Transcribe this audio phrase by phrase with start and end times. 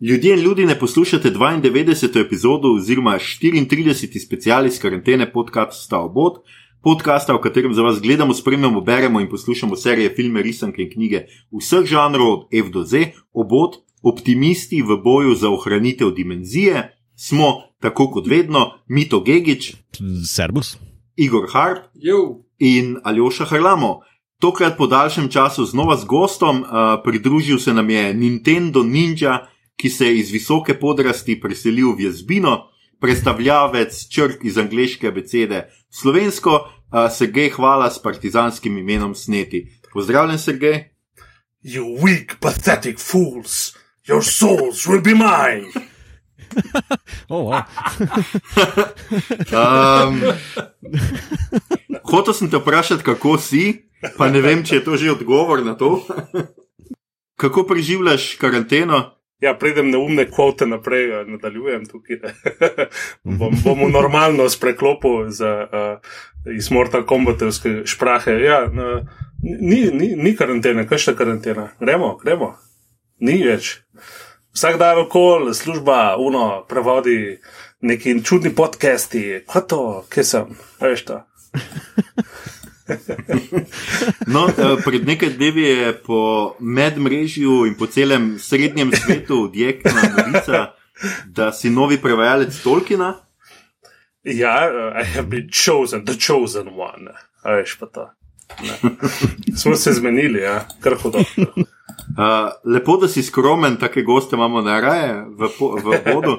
[0.00, 2.26] Ljudje in ljudi ne poslušate 92.
[2.26, 4.26] epizodo oziroma 34.
[4.26, 6.32] special iz karantene podcasta Obod,
[6.82, 11.22] podcasta, v katerem za vas gledamo, spremljamo, beremo in poslušamo serije, filme, risanke in knjige
[11.60, 12.96] vseh žanrov od F do Z.
[13.32, 13.70] Obod,
[14.02, 17.46] optimisti v boju za ohranitev dimenzije, smo
[17.80, 19.74] tako kot vedno Mito Gigič,
[20.36, 20.76] Servus.
[21.16, 24.00] Igor Harp Jo, in Aljoša Harlamo.
[24.40, 26.68] Tokrat po daljšem času znova z gostom, uh,
[27.04, 32.70] pridružil se nam je Nintendo Ninja, ki se je iz visoke podrasti preselil v jazbino,
[33.00, 39.66] predstavljavec črk iz angleške abecede slovensko, uh, Sergej Hvala s partizanskim imenom Sneti.
[39.92, 40.84] Pozdravljen, Sergej.
[41.64, 43.76] You weak, pathetic fools!
[44.08, 45.72] Your souls will be mine!
[47.28, 47.64] Oh, wow.
[49.52, 50.22] Um,
[52.02, 55.74] hotel sem te vprašati, kako si, pa ne vem, če je to že odgovor na
[55.74, 56.00] to.
[57.40, 59.16] Kako preživljaš karanteno?
[59.40, 62.16] Ja, pridem na umne kvote naprej, eh, nadaljujem tukaj.
[63.38, 68.32] bom, bom normalno spreklopil za, uh, iz Mortal Kombatovske šprahe.
[68.40, 69.04] Ja, uh,
[69.42, 71.68] ni, ni, ni karantene, kaj še karantena?
[71.80, 72.54] Gremo, gremo.
[73.20, 73.82] Ni več.
[74.56, 77.36] Vsak dan okol, služba, uno, prevodi
[77.84, 79.42] neki čudni podcasti.
[79.52, 80.56] Kaj to, kje sem?
[80.80, 81.20] Veš to?
[84.34, 90.74] No, eh, pred nekaj dnevi je po medmrežju in po celem srednjem svetu odjekla novica,
[91.26, 93.14] da si novi prevajalec Tolkiena.
[94.22, 97.12] Ja, uh, I have been chosen, the chosen one.
[97.42, 98.10] A veš pa to.
[99.60, 101.18] Smo se zmenili, ja, kar hodo.
[102.16, 106.36] Uh, lepo, da si skromen, take goste imamo najraje v, po- v vodu.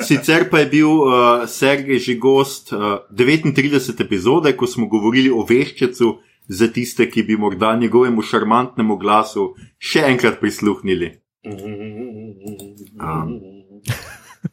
[0.00, 4.00] Sicer pa je bil uh, Sergej že gost uh, 39.
[4.00, 10.06] epizode, ko smo govorili o veščecu za tiste, ki bi morda njegovemu šarmantnemu glasu še
[10.08, 11.20] enkrat prisluhnili.
[11.44, 13.40] Um.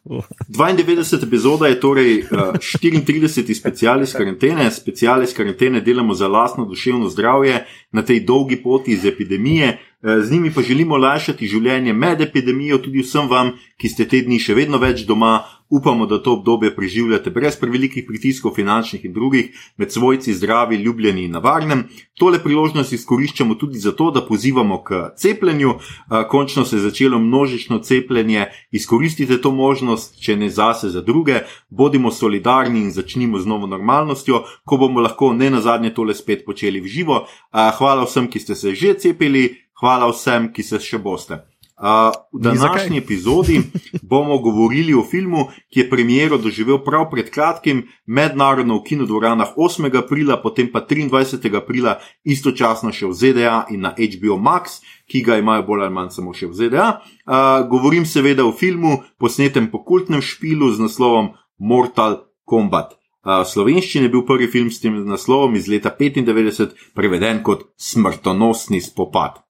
[0.04, 1.26] 92.
[1.26, 3.54] epizoda je torej uh, 34.
[3.54, 4.70] special iz karantene.
[4.70, 9.78] Special iz karantene delamo za lastno duševno zdravje na tej dolgi poti iz epidemije.
[10.02, 14.20] Eh, Z njimi pa želimo lajšati življenje med epidemijo tudi vsem vam, ki ste te
[14.22, 15.40] dni še vedno več doma.
[15.70, 21.24] Upamo, da to obdobje preživljate brez prevelikih pritiskov, finančnih in drugih, med svojci zdravi, ljubljeni
[21.24, 21.84] in na varnem.
[22.14, 25.74] Tole priložnost izkoriščamo tudi zato, da pozivamo k cepljenju.
[26.28, 32.10] Končno se je začelo množično cepljenje, izkoristite to možnost, če ne zase za druge, bodimo
[32.10, 36.80] solidarni in začnimo z novo normalnostjo, ko bomo lahko ne na zadnje tole spet počeli
[36.80, 37.26] v živo.
[37.52, 41.44] Hvala vsem, ki ste se že cepili, hvala vsem, ki se še boste.
[41.78, 43.60] V današnji epizodi
[44.02, 49.98] bomo govorili o filmu, ki je premiero doživel prav pred kratkim, mednarodno v kinodvoranah 8.
[49.98, 51.56] aprila, potem pa 23.
[51.56, 56.10] aprila, istočasno še v ZDA in na HBO Max, ki ga imajo bolj ali manj
[56.18, 56.88] samo še v ZDA.
[56.98, 62.98] Uh, govorim seveda o filmu, posnetem po kultnem špilu z naslovom Mortal Kombat.
[63.22, 67.68] Uh, v slovenščini je bil prvi film s tem naslovom iz leta 95 preveden kot
[67.78, 69.44] Smrtonosni spopad.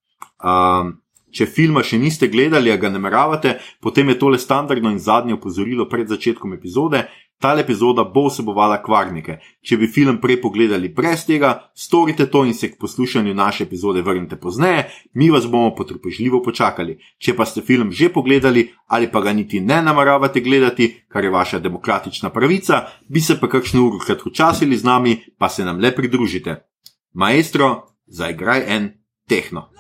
[0.45, 0.99] Um,
[1.31, 5.89] če filma še niste gledali, a ga nameravate, potem je tole standardno in zadnje opozorilo
[5.89, 7.07] pred začetkom epizode.
[7.39, 9.37] Ta epizoda bo vsebovala kvarnike.
[9.63, 14.03] Če bi film prej pogledali brez tega, storite to in se k poslušanju naše epizode
[14.03, 16.99] vrnite pozneje, mi vas bomo potrpežljivo počakali.
[17.23, 21.31] Če pa ste film že pogledali ali pa ga niti ne nameravate gledati, kar je
[21.31, 25.95] vaša demokratična pravica, bi se pa kakšno uro kratkočasili z nami, pa se nam le
[25.95, 26.59] pridružite.
[27.15, 28.93] Maestro, zaigraj en
[29.29, 29.78] tehno.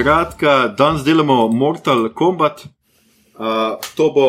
[0.00, 2.64] Skratka, danes delamo Mortal Kombat.
[2.64, 2.70] Uh,
[3.96, 4.26] to bo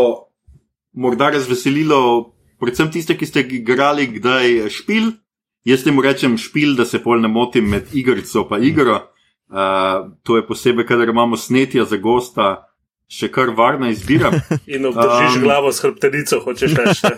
[0.92, 5.12] morda razveselilo predvsem tiste, ki ste igrali kdaj špil.
[5.64, 8.98] Jaz temu rečem špil, da se pol ne motim med igrico in igro.
[9.48, 12.68] Uh, to je posebej, kadar imamo snetja za gosta,
[13.08, 14.32] še kar varna izbira.
[14.76, 15.42] In obdržiš Um.
[15.42, 17.08] glavo s hrbtenico, hočeš reči.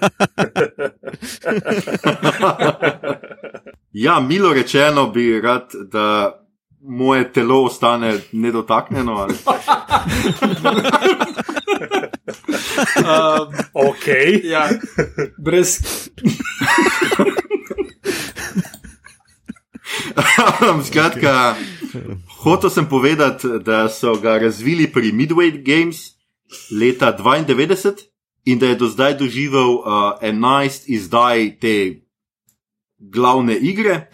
[3.93, 6.39] Ja, milo rečeno bi rad, da
[6.83, 9.13] moje telo ostane nedotaknjeno.
[9.13, 9.33] Ali...
[12.97, 14.07] um, ok.
[14.43, 14.69] ja,
[15.37, 15.79] brez.
[20.87, 21.55] Skratka,
[22.43, 25.97] hotel sem povedati, da so ga razvili pri Midway Games
[26.71, 27.93] leta 92,
[28.45, 29.83] in da je do zdaj doživel uh,
[30.21, 32.01] 11 izdaj te
[32.99, 34.09] glavne igre.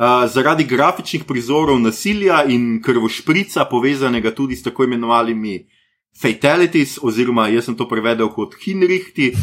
[0.00, 5.58] Uh, zaradi grafičnih prizorov nasilja in krvošprica, povezanega tudi s tako imenovanimi
[6.16, 9.34] fatalities, oziroma jaz sem to prevedel kot hinrihti,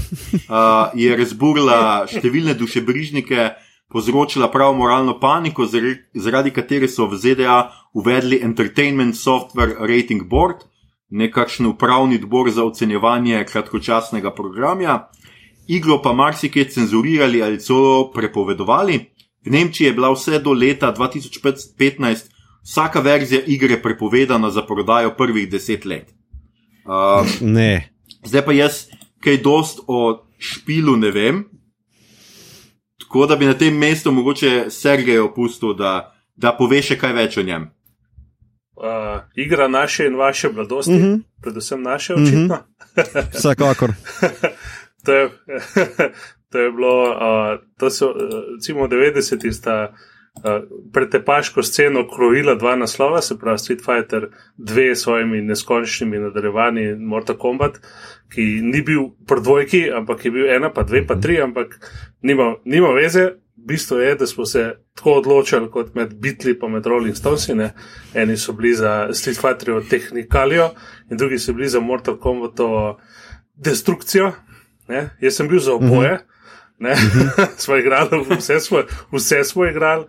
[0.49, 3.51] uh, je razburila številne dušebrižnike,
[3.93, 7.59] povzročila prav moralno paniko, zaradi, zaradi katere so v ZDA
[7.93, 10.65] uvedli Entertainment Software Rating Board,
[11.13, 15.03] nekakšen upravni odbor za ocenjevanje kratkočasnega programa.
[15.67, 19.16] Iglo pa marsikaj cenzurirali ali celo prepovedovali.
[19.47, 22.25] V Nemčiji je bila vse do leta 2015
[22.63, 26.11] vsaka verzija igre prepovedana za prodajo prvih deset let.
[26.85, 27.89] Um, Ne.
[28.23, 28.85] zdaj pa jaz
[29.19, 29.99] kaj dost o
[30.37, 31.45] špilu ne vem.
[32.99, 35.93] Tako da bi na tem mestu mogoče Sergej opustil, da,
[36.35, 37.69] da pove še kaj več o njem.
[38.73, 38.83] Uh,
[39.35, 41.03] igra naše in vaše mladosti, Mhm.
[41.05, 41.21] -huh.
[41.41, 42.57] predvsem naše, očitno.
[43.33, 43.93] Vsekakor.
[45.05, 45.29] to, je,
[46.51, 48.15] to je bilo, uh, to so, uh,
[48.55, 50.51] recimo, 90-ti sta uh,
[50.93, 57.37] pretepaško sceno krojila dva naslova, se pravi Street Fighter 2 s svojimi neskončnimi nadaljevanji Mortal
[57.37, 57.79] Kombat,
[58.33, 61.79] ki ni bil pri dvojki, ampak je bil ena, pa dve, pa tri, ampak
[62.21, 63.29] nima, nima veze.
[63.67, 67.55] Bistvo je, da smo se tako odločili kot med Beatli in med Rolling Stonesi.
[67.55, 67.73] Ne?
[68.13, 70.69] Eni so bili za Street Fighterjevo tehnikalijo,
[71.11, 72.99] in drugi so bili za Mortal Kombatovo
[73.55, 74.31] destrukcijo.
[74.87, 75.09] Ne?
[75.21, 76.19] Jaz sem bil za oboje,
[76.79, 77.47] uh -huh.
[77.57, 80.05] smo igrali, vse smo, vse smo igrali.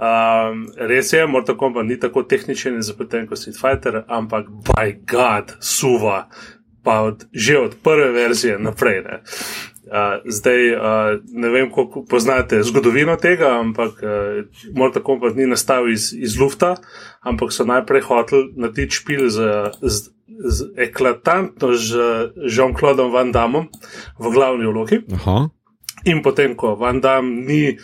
[0.00, 4.94] Um, res je, Mortal Kombat ni tako tehničen in zapleten kot Street Fighter, ampak by
[5.04, 6.28] God, suva,
[6.84, 9.02] pa od, že od prve verzije naprej.
[9.04, 9.20] Ne?
[9.90, 10.80] Uh, zdaj, uh,
[11.32, 14.40] ne vem, koliko poznate zgodovino tega, ampak uh,
[14.72, 16.76] Mortal Kombat ni nastal iz, iz lufta,
[17.20, 19.52] ampak so najprej hoteli narediti špil z,
[19.82, 20.14] z,
[20.48, 21.92] z eklatantno z
[22.48, 23.66] Jean-Claudom Van Damme
[24.16, 25.04] v glavni vlogi.
[25.12, 25.50] Aha.
[26.04, 27.78] In potem, ko Van Damme ni,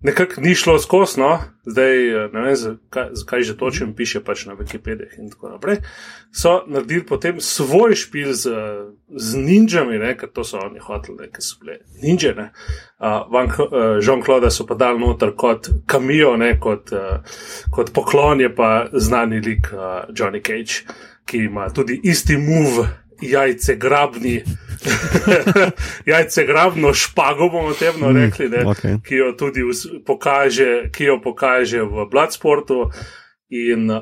[0.00, 1.96] nekako ni šlo skozi, no, zdaj
[2.32, 5.78] ne vem, zakaj, zakaj že točem piše pač na Wikipediji in tako naprej,
[6.34, 8.50] so naredili potem svoj špil z,
[9.08, 12.34] z ninjami, ne, ker to so oni hoteli, ker so bile ninje.
[12.36, 12.50] ne.
[12.98, 17.22] Uh, Jean-Claude so pa dal noter kot kamijo, ne, kot, uh,
[17.70, 20.84] kot poklon je pa znani lik uh, Johnny Cage,
[21.24, 23.01] ki ima tudi isti move.
[23.22, 24.42] Jajce grabni,
[26.10, 28.96] jajce grabno špago, bomo temu Mm, rekli, ne, okej.
[29.06, 29.62] ki jo tudi
[30.06, 32.90] pokaže, ki jo pokaže v Bloodsportu.
[33.52, 34.00] In uh,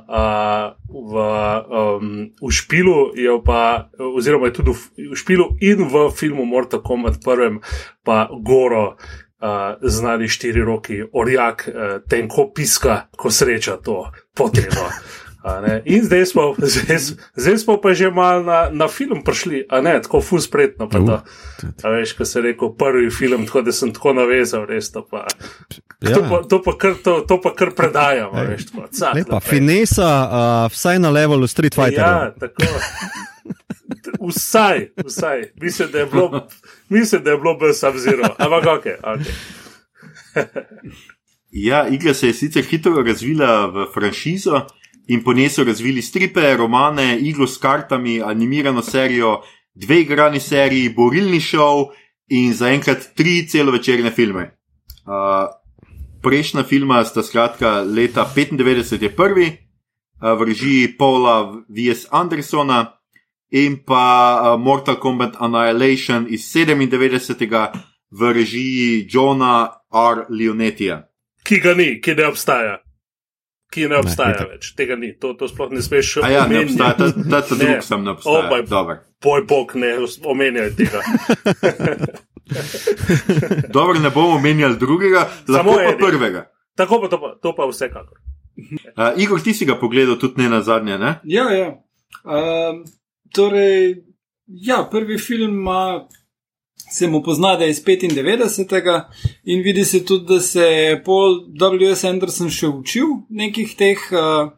[0.87, 1.14] v,
[1.67, 6.78] um, v špilu je pa, oziroma je tudi v, v špilu in v filmu Mortal
[6.87, 7.58] Kombat prvem,
[8.06, 14.06] pa Goro, uh, znani štiri roki, orjak, uh, tenko piska, ko sreča to
[14.38, 14.87] potrebo.
[15.42, 15.82] A ne?
[15.84, 16.98] In zdaj smo, zdaj,
[17.37, 20.88] zdaj smo pa že malo na, na film prišli, a ne tako ful spretno.
[20.88, 21.16] Pa to,
[21.82, 25.25] a veš, ko se rekel prvi film, tako da sem tako navezal, res to pa.
[26.00, 26.14] Ja.
[26.14, 30.10] To, pa, to, pa kar, to, to pa kar predajamo, veš, tako, cak Lepa, finesa,
[30.28, 32.34] uh, vsaj na levelu Street Ja, Fighterja.
[32.40, 32.69] tako.
[34.20, 35.52] Vsaj, vsaj.
[35.60, 36.48] Mislim, da je bilo,
[36.88, 38.84] mislim, da je bilo brez Sub-Zero, ampak ok.
[39.02, 39.32] okay.
[41.50, 44.60] Ja, igra se je sicer hitro razvila v franšizo
[45.08, 49.41] in po njej so razvili stripe, romane, igro s kartami, animirano serijo,
[49.75, 51.87] dve igrani seriji, borilni šov
[52.29, 54.50] in zaenkrat tri celovečerne filme.
[55.07, 55.49] Uh,
[56.23, 62.07] prejšnja filma sta skratka leta 95 je prvi, uh, v režiji Paula V.S.
[62.11, 62.92] Andersona
[63.50, 67.66] in pa uh, Mortal Kombat Annihilation iz 97.
[68.11, 70.26] v režiji Johna R.
[70.28, 71.07] Leonetija.
[71.42, 72.78] Ki ga ni, ki ne obstaja.
[73.70, 74.48] Ki ne obstaja itak.
[74.50, 76.72] več, tega ni, to, to sploh ne smeš A ja, ne omenjati.
[76.72, 77.58] obstaja, ta, ta, ta Ne.
[77.64, 78.50] drug sem ne obstaja.
[78.50, 78.96] Oh Dobro.
[79.22, 79.92] Boj bog, ne
[80.24, 81.00] omenjaj tega.
[83.68, 85.98] Dobro, ne bomo omenjali drugega, lahko pa enega.
[85.98, 86.42] prvega.
[86.74, 88.18] Tako pa to pa, to pa vsekakor.
[88.96, 91.20] Uh, Igor, ti si ga pogledal tudi ne na zadnje, ne?
[91.24, 91.68] Ja, ja.
[92.24, 92.82] Um,
[93.32, 94.02] torej,
[94.46, 96.08] ja, prvi film ima,
[96.90, 99.04] se mu pozna, da je iz 95.
[99.44, 102.04] in vidi se tudi, da se je Paul W.S.
[102.04, 104.50] Anderson še učil nekih teh uh,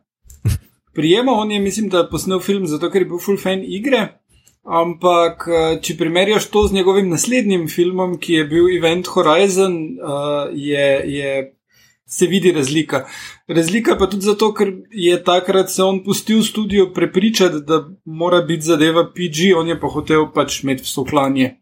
[0.95, 1.45] prijemov.
[1.45, 4.09] On je, mislim, da posnel film zato, ker je bil full fan igre.
[4.63, 10.53] Ampak, eh, če primerjaš to z njegovim naslednjim filmom, ki je bil Event Horizon, uh,
[10.55, 11.33] je, je,
[12.07, 13.01] se vidi razlika.
[13.49, 18.63] Razlika pa tudi zato, ker je takrat se on pustil studio prepričati, da mora biti
[18.63, 21.57] zadeva PG, on je pa hotel pač imeti vsoklanje.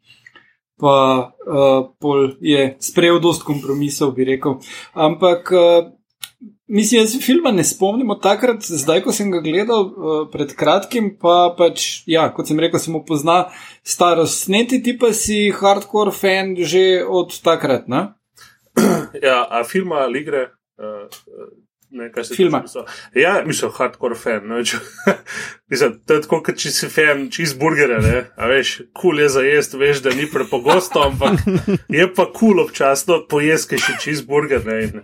[0.81, 0.97] Pa
[1.29, 4.59] uh, pol je sprejel dost kompromisov, bi rekel.
[4.97, 5.91] Ampak uh,
[6.71, 10.55] mislim, jaz se filma ne spomnim od takrat, zdaj, ko sem ga gledal uh, pred
[10.57, 13.51] kratkim, pa pač, ja, kot sem rekel, sem upozna
[13.85, 14.47] starost.
[14.47, 18.07] Sneti ti pa si hardcore fan že od takrat, ne?
[19.21, 20.47] Ja, a filma ali igre?
[20.81, 21.11] Uh,
[21.91, 22.65] Ne, Filma.
[23.15, 24.45] Ja, mislim, hardcore fan.
[24.47, 24.79] No, če,
[25.71, 28.21] mislim, to je tako, kot če si fan cheeseburgera, ne.
[28.39, 31.43] A veš, kul cool je za jesti, veš, da ni prepogosto, ampak
[31.99, 34.63] je pa kul cool občasno pojesti še cheeseburger.
[34.69, 34.79] Ne.
[34.87, 35.03] In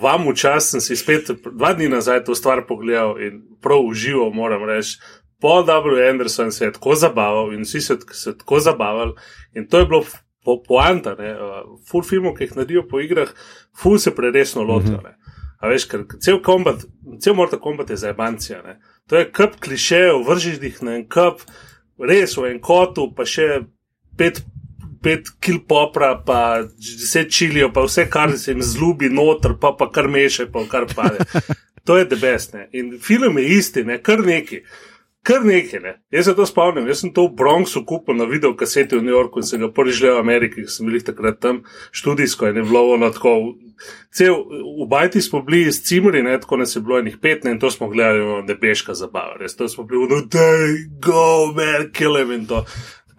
[0.00, 4.68] vam včasih sem si spet dva dni nazaj to stvar pogledal in prav užival, moram
[4.70, 5.00] reči.
[5.40, 5.98] Paul W.
[6.04, 9.16] Anderson se je tako zabaval in vsi se, se tako zabavali.
[9.56, 10.04] In to je bilo
[10.44, 11.32] po, poanta, ne.
[11.34, 13.32] Uh, Full filmov, ki jih naredijo po igrah,
[13.76, 15.00] full se preresno lotijo.
[15.04, 15.16] ne.
[15.60, 16.86] A veš, ker cel kombat,
[17.20, 18.62] cel Mortal Kombat je za ebancija.
[18.64, 18.78] Ne?
[19.12, 21.44] To je kup klišejev, vržiš jih na en kup,
[22.00, 23.66] res v en kotu, pa še
[24.16, 24.40] pet,
[25.04, 29.90] pet kil popra, pa deset čilijo, pa vse, kar se jim zlubi noter, pa, pa
[29.92, 31.26] kar meše, pa kar pade.
[31.88, 32.66] To je debesne.
[32.76, 33.96] In film je isti, ne?
[34.04, 34.58] kar neki.
[35.22, 35.92] Kar nekaj, ne.
[36.10, 39.12] Jaz se to spomnim, jaz sem to v Bronxu kupil na video kaseti v New
[39.12, 41.58] Yorku in sem ga prvič gledal v Ameriki, ker sem bil takrat tam
[41.92, 43.34] študijsko in je bilo ono tako.
[44.16, 44.40] Cel,
[44.80, 47.60] v Bajti smo bili s cimri, ne, tako nas je bilo enih pet, ne, in
[47.60, 52.46] to smo gledali, ono, nebeška zabava, res, to smo bili, no, daj, go, him in
[52.48, 52.64] to.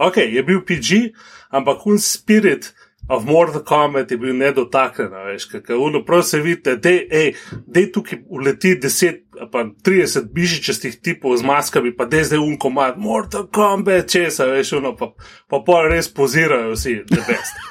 [0.01, 1.13] Ok, je bil PG,
[1.53, 2.73] ampak un spirit
[3.09, 6.77] of Mortal Kombat je bil nedotaknjen, veš, kako uno, prav se vidite,
[7.11, 7.33] ej,
[7.67, 9.19] dej tukaj uleti 10,
[9.51, 14.73] pa 30 bižičastih tipov z maskami, pa dej zdaj un komad, Mortal Kombat, česa, veš,
[14.79, 15.11] uno, pa,
[15.47, 17.53] pa pol res pozirajo vsi, the best.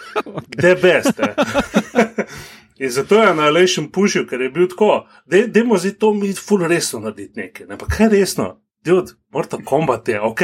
[0.61, 1.35] The best, eh.
[2.81, 6.65] In zato je Annihilation pušil, ker je bil tako, da dajmo zdaj to mi ful
[6.67, 7.67] resno narediti nekaj.
[7.67, 7.77] Ne?
[7.79, 8.47] Pa kaj resno?
[8.85, 10.41] Dude, Mortal Kombat je, ok.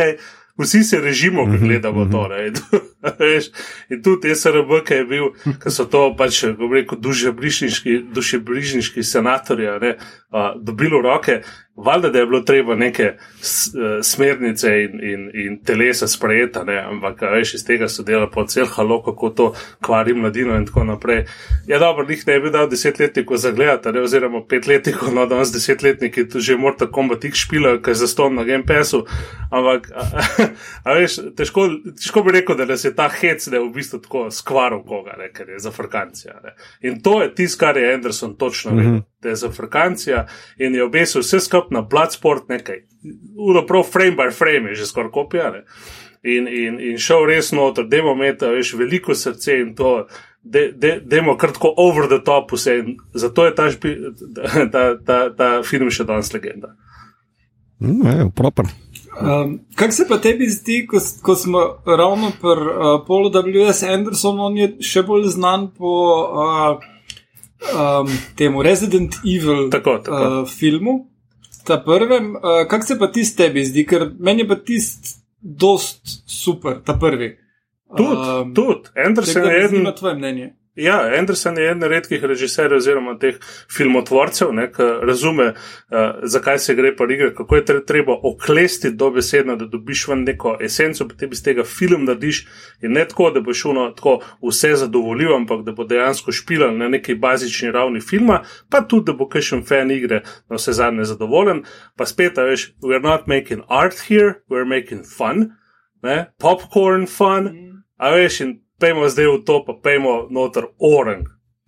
[0.58, 2.28] Vsi se režimo, ko gledamo to.
[2.28, 2.46] ne.
[3.90, 5.26] In, tudi SRB, ki je bil,
[5.62, 9.92] ki so to pač, kako rekel, dušebrižniški, dušebrižniški senatorji a ne,
[10.30, 11.42] a, dobili v roke,
[11.76, 13.16] valjda, da je bilo treba neke eh,
[14.02, 18.47] smernice in, in, in telesa sprejeta, ne, ampak a veš, iz tega so delali po
[18.47, 21.25] cel halo, kako to kvari mladino in tako naprej.
[21.66, 26.28] Ja, dobro, njih ne bi dal desetletnikov za gledati, ne, oziroma petletnikov, no danes desetletniki
[26.28, 29.04] tu že morda kombat tik špilajo, ker je zaston na Game Passu,
[29.50, 30.26] ampak, a,
[30.85, 31.68] a veš, težko,
[32.00, 35.16] težko bi rekel, da nas je ta hec, da je v bistvu tako skvaril koga,
[35.18, 36.40] ne, ker je za frkancija.
[36.45, 36.56] Ne.
[36.88, 39.15] In to je tisto, kar je Anderson točno vedel, mm -hmm.
[39.26, 40.26] Da je za frkancija
[40.59, 42.85] in je obesil vse skupaj na Bloodsport nekaj.
[43.38, 45.50] Uno prav frame by frame je že skoraj kopija.
[45.50, 45.64] Ne.
[46.23, 50.06] In, in, in šel res noter, demo meta, veš, veliko srce in to.
[50.47, 53.95] De, de, demo kar tako over the top vse in zato je ta, špi,
[54.73, 56.76] ta, ta, ta film še danes legenda.
[57.83, 58.71] Mm, je, proper.
[59.21, 63.83] Um, kaj se pa tebi zdi, ko, ko smo ravno pri uh, Paulu W.S.
[63.83, 65.92] Andersonu, on je še bolj znan po
[66.23, 66.85] uh,
[67.62, 70.40] um, temu Resident Evil Tako, tako.
[70.40, 71.06] Uh, filmu,
[71.64, 72.34] ta prvem.
[72.36, 76.80] Uh, kaj se pa ti s tebi zdi, ker meni je pa tist dost super,
[76.84, 77.36] ta prvi.
[77.96, 78.90] Tudi, um, tudi.
[79.06, 79.82] Anderson je eden.
[79.82, 80.54] Na tvoje mnenje.
[80.76, 83.38] Ja, Anderson je eden redkih režiserjev oziroma teh
[83.73, 89.56] filmotvorcev, ki razume, uh, zakaj se gre pa igre, kako je tre- treba oklesti dobesedno,
[89.56, 92.42] da dobiš ven neko esenco, potem iz tega film narediš
[92.83, 96.88] in ne tako, da boš šuno tako vse zadovoljil, ampak da bo dejansko špilal na
[96.88, 101.64] neki bazični ravni filma, pa tudi, da bo kakšen fan igre na vse zadnje zadovoljen.
[101.97, 105.56] Pa spet, veš, we're not making art here, we're making fun,
[106.02, 107.49] ne, popcorn fun,
[107.97, 111.26] a veš, in pejmo zdaj v to, pa pejmo noter orang.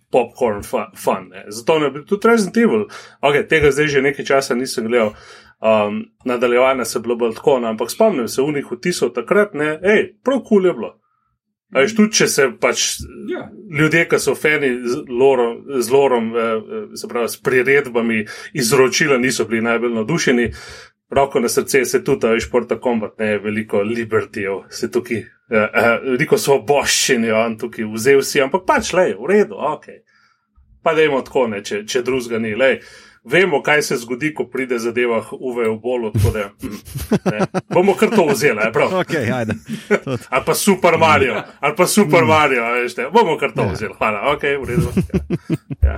[0.09, 0.89] Popcorn fun.
[0.97, 1.43] fun ne.
[1.53, 2.87] Zato ne bi tudi Resident Evil.
[3.21, 5.13] Okay, tega zdaj že nekaj časa nisem gledal.
[5.61, 9.79] Um, nadaljevanje se je bilo bolj tako, no, ampak spomnim se unih vtisov takrat, ne,
[9.83, 10.99] hej, prav kul cool je bilo.
[11.69, 12.85] A veš, tudi če se pač
[13.29, 13.43] Ja.
[13.79, 19.17] ljudje, ki so fani z lorom, z, lorom, eh, eh, se pravi, s priredbami izročila,
[19.17, 20.47] niso bili najbolj navdušeni.
[21.09, 25.25] Roko na srce se tudi, a veš, Porta Combat, ne, veliko libertijev, se tukaj, eh,
[25.73, 29.87] eh, veliko svoboščin je on tukaj vzel si, ampak pač, le, v redu, ok.
[30.83, 32.75] Pa dajmo tako, ne, če, če drugega ni, le.
[33.29, 36.77] Vemo, kaj se zgodi, ko pride zadeva uve v bolu, tako da mm,
[37.25, 38.93] ne, bomo kar to vzeli, je prav.
[39.01, 39.57] Ok, ajde.
[39.89, 40.17] Tudi.
[40.33, 43.97] Ali pa Super Mario, ali pa Super Mario, a veš, bomo kar to vzeli.
[43.97, 44.93] Hvala, ok, v redu.
[45.81, 45.97] Ja.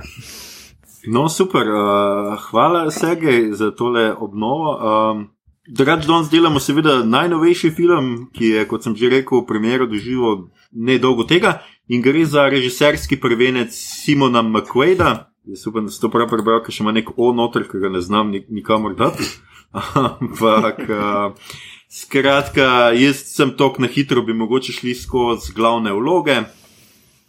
[1.06, 4.78] No, super, uh, hvala Sergej za tole obnovo.
[4.78, 5.30] Um,
[5.66, 11.22] Drugač, danes delamo seveda najnovejši film, ki je, kot sem že rekel, premiero doživel nedolgo
[11.22, 15.30] tega in gre za režiserski prvenec Simona McQuaida.
[15.46, 17.90] Jaz upam, da ste to prav prebrali, ker še ima nek O noter, ki ga
[17.94, 19.26] ne znam nik nikamor dati.
[20.02, 21.54] Ampak, uh,
[21.90, 26.40] skratka, jaz sem tok na hitro, bi mogoče šli skozi glavne vloge.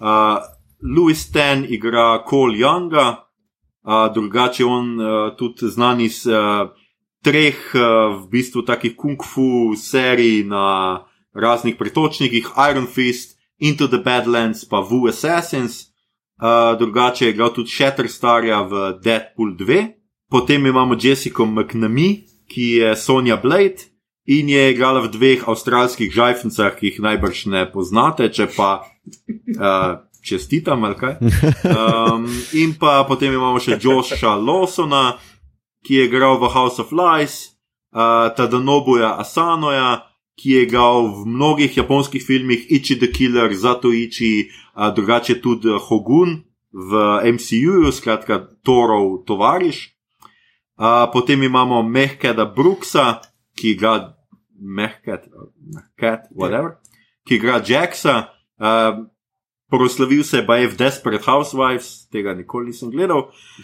[0.02, 0.42] Uh,
[0.82, 3.30] Louis Ten igra Cole Younga,
[3.84, 6.70] uh, drugače on uh, tudi znan iz uh,
[7.24, 13.98] treh uh, v bistvu takih kung fu serij na raznih pretočnikih, Iron Fist, Into the
[13.98, 15.94] Badlands, pa Wu Assassins.
[16.42, 19.88] Uh, drugače je igral tudi Shatterstarja v Deadpool 2,
[20.30, 23.94] potem imamo Jessico McNamee, ki je Sonja Blade
[24.26, 30.04] in je igrala v dveh avstralskih žajfnicah, ki jih najbrž ne poznate, če pa uh,
[30.24, 31.16] čestitam ali kaj.
[31.74, 35.18] Um, in pa potem imamo še Josha Lawsona,
[35.84, 37.36] ki je igral v House of Lies,
[37.92, 40.08] uh, Tadanobuja Asanoja,
[40.40, 45.76] ki je igral v mnogih japonskih filmih, Ichi the Killer, Zato Ichi, uh, drugače tudi
[45.88, 46.92] Hogun v
[47.34, 49.94] MCU, skratka Torov tovariš.
[50.78, 53.22] Uh, potem imamo Mehkeda Brooksa,
[53.56, 54.16] ki ga
[54.60, 55.30] Mehked,
[55.76, 56.80] Mehked, whatever,
[57.28, 58.34] ki igra Jacksa.
[58.58, 59.06] Uh,
[59.74, 63.18] Proslavil se je Baje v Desperate Housewives, tega nikoli nisem gledal.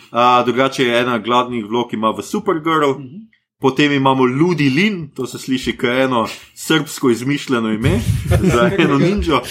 [0.10, 3.30] Uh, drugače je ena glavnih vlog, ima v Supergirl, mm -hmm.
[3.62, 8.02] potem imamo Ludi Lin, to se sliši kot eno srpsko izmišljeno ime
[8.42, 9.42] za eno ninjo.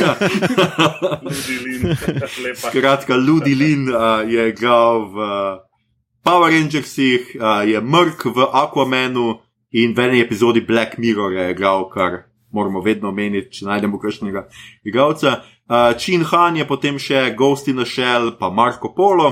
[0.00, 0.16] Ja.
[2.68, 3.96] Skratka, Ludi Lin uh,
[4.26, 5.58] je igral v uh,
[6.24, 9.38] Power Rangersih, uh, je mrk v Aquamanu
[9.70, 14.46] in v eni epizodi Black Mirror je igral kar moramo vedno omeniti, če najdemo kakšnega
[14.86, 15.40] igralca.
[15.64, 19.30] Uh, Chin Han je potem še Ghost in the Shell, pa Marko Polo,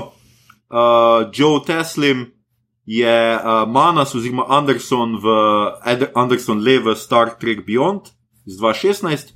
[0.69, 2.27] uh, Joe Teslim
[2.85, 5.35] je uh, Manas oziroma Anderson v
[5.85, 8.11] Ed Anderson Leve Star Trek Beyond
[8.45, 9.31] iz 2016.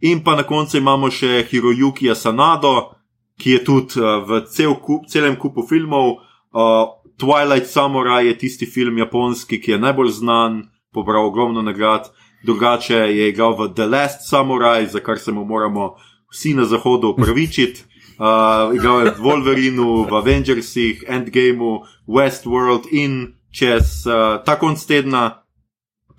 [0.00, 2.96] In pa na koncu imamo še Hiroyuki Sanado,
[3.38, 6.18] ki je tudi uh, v cel kup, celem kupu filmov.
[6.50, 12.08] Uh, Twilight Samurai je tisti film japonski, ki je najbolj znan, pobral ogromno nagrad
[12.42, 15.94] drugače je igral v The Last Samurai, za kar se mu moramo
[16.30, 17.84] vsi na zahodu upravičiti.
[18.20, 25.40] Uh, igral je v Wolverineu, v Avengersih, Endgameu, Westworld in čez uh, ta konc tedna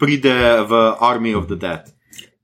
[0.02, 1.94] pride v Army of the Dead.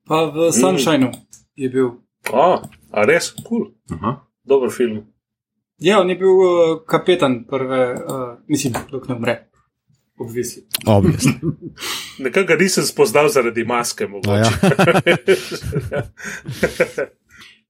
[0.05, 1.22] Pa v Sunshineu mm.
[1.57, 1.89] je bil.
[2.29, 2.62] A,
[2.93, 3.74] a res, kul.
[3.89, 4.13] Cool.
[4.46, 5.10] Dober film.
[5.81, 9.35] Ja, on je bil uh, kapetan prve, uh, mislim, dok ne umre.
[10.18, 10.68] Obvisi.
[12.24, 14.08] Nekaj nisem spoznal zaradi maske.
[14.27, 14.50] Ja.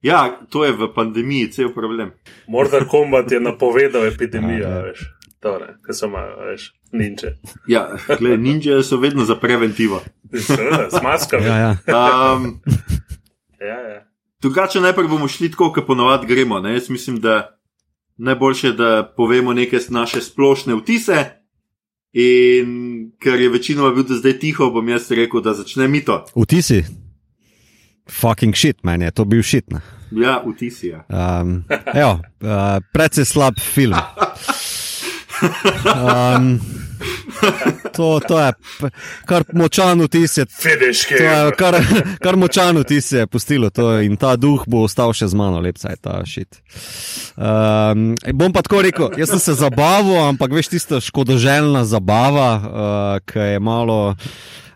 [0.11, 2.11] ja, to je v pandemiji cel problem.
[2.47, 4.99] Morda kombat je napovedal epidemijo, ja, veš.
[5.39, 7.35] Tore, kaj so ima, veš, ninja.
[7.67, 10.01] Ja, gled, ninja so vedno za preventivo.
[10.91, 11.45] Z maskami.
[11.45, 11.75] Ja, ja.
[12.35, 12.61] Um,
[13.59, 14.07] ja, ja.
[14.41, 16.59] Drugače, najprej bomo šli tako, kot ponovadi gremo.
[16.59, 16.73] Ne?
[16.73, 17.59] Jaz mislim, da
[18.17, 21.25] najboljše, da povemo neke naše splošne vtise.
[22.17, 22.69] In
[23.21, 26.23] ker je večinoma bil zdaj tiho, bom jaz rekel, da začne mito.
[26.33, 26.81] Vtisi.
[28.09, 29.69] Fucking shit, meni je to bil shit.
[29.69, 29.81] Ne?
[30.11, 30.87] Ja, vtisi.
[30.95, 31.03] Ja.
[31.11, 33.97] Um, uh, Predvsej slab film.
[35.85, 36.57] Um,
[37.97, 38.91] to, to je
[39.29, 40.37] kar močan vtis.
[41.57, 41.79] Kar,
[42.23, 45.91] kar močan vtis je pustilo to in ta duh bo ostal še z mano, lepca
[45.93, 46.61] je ta šit.
[47.37, 53.25] Um, bom pa tako rekel, jaz sem se zabaval, ampak veš tisto škodoželjna zabava, uh,
[53.25, 53.99] ki je malo.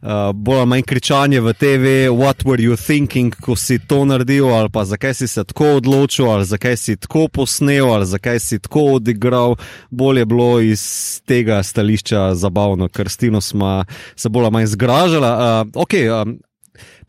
[0.01, 4.49] Uh, bolj ali manj kričanje v TV, what were you thinking, ko si to naredil,
[4.49, 8.59] ali pa zakaj si se tako odločil, ali zakaj si tako posnel, ali zakaj si
[8.59, 9.55] tako odigral.
[9.89, 10.83] Bolje je bilo iz
[11.25, 13.83] tega stališča zabavno, ker stino smo
[14.15, 15.25] se bolj ali manj zgražali.
[15.25, 16.39] Uh, okay, um,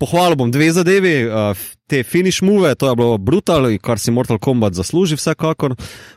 [0.02, 1.54] Pohvalil bom dve zadevi, uh,
[1.86, 5.76] te finish move, to je bilo brutal, kar si Mortal Kombat zasluži, vsekakor.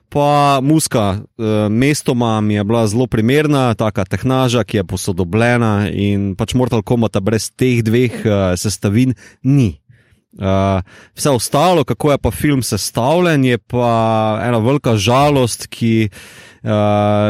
[0.10, 6.34] Pa muska, uh, mestoma mi je bila zelo primerna, taka tehnaža, ki je posodobljena in
[6.34, 9.76] pač Mortal Kombat brez teh dveh uh, sestavin ni.
[10.36, 10.82] Uh,
[11.14, 17.30] vse ostalo, kako je pa film sestavljen, je pa ena velika žalost, ki uh,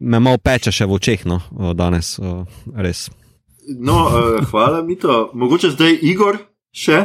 [0.00, 1.40] me malo peče še v očeh, no,
[1.78, 2.42] danes, uh,
[2.74, 3.06] res.
[3.78, 5.30] No, uh, hvala, Mito.
[5.34, 6.38] Mogoče zdaj Igor
[6.74, 6.98] še?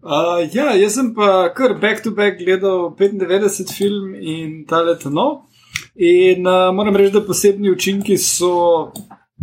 [0.00, 5.10] Uh, ja, jaz sem pa kar back to back gledal 95 film in ta leto
[5.10, 5.26] no.
[5.96, 8.92] In uh, moram reči, da posebni učinki so,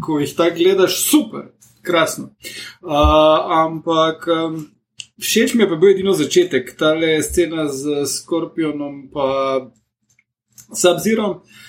[0.02, 1.52] ko jih tako gledaš, super,
[1.86, 2.32] krasno.
[2.82, 4.58] Uh, ampak um,
[5.22, 9.70] všeč mi je pa bil edino začetek, ta le scena z Skorpionom in
[10.74, 11.44] Subzirom.
[11.44, 11.62] Uh,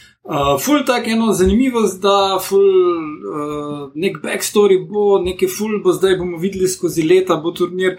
[0.60, 6.40] ful tak eno zanimivost, da ful uh, nek backstory bo, nekaj ful bo zdaj bomo
[6.40, 7.98] videli skozi leta, bo turnir.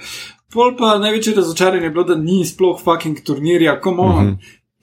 [0.54, 4.04] Pol pa največje razočaranje je bilo, da ni sploh fucking turnirja, komo.
[4.04, 4.36] Uh -huh.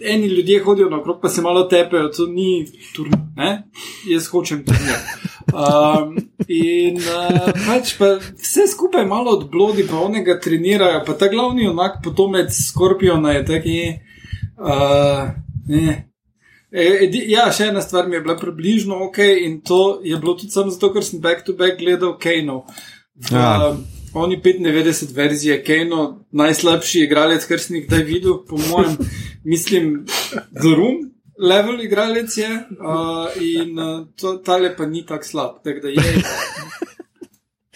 [0.04, 3.70] Eni ljudje hodijo naokrog, pa se malo tepejo, to ni turnir, ne?
[4.06, 4.96] Jaz hočem turnir.
[5.52, 6.16] Um,
[6.48, 8.04] in uh, pač pa
[8.38, 13.44] vse skupaj malo od blodi, pa onega trenirajo, pa ta glavni onak potomec Skorpiona je
[13.44, 13.92] taki.
[14.58, 15.30] Uh,
[15.68, 16.11] Ne.
[16.72, 20.32] E, edi, ja, še ena stvar mi je bila približno ok, in to je bilo
[20.40, 22.64] tudi samo zato, ker sem back-to-back -back gledal Kano.
[23.14, 23.76] V, ja.
[24.14, 28.96] Oni 95 verzije Kano, najslabši igralec, kar sem jih kdaj videl, po mojem,
[29.52, 30.06] mislim,
[30.62, 31.08] Grum.
[31.42, 35.62] Level igralec je, uh, in uh, to, tale pa ni tako slab.
[35.64, 35.80] Tak,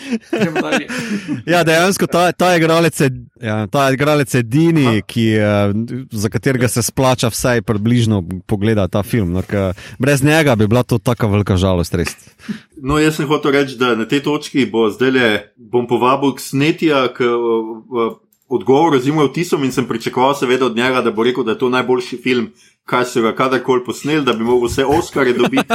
[1.53, 3.11] ja, dejansko ta, ta igralec je,
[3.43, 5.27] ja, ta igralec je edini, ki,
[6.11, 9.33] za katerega se splača vsaj približno pogledati ta film.
[9.33, 9.43] No,
[9.99, 11.95] brez njega bi bila to tako velika žalost.
[11.95, 12.15] Res.
[12.83, 17.09] No, jaz sem hotel reči, da na tej točki bo zdaj bom povabil k snetija,
[17.15, 17.25] k
[18.49, 21.59] odgovoru z imel tisom in sem pričakoval seveda od njega, da bo rekel, da je
[21.59, 22.51] to najboljši film
[22.87, 25.75] kaj so ga kadarkoli posneli, da bi mogel vse Oscare dobiti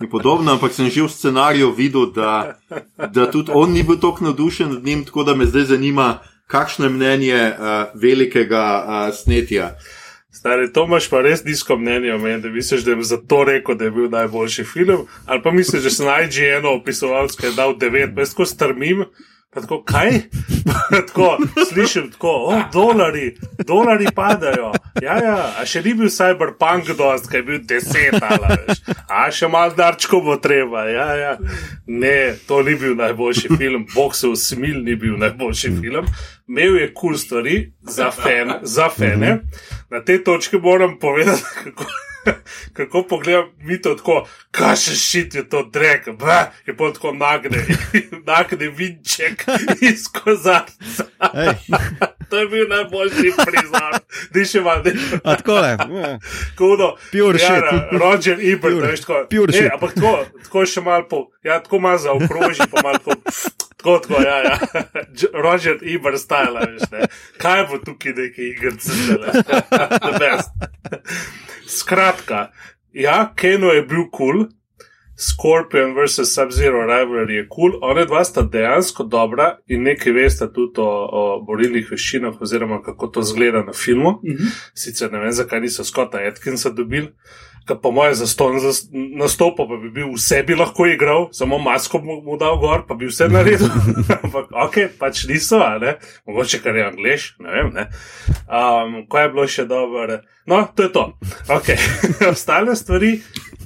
[0.00, 2.58] in podobno, ampak sem že v scenariju videl, da,
[2.98, 6.84] da tudi on ni bil tako navdušen nad njim, tako da me zdaj zanima, kakšno
[6.84, 9.74] je mnenje uh, velikega uh, snetja.
[10.32, 13.44] Stari, to imaš pa res nizko mnenje o meni, da misliš, da je za to
[13.44, 17.46] rekel, da je bil najboljši film, ali pa misliš, da sem najdi eno opisovalce, ki
[17.46, 19.04] je dal devet, pa jaz tako strmim.
[19.54, 20.10] Pa tako, kaj?
[21.08, 23.36] tako, slišim tako, o, dolari,
[23.66, 24.72] dolari padajo.
[25.02, 28.82] Ja, ja, a še ni bil cyberpunk dost, kaj je bil deset, ali veš.
[29.10, 30.84] A še malo darčko bo treba.
[30.86, 31.32] Ja, ja.
[31.86, 36.06] Ne, to ni bil najboljši film, bog se usmil, ni bil najboljši film.
[36.46, 39.40] Imel je kul cool stvari za, fen, za fene.
[39.90, 41.90] Na tej točki moram povedati, kako.
[42.76, 44.20] kako pogledam, mi to tako,
[44.54, 47.64] kaj še šit je to drek, bra, je pa tako nagne,
[48.30, 49.46] nagne vinček
[49.90, 51.10] iz kozarca.
[52.30, 53.98] to je bil najboljši prizor,
[54.30, 54.82] di še še malo.
[55.24, 56.18] Tako je.
[56.58, 56.92] Kudo.
[57.10, 57.94] Pure ja, shit.
[58.00, 59.24] Roger Ebert, veš, tako.
[59.32, 59.72] Pure shit.
[59.72, 63.69] Ampak tako, tako še malo, po, ja, tako malo zaokroži, pa malo tako.
[63.80, 64.58] Tako, tako, ja, ja.
[65.44, 67.06] Roger Ebert style, veš, ne.
[67.40, 69.44] Kaj bo tukaj neki igrci, ne?
[70.20, 70.52] Best.
[71.66, 72.50] Skratka,
[72.92, 74.48] ja, Keno je bil kul, cool.
[75.20, 76.28] Scorpion vs.
[76.34, 77.90] Sub-Zero Rivalry je kul, cool.
[77.90, 83.10] one dva sta dejansko dobra in nekaj veste tudi o, o borilnih veščinah, oziroma kako
[83.16, 84.10] to zgleda na filmu.
[84.24, 84.56] Mm -hmm.
[84.74, 87.12] Sicer ne vem, zakaj niso Scotta Atkinsa dobili.
[87.68, 88.14] Kar po mojem
[89.18, 92.94] nastopu, pa bi bil vse bi lahko igral, samo masko mu, mu dal gor, pa
[92.94, 93.68] bi vse naredil.
[94.24, 95.96] Ampak, ok, pač niso, ne?
[96.26, 97.72] mogoče kar je angliš, ne vem.
[97.76, 97.86] Ne?
[98.48, 100.20] Um, kaj je bilo še dobro?
[100.50, 101.06] No, to je to.
[101.48, 101.78] Okay.
[102.32, 103.18] Ostale stvari,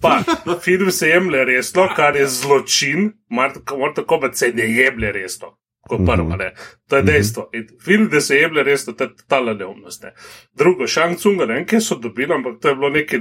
[0.03, 0.21] pa
[0.61, 5.55] film se jemlje resno, kar je zločin, morda tako, da se ne jemlje resno.
[5.89, 6.53] Kot prvo, ne.
[6.89, 7.11] To je mhm.
[7.13, 7.51] dejstvo.
[7.53, 10.03] In film, da se jemlje resno, to je totala neumnost.
[10.03, 10.15] Ne.
[10.53, 13.21] Drugo, Shang Tsung, ne vem, kje so dobili, ampak to je bilo nekaj.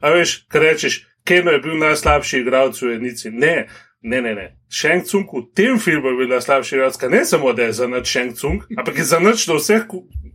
[0.00, 3.30] A veš, kaj rečeš, Keno je bil najslabši igralec v Enici.
[3.30, 3.68] Ne,
[4.02, 4.34] ne, ne.
[4.34, 4.46] ne.
[4.72, 8.08] Shang Tsung v tem filmu je bil najslabši igralec, ne samo da je za noč
[8.08, 9.84] Shang Tsung, ampak je za noč na vseh,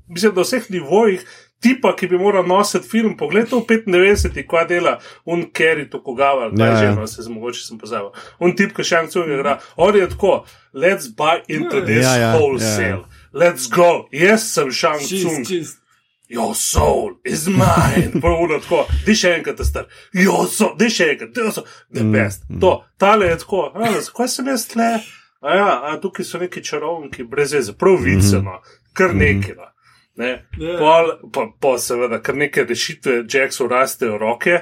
[0.09, 1.25] mislim, na vseh nivojih
[1.63, 3.17] tipa, ki bi moral nositi film.
[3.17, 6.95] Poglej, to v 95-ih, kva dela, un Kerry, to kogaval, kaj ja, že, ja.
[6.97, 8.11] no, se zmogoče sem pozabil.
[8.43, 10.33] Un tip, ki še enkrat igra, on je tako,
[10.73, 13.05] let's buy into ja, this ja, ja, wholesale.
[13.05, 13.21] Ja.
[13.33, 15.47] Let's go, jaz sem Shang Tsung.
[16.33, 18.11] Your soul is mine.
[18.21, 19.85] Pravno tako, di še enkrat, star.
[20.17, 21.51] Your soul, di še enkrat, to je
[21.93, 22.47] the mm, best.
[22.49, 22.61] Mm.
[22.63, 23.67] To, tale je tako,
[24.07, 24.87] zakaj sem jaz tle?
[25.43, 28.81] A ja, a tukaj so neki čarovniki, brez veze, prav viceno, mm -hmm.
[28.93, 29.53] kar neki.
[29.53, 29.69] Mm -hmm.
[30.15, 30.45] Ne?
[30.57, 30.77] Yeah.
[30.77, 34.59] Pol, pa, pa seveda, ker neke rešitve Jacksu rastejo roke,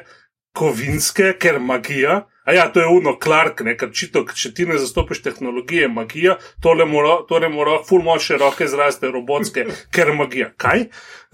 [0.54, 2.26] kovinske, ker magija.
[2.46, 6.40] A ja, to je uno, Clark, ne, ker čito, če ti ne zastopiš tehnologije, magija,
[6.62, 10.50] tole mora, tole mora, full moče roke zraste robotske, ker magija.
[10.58, 10.88] Kaj?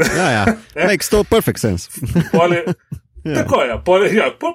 [0.04, 0.46] Ja, ja.
[0.90, 1.90] Makes to perfect sense.
[2.36, 2.66] Pole,
[3.28, 3.44] Ja.
[3.44, 4.54] Tako je, po, ja, po,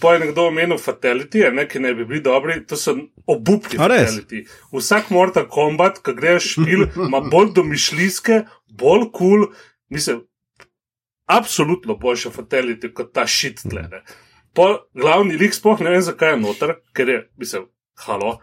[0.00, 2.94] po je nekdo omenil fatality, ne, ki ne bi bili dobri, to so
[3.28, 4.46] obupni fatality.
[4.72, 8.40] Vsak Mortal Kombat, ki greš špil, ima bolj domišljijske,
[8.72, 9.44] bolj kul, cool,
[9.92, 10.22] mislim,
[11.26, 13.88] absolutno boljše fatality kot ta šit tle.
[14.54, 17.66] Po glavni lik sploh ne vem, zakaj je noter, ker je, mislim,
[18.06, 18.38] halo,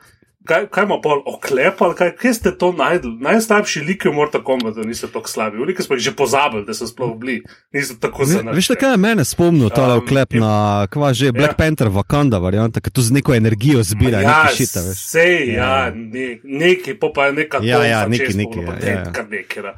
[0.45, 3.15] kaj, kaj ima pol oklepal, kaj, kje ste to najdli?
[3.23, 6.87] Najslabši liki v Mortal Kombatu niso tako slabi, veliki smo jih že pozabili, da so
[6.87, 7.39] sploh bili,
[7.73, 8.53] niso tako zelo.
[8.53, 11.59] Veš, kaj je mene spomnil ta um, oklep na, kva že, Black ja.
[11.63, 15.05] Panther, Wakanda varianta, ki tu z neko energijo zbira, ja, šita, veš.
[15.15, 19.03] Sej, ja, ja ne, neki, pa je neka ja, ja, neki, neki, ja, ja.
[19.09, 19.73] nekaj.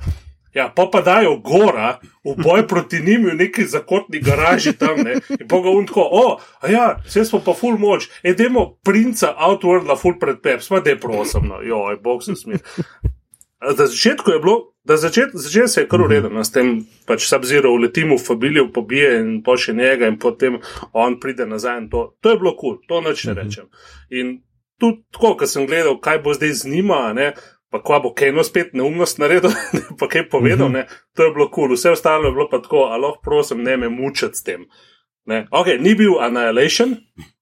[0.55, 5.17] Ja, pa pa dajo gora v boj proti njim v neki zakotni garaži tam, ne?
[5.39, 9.89] in pa ga unko, o, a ja, vse smo pa full moč, edemo princa Outworld
[9.91, 12.63] la full pred pep, smo de prosim, no, joj, bog se smije.
[13.65, 14.55] Na začetku je bilo,
[14.87, 18.69] da začet, začet se je kar ureden, no, s tem pač Sub-Zero uleti v familijo,
[18.71, 20.59] pobije in pošlje njega in potem
[20.93, 23.67] on pride nazaj in to, to je bilo kul, cool, to noč ne rečem.
[24.09, 24.37] In
[24.79, 27.33] tudi tako, ko sem gledal, kaj bo zdaj z njima, ne,
[27.75, 29.51] pa kva bo Keno spet neumnost naredil,
[29.99, 31.75] pa kaj povedal, ne, to je bilo kul, cool.
[31.75, 34.63] vse ostalo je bilo pa tako, a lahko prosim, ne me mučati s tem.
[35.25, 35.47] Ne.
[35.51, 36.95] Ok, ni bil Annihilation,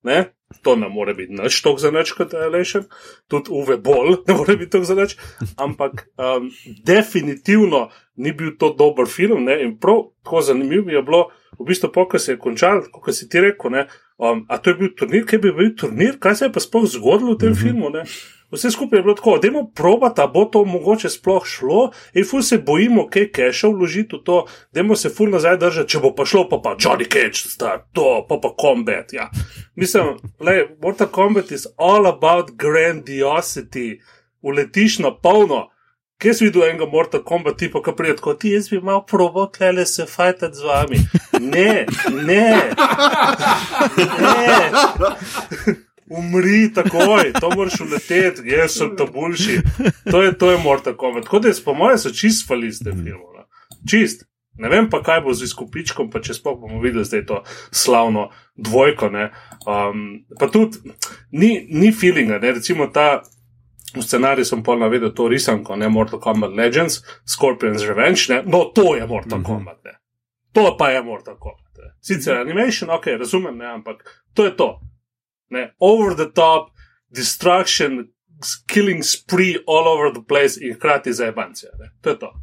[0.03, 0.23] ne,
[0.65, 2.87] to ne more biti nič tok za nič kot Annihilation,
[3.29, 5.13] tudi Uwe Boll ne more biti tok za nič,
[5.53, 6.49] ampak um,
[6.81, 11.27] definitivno ni bil to dober film ne, in prav tako zanimivo je bilo,
[11.59, 13.85] v bistvu, ko se je končal, kot si ti rekel, ne,
[14.17, 16.89] um, a to je bil turnir, kaj bi bil turnir, kaj se je pa sploh
[16.89, 17.61] zgodilo v tem mm -hmm.
[17.61, 17.89] filmu.
[17.89, 18.03] Ne.
[18.53, 22.25] Vse skupaj je bilo tako, da je proba, da bo to mogoče sploh šlo, in
[22.29, 25.99] ful se bojimo, kaj keša vložiti v to, da je se ful nazaj držati, če
[25.99, 29.13] bo pa šlo, pa pa Johnny Cage, star, to, pa pa Combat.
[29.13, 29.29] Ja.
[29.75, 34.01] Mislim, le, Mortal Kombat is all about grandiosity,
[34.41, 35.69] uletiš na polno.
[36.21, 39.47] Kje si videl enega Mortal Kombat, tipa, ki pride kot ti, jaz bi imel probo,
[39.49, 40.99] klele se fajtati z vami.
[41.41, 41.85] Ne,
[42.21, 42.69] ne.
[45.73, 49.59] ne umri takoj, to moraš uleteti, jaz sem to boljši.
[50.11, 51.23] To je, to je morda komet.
[51.23, 53.45] Tako da je, po mojem, so čist fali z tem filmom.
[53.89, 54.25] Čist.
[54.57, 57.39] Ne vem pa, kaj bo z izkupičkom, pa če spoh bomo videli zdaj to
[57.73, 59.09] slavno dvojko.
[59.09, 60.03] Um,
[60.39, 60.93] pa tudi
[61.31, 62.57] ni, ni feelinga, ne?
[62.59, 63.23] recimo ta.
[63.93, 68.39] V scenariju sem pol navedel to risanko, ne Mortal Kombat Legends, Scorpion's Revenge, ne?
[68.41, 69.47] no to je Mortal mm -hmm.
[69.47, 69.91] Kombat, ne?
[70.51, 71.77] to pa je Mortal Kombat.
[71.77, 71.93] Ne?
[72.01, 73.65] Sicer animation, ok, razumem, ne?
[73.65, 74.79] ampak to je to
[75.53, 76.73] ne, over the top,
[77.15, 78.07] destruction,
[78.67, 81.71] killing spree all over the place in hkrati za ebancije.
[82.01, 82.33] To je to.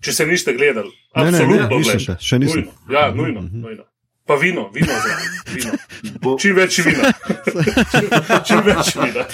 [0.00, 2.64] Če se niste gledali, absolutno ne, ne, še, še nisem.
[2.64, 2.98] Nujno.
[2.98, 3.62] Ja, nujno, mm -hmm.
[3.62, 3.84] nujno.
[4.30, 4.92] Pa vino, vino,
[5.54, 5.70] vino.
[6.22, 6.36] Bo...
[6.38, 7.08] Čim več vina.
[8.46, 9.24] Čim več vina.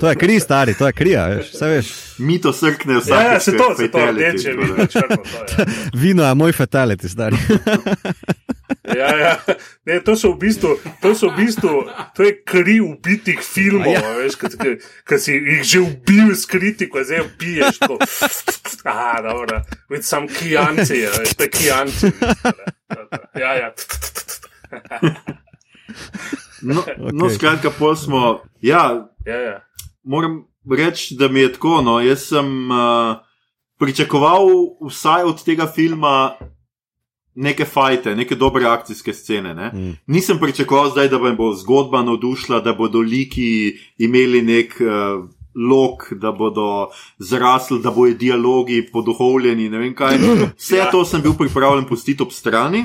[0.00, 1.90] to je kri, stari, to je kri, veš, vse veš.
[2.18, 3.12] Mi to srkne vse.
[3.14, 5.66] Ja, se to, se to, reče, vino, črno, to je.
[6.02, 7.38] Vino je moj fatality, stari.
[8.84, 9.34] Ja, ja.
[9.84, 11.84] Ne, to so v bistvu, to so v bistvu,
[12.16, 14.00] to je kri ubitih filmov, ja.
[14.16, 14.38] veš,
[15.04, 17.98] ki si jih že ubil s kritiko, zdaj piješ to.
[18.84, 22.12] Ah, dobro, with some kijanci, veš, to je kijanci.
[23.36, 23.68] Ja, ja.
[26.64, 26.96] No, okay.
[27.12, 28.40] no skratka, pol smo.
[28.60, 29.56] Ja, ja, ja.
[30.04, 31.82] Moram reči, da mi je tako.
[31.84, 33.20] No, jaz sem uh,
[33.78, 34.48] pričakoval
[34.88, 36.36] vsaj od tega filma
[37.34, 39.54] neke fajte, neke dobre akcijske scene.
[39.54, 39.70] Ne?
[39.74, 39.96] Mm.
[40.06, 44.76] Nisem pričakoval zdaj, da bo zgodba navdušila, da bodo liki imeli nek.
[44.80, 49.68] Uh, Lok, da bodo zrasli, da bodo dialogi poduhovljeni.
[50.58, 50.90] Vse ja.
[50.90, 52.84] to sem bil pripravljen pustiti ob strani,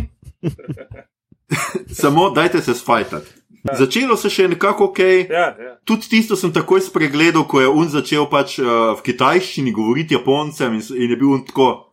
[2.02, 3.40] samo dajte se spajtati.
[3.64, 3.76] Ja.
[3.76, 5.00] Začelo se še nekako ok.
[5.00, 5.74] Ja, ja.
[5.84, 10.78] Tudi tisto sem takoj spregledal, ko je on začel pač, uh, v kitajščini govoriti japoncem
[10.78, 11.89] in, in je bil on tako.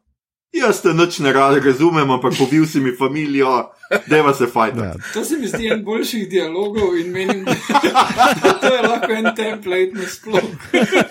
[0.55, 1.33] Jaz te noč ne
[1.65, 3.71] razumem, ampak pobil si mi familijo,
[4.07, 4.79] da se fajn.
[4.79, 4.95] Ja.
[5.15, 9.93] To se mi zdi en boljših dialogov in menim, da to je lahko en template
[9.93, 10.43] na sploh.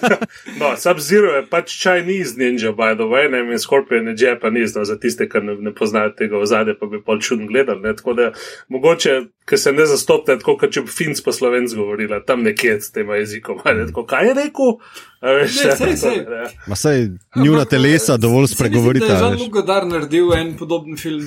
[0.59, 4.85] no, Sub-Zero je pač Chinese ninja, by the way, ne in Scorpion je Japanese, no,
[4.85, 7.81] za tiste, ki ne, ne poznajo tega v zadnje, pa bi pol čudno gledali.
[7.81, 7.95] Ne?
[7.95, 8.31] Tako da
[8.69, 12.79] mogoče, ker se ne zastopte, tako kot če bi Finc po slovenc govorila, tam nekje
[12.81, 13.61] s tem jezikom.
[13.63, 14.77] Tako, kaj je rekel?
[16.75, 19.05] Saj njuna telesa dovolj spregovorita.
[19.05, 21.25] Ja, že Lugodar naredil en podoben film.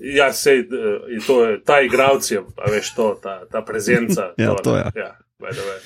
[0.00, 0.64] Ja, sej,
[1.26, 2.24] to je ta igralec,
[2.70, 4.32] veš, to, ta, ta prezenca.
[4.36, 4.84] ja, to, to je.
[4.96, 5.10] Ja.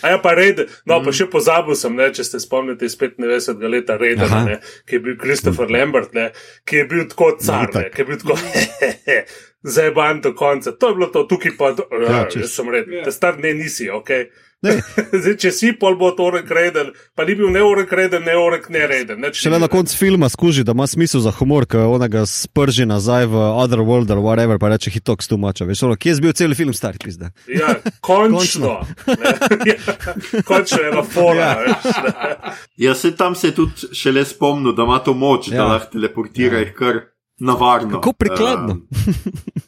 [0.02, 1.14] A ja, pa red, no, pa mm.
[1.14, 3.62] še pozabil sem, ne, če ste spomnili iz 95.
[3.70, 6.32] leta reda, ne, ki je bil Christopher Lambert, ne,
[6.66, 8.38] ki je bil tako car, ne, ki je bil tako
[9.76, 10.74] zajeban do konca.
[10.74, 11.70] To je bilo to, tukaj pa,
[12.02, 13.14] ja, ja, sem rekel, ja.
[13.14, 14.26] star ne nisi, okej.
[15.22, 18.36] Zdaj, če si pol bo to orek reden, pa ni bil ne orek reden, ne
[18.38, 19.26] orek ne reden.
[19.36, 23.28] Še le na koncu filma skuži, da ima smisel za humor, ko onega sprži nazaj
[23.32, 25.68] v Otherworld ali whatever, pa reče hitok stumača.
[25.68, 27.30] Veš, ono, kje je bil cel film star, pizda?
[27.50, 27.76] Ja,
[28.08, 28.76] končno.
[30.48, 31.50] končno je na fora.
[31.64, 32.54] Ja.
[32.88, 35.60] ja, se tam se je tudi šele spomnil, da ima to moč, ja.
[35.62, 36.78] da lahko teleportira jih ja.
[36.78, 37.02] kar
[37.38, 37.98] navarno.
[37.98, 38.80] Kako prikladno.
[38.80, 39.62] Um,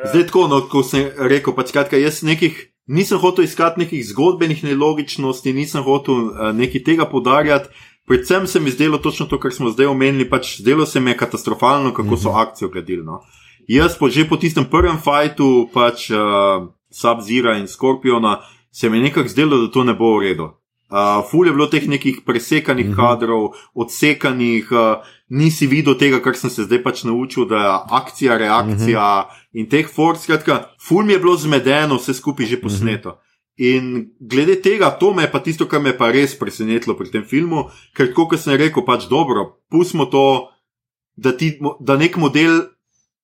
[0.00, 2.56] Zdaj, tako, no, ko sem rekel, pač kratka, jaz nekih
[2.90, 7.70] nisem hotel iskati nekih zgodbenih nelogičnosti, nisem hotel uh, nekaj tega podarjati.
[8.06, 11.16] Predvsem se mi zdelo točno to, kar smo zdaj omenili, pač zdelo se mi je
[11.16, 12.38] katastrofalno, kako so mhm.
[12.38, 13.04] akcijo gledili.
[13.04, 13.20] No.
[13.68, 19.02] Jaz pa že po tistem prvem fajtu, pač uh, Sub-Zira in Skorpiona, se mi je
[19.02, 20.50] nekako zdelo, da to ne bo v redu.
[20.90, 22.94] Uh, ful je bilo teh nekih presekanih mhm.
[22.94, 22.98] -huh.
[22.98, 28.36] kadrov, odsekanih, uh, nisi videl tega, kar sem se zdaj pač naučil, da je akcija,
[28.38, 29.30] reakcija uh mhm.
[29.30, 29.58] -huh.
[29.60, 30.22] in teh forc.
[30.22, 33.08] Skratka, ful mi je bilo zmedeno, vse skupaj že posneto.
[33.08, 33.22] Uh mhm.
[33.22, 33.30] -huh.
[33.60, 37.10] In glede tega, to me je pa tisto, kar me je pa res presenetilo pri
[37.10, 40.48] tem filmu, ker kot sem rekel, pač dobro, pustimo to,
[41.16, 42.72] da, ti, da nek model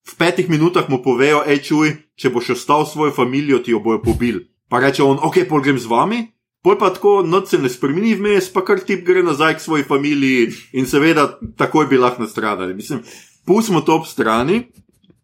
[0.07, 4.03] v petih minutah mu povejo, hej, čuj, če boš ostal svojo družino, ti jo bojo
[4.03, 4.47] pobili.
[4.69, 6.36] Pa reče on, ok, pol grem z vami
[6.67, 9.85] pol pa tako noč se ne spremeni vmes, pa kar tip gre nazaj k svoji
[9.87, 12.75] familiji in seveda takoj bi lahko nastradali.
[12.75, 13.05] Mislim,
[13.47, 14.65] pustimo to ob strani,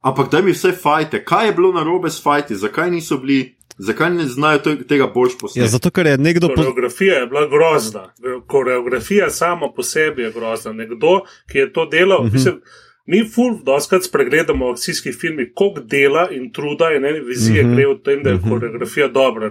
[0.07, 3.57] ampak da mi vse fajte, kaj je bilo narobe s fajti, zakaj niso bili.
[3.79, 5.61] Zakaj ne znajo tega boljš posneti?
[5.65, 6.51] Ja, zato, ker je nekdo.
[6.55, 8.03] Koreografija je bila grozna.
[8.47, 10.73] Koreografija sama po sebi je grozna.
[10.73, 12.31] Nekdo, ki je to delal, uh mhm.
[12.31, 12.39] -huh.
[12.39, 12.61] mislim,
[13.07, 17.73] Mi, ful, doskrat spregledamo v akcijskih filmih, koliko dela in truda in ene vizije mhm.
[17.73, 17.77] -huh.
[17.77, 18.45] gre v tem, da je mhm.
[18.45, 18.51] -huh.
[18.51, 19.51] koreografija dobra.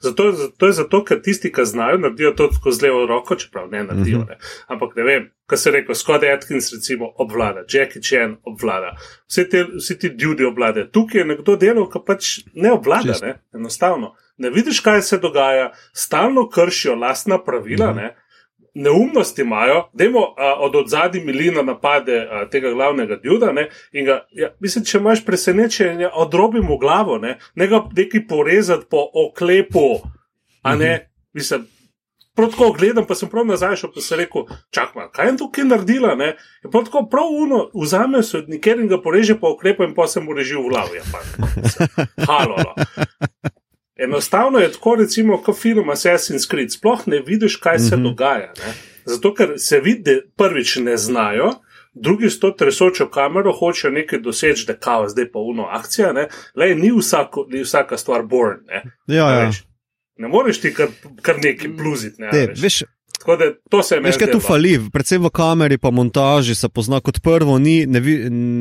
[0.00, 3.70] Zato, to je zato, ker tisti, ki znajo, naredijo to tako z levo roko, čeprav
[3.70, 4.18] ne naredijo.
[4.18, 4.26] Mhm.
[4.26, 4.28] -huh.
[4.28, 4.38] ne.
[4.66, 9.66] Ampak ne vem, kaj se reko, Scott Atkins recimo obvlada, Jackie Chan obvlada, vsi, te,
[9.76, 10.86] vsi ti ljudje obvladajo.
[10.86, 13.34] Tukaj je nekdo delal, ki pač ne obvlada, ne?
[13.54, 14.14] enostavno.
[14.36, 17.90] Ne vidiš, kaj se dogaja, stalno kršijo lastna pravila.
[17.90, 18.23] Uh -huh
[18.74, 20.14] neumnosti imajo, da jim
[20.58, 23.52] od odzadi milina napade a, tega glavnega duda.
[23.52, 23.68] Ne,
[24.04, 30.00] ga, ja, mislim, če imaš presenečenje, odrobimo glavo, ne, ne ga neki porezati po oklepu,
[30.62, 31.04] a ne, mhm.
[31.32, 31.66] mislim.
[32.34, 35.64] Prav tako gledam, pa sem prav nazaj šel, pa sem rekel, čakaj, kaj je tukaj
[35.64, 36.16] naredila?
[36.18, 36.32] Ne?
[36.64, 39.94] Je prav tako prav uno, vzame se od nikjer in ga poreže po oklepu in
[39.94, 40.98] pa se mu reži v glavi.
[40.98, 41.04] Ja,
[42.26, 42.74] Halo.
[43.96, 48.02] Enostavno je tako, recimo, kot film Assassin's Creed, sploh ne vidiš, kaj se mm -hmm.
[48.02, 48.52] dogaja.
[48.66, 48.72] Ne?
[49.04, 51.52] Zato, ker se vidi, da prvič ne znajo,
[51.94, 56.12] drugi s to tresočo kamero hočejo nekaj doseči, da je kao, zdaj pa uno akcija.
[56.54, 58.58] Le, ni, vsako, ni vsaka stvar born.
[58.66, 59.50] Ne, ja, ja.
[60.16, 60.88] ne moreš ti kar,
[61.22, 62.22] kar nekaj bluziti.
[62.22, 62.82] Ne, Te, veš,
[63.26, 64.18] Da, to se mi zdi.
[64.18, 68.00] Nekaj tu fali, predvsem v kameri, pa montaži se pozna kot prvo, ni, ne,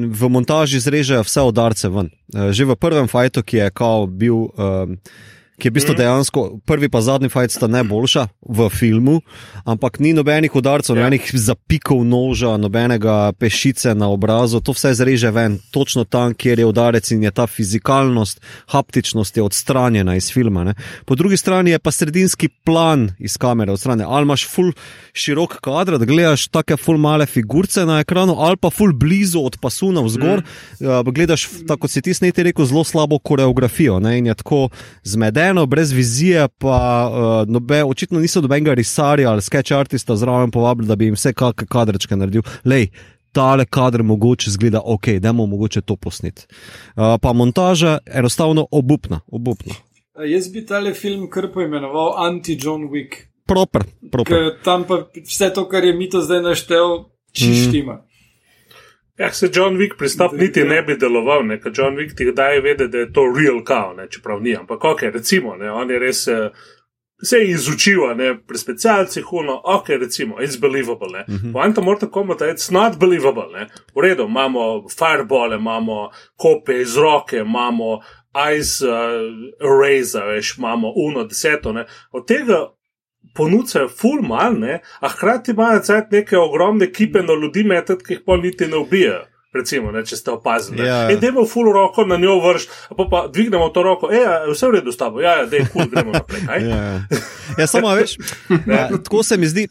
[0.08, 2.10] v montaži zrežejo vse udarce ven.
[2.32, 3.70] Eh, že v prvem fajtu, ki je
[4.08, 4.48] bil.
[4.56, 4.98] Um,
[5.58, 6.00] ki je v bistvu mhm.
[6.02, 9.20] dejansko prvi pa zadnji fajt sta najboljša v filmu,
[9.66, 11.04] ampak ni nobenih udarcev, ja.
[11.04, 16.66] nobenih zapikov noža, nobenega pešice na obrazu, to vse zreže ven, točno tam, kjer je
[16.66, 18.42] udarec in je ta fizikalnost,
[18.74, 20.64] haptičnost je odstranjena iz filma.
[20.64, 20.74] Ne.
[21.06, 24.08] Po drugi strani je pa sredinski plan iz kamere odstranjen.
[24.10, 24.74] Ali imaš full
[25.14, 29.58] širok kader, da gledaš take full male figurce na ekranu, ali pa full blizu od
[29.62, 30.88] pasu na vzgor, mm.
[30.88, 34.70] uh, gledaš, tako si ti sneti rekel, zelo slabo koreografijo ne, in je tako
[35.04, 40.52] zmeden zmedeno, brez vizije, pa uh, nobe, očitno niso dobenega risarja ali sketch artista zraven
[40.52, 42.42] povabili, da bi jim vse kakšne kadrčke naredil.
[42.66, 42.88] Lej,
[43.32, 46.46] tale kader mogoče zgleda ok, da bomo mogoče to posneti.
[46.96, 49.20] Uh, pa montaža je enostavno obupna.
[49.28, 49.74] obupna.
[50.30, 53.28] Jaz bi tale film kar poimenoval Anti-John Wick.
[53.46, 54.52] Proper, proper.
[54.64, 57.94] Tam pa vse to, kar je mito zdaj naštel, čištima.
[57.94, 58.13] Mm.
[59.18, 61.60] Ja, se John Wick pristop niti ne bi deloval, ne?
[61.62, 64.08] ker John Wick ti daje vedeti, da je to real cow, ne?
[64.10, 65.72] čeprav ni, ampak ok, recimo, ne?
[65.72, 66.28] on je res.
[66.28, 66.50] Uh,
[67.24, 71.24] Se je izučil, ne, pri specialcih, huno, ok, recimo, it's believable.
[71.28, 71.54] Mm -hmm.
[71.54, 73.48] Poanta Mortal Kombat je, it's not believable.
[73.54, 73.68] Ne.
[73.96, 78.02] V redu, imamo firebole, imamo kope iz roke, imamo
[78.60, 78.96] ice uh,
[79.62, 81.72] eraser, veš, imamo uno, deseto.
[81.72, 81.86] Ne.
[82.12, 82.73] Od tega
[83.34, 88.18] ponudzajo ful mal, ne, a hkrati imajo cajt neke ogromne kipe na ljudi metet, ki
[88.18, 89.28] jih pa niti ne ubijajo.
[89.54, 90.82] Recimo, ne, če ste opazili.
[90.82, 91.04] Ja.
[91.14, 92.64] E, Demo full roko na njo vrš,
[92.98, 95.86] pa, pa dvignemo to roko, e, vse v redu s tabo, ja, da je kul,
[95.92, 96.42] gremo naprej.
[96.72, 96.80] ja.
[97.60, 98.16] ja, samo veš,
[98.50, 99.68] ja, tako se mi zdi,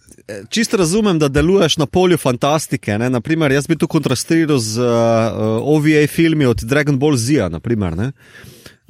[0.54, 2.98] čisto razumem, da deluješ na polju fantastike.
[2.98, 3.10] Ne?
[3.10, 4.86] Naprimer, jaz bi tu kontrastiral z uh,
[5.74, 7.96] OVA filmi od Dragon Ball Z, naprimer.
[7.98, 8.12] Ne?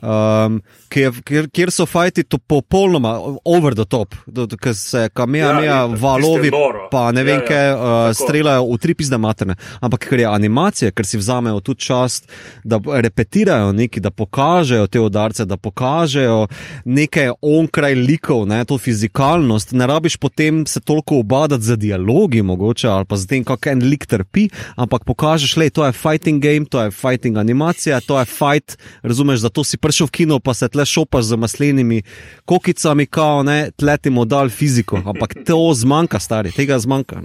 [0.03, 0.57] Um,
[0.91, 3.13] kjer, kjer, kjer so fajti to popolnoma
[3.47, 4.17] over the top,
[4.59, 6.51] ker se kamija, ja, meja, valovi,
[6.91, 7.47] pa ne vem, ja, ja.
[7.47, 9.55] kaj uh, streljajo v tri pizde materne.
[9.79, 12.27] Ampak ker je animacija, ker si vzamejo tudi čast,
[12.65, 16.49] da repetirajo neki, da pokažejo te udarce, da pokažejo
[16.85, 19.71] nekaj onkraj likov, ne, to fizikalnost.
[19.79, 23.87] Ne rabiš potem se toliko obadati za dialogi, mogoče, ali pa za tem, kako en
[23.87, 28.27] lik trpi, ampak pokažeš, le, to je fighting game, to je fighting animacija, to je
[28.27, 32.03] fight, razumeš, zato si prišel v kino, pa se tle šopaš z maslenimi
[32.49, 37.21] kokicami, kao ne, tletimo dal fiziko, ampak to zmanjka, stari, tega zmanjka.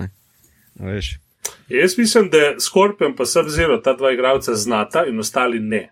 [1.71, 5.91] Jaz mislim, da Skorpion pa se vzelo ta dva igralca znata in ostali ne.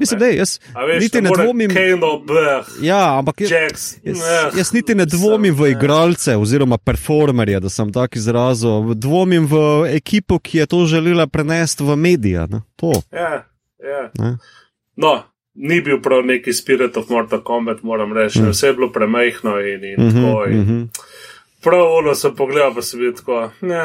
[0.00, 1.70] Mislim, da jaz veš, niti ne dvomim.
[1.72, 4.20] Kano, bleh, ja, ampak jaz, Jax, jaz,
[4.56, 8.92] jaz niti ne dvomim v igralce oziroma performerje, da sem tak izrazil.
[8.94, 9.56] Dvomim v
[9.96, 12.44] ekipo, ki je to želela prenesti v medije.
[13.12, 13.48] Ja,
[13.80, 14.36] ja.
[14.96, 15.22] No,
[15.56, 18.50] ni bil prav neki spirit of Mortal Kombat, moram reči, mm.
[18.50, 20.44] vse je bilo premehko in, in mm -hmm, tako.
[20.50, 20.88] In mm -hmm.
[21.62, 23.82] Prav ono sem pogledal, pa sem bil tako, ne,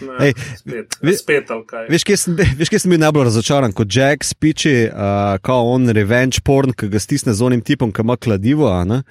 [0.00, 1.86] ne, Ej, spet, ve, spet ali kaj.
[1.88, 5.88] Veš, kje sem, veš, kje sem bil najbolj razočaran, kot Jack spiči, uh, kao on
[5.88, 9.02] revenge porn, ki ga stisne z onim tipom, ki ima kladivo, ne?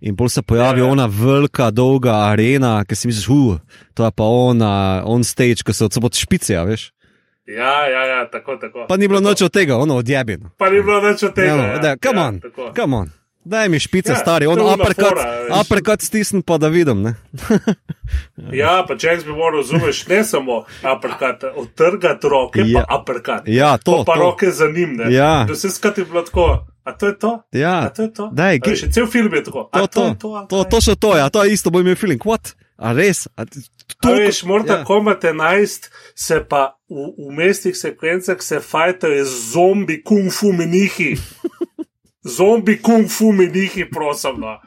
[0.00, 0.92] In pol se pojavi ja, ja.
[0.92, 3.58] ona velika, dolga arena, ki si misliš, uh,
[3.94, 6.92] to je pa ona, on stage, ki se od sobot špice, veš.
[7.48, 8.86] Ja, ja, ja, tako, tako.
[8.88, 10.50] Pa ni bilo noč od tega, ono odjebino.
[10.56, 11.48] Pa ni bilo noč od tega.
[11.48, 12.40] Ja, ja, come on,
[12.76, 13.10] come on.
[13.44, 15.52] Daj mi špice, Ja, stari, to on je ona aperkat, fora, veš.
[15.56, 17.02] aperkat stisn pa da vidim.
[17.02, 17.14] Ne?
[18.52, 22.80] Ja, pa če bi moral razumeti, ne samo aperkat, odtrgati roke, Ja.
[22.80, 23.48] pa aperkat.
[23.48, 24.02] Ja, to.
[24.04, 24.20] pa to.
[24.20, 25.08] roke za njim, ne.
[25.08, 25.44] Ja.
[25.44, 26.66] Da vse skati bilo tako.
[26.84, 27.32] A to je to?
[27.44, 28.28] A Ja, to je to?
[28.32, 29.68] Daj, A Še cel film je tako.
[29.72, 30.70] A to, to, je to, a to, kaj?
[30.70, 32.20] to še to, ja, to je isto, bo imel feeling.
[32.20, 32.52] What?
[32.78, 33.26] A res?
[33.36, 34.84] A, t- A toliko- veš, Mortal ja.
[34.84, 41.16] Kombat 11 se pa v, v mestnih sekvencah se fajtajo z zombi kung fu menihi.
[42.36, 44.40] Zombi kung fu menihi, prosim.
[44.40, 44.58] No.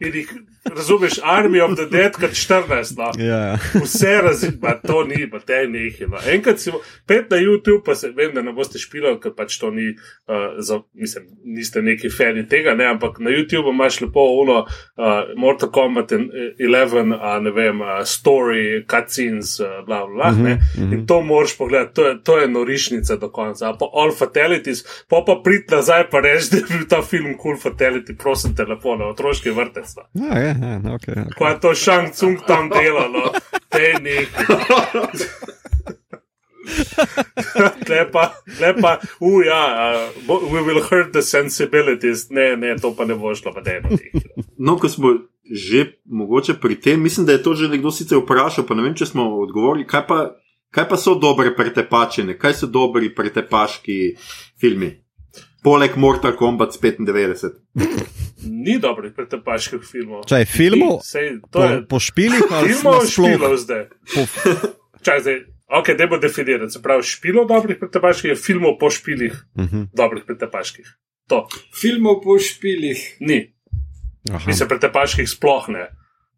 [0.00, 0.28] In jih,
[0.76, 2.96] razumeš, Army of the Dead, kot 14.
[2.98, 3.10] No.
[3.18, 3.58] Ja, ja.
[3.84, 6.06] Vse razumem, to ni, pa te nehi.
[6.08, 6.18] No.
[6.32, 6.70] Enkrat si
[7.06, 9.90] pet na YouTube, pa se vem, da ne boste špilali, ker pač to ni,
[10.28, 15.04] uh, za, mislim, niste neki fani tega, ne, ampak na YouTube imaš lepo uno uh,
[15.36, 20.58] Mortal Kombat in- 11, uh, ne vem, uh, story, cutscenes, uh, bla, bla, bla, ne.
[20.92, 23.68] In to moraš pogledati, to je, to je norišnica do konca.
[23.68, 27.34] A Pa All Fatalities, pa pa prid nazaj pa reči, da je bil ta film
[27.42, 29.94] Cool Fatality, prosim te lepo, na otroški vrtec.
[29.96, 30.02] No.
[30.26, 31.34] Ja, ja, ja, okay, okay.
[31.38, 33.32] Ko je to Shang Tsung tam delalo,
[33.68, 34.44] te neki.
[37.88, 39.62] Lepa, lepa, uja,
[40.28, 42.30] uh, we will hurt the sensibilities.
[42.30, 43.88] Ne, ne, to pa ne bo šlo, pa dejmo.
[44.58, 45.14] No, ko smo
[45.50, 48.94] že mogoče pri tem, mislim, da je to že nekdo sicer vprašal, pa ne vem,
[48.94, 50.18] če smo odgovorili, kaj pa,
[50.70, 54.14] kaj pa so dobre pretepačene, kaj so dobri pretepaški
[54.60, 54.92] filmi.
[55.62, 57.50] Poleg Mortal Kombat z 95.
[58.42, 60.24] Ni dobrih pretepaških filmov.
[60.24, 60.92] Čaj, filmov?
[60.94, 61.86] Ni, Sej, to Po, je.
[61.86, 63.84] po špilih ali Filmov špilov zdaj.
[64.14, 64.20] Po,
[65.04, 65.38] Čaj, zdaj.
[65.70, 66.72] Ok, da bo definirati.
[66.72, 69.86] Se pravi, špilov dobrih pretepaških je filmov po špilih uh -huh.
[69.92, 70.86] dobrih pretepaških.
[71.28, 73.16] To Filmov po špilih.
[73.20, 73.54] ni.
[74.30, 74.44] Aha.
[74.46, 75.90] Mislim, pretepaških sploh ne.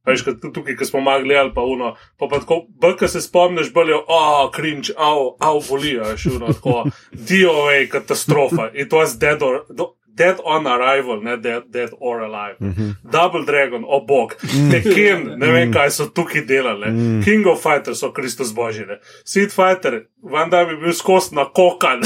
[0.04, 3.20] Veš, kot tu- tukaj, ko smo malo gledali, pa uno, pa, pa tako, brka se
[3.20, 9.42] spomniš, bolje, a, cringe, au, au, boli, veš, uno, tako, DOA, katastrofa, it was dead
[9.42, 12.56] or, do, dead on arrival, ne dead, dead or alive.
[12.60, 13.10] Mm -hmm.
[13.12, 14.34] Double Dragon, o oh bog,
[14.70, 17.24] Tekken, ne vem, kaj so tukaj delali, mm.
[17.24, 22.00] King of Fighters so Kristus božine, Street Fighter, Van Damme je bil skost na kokan,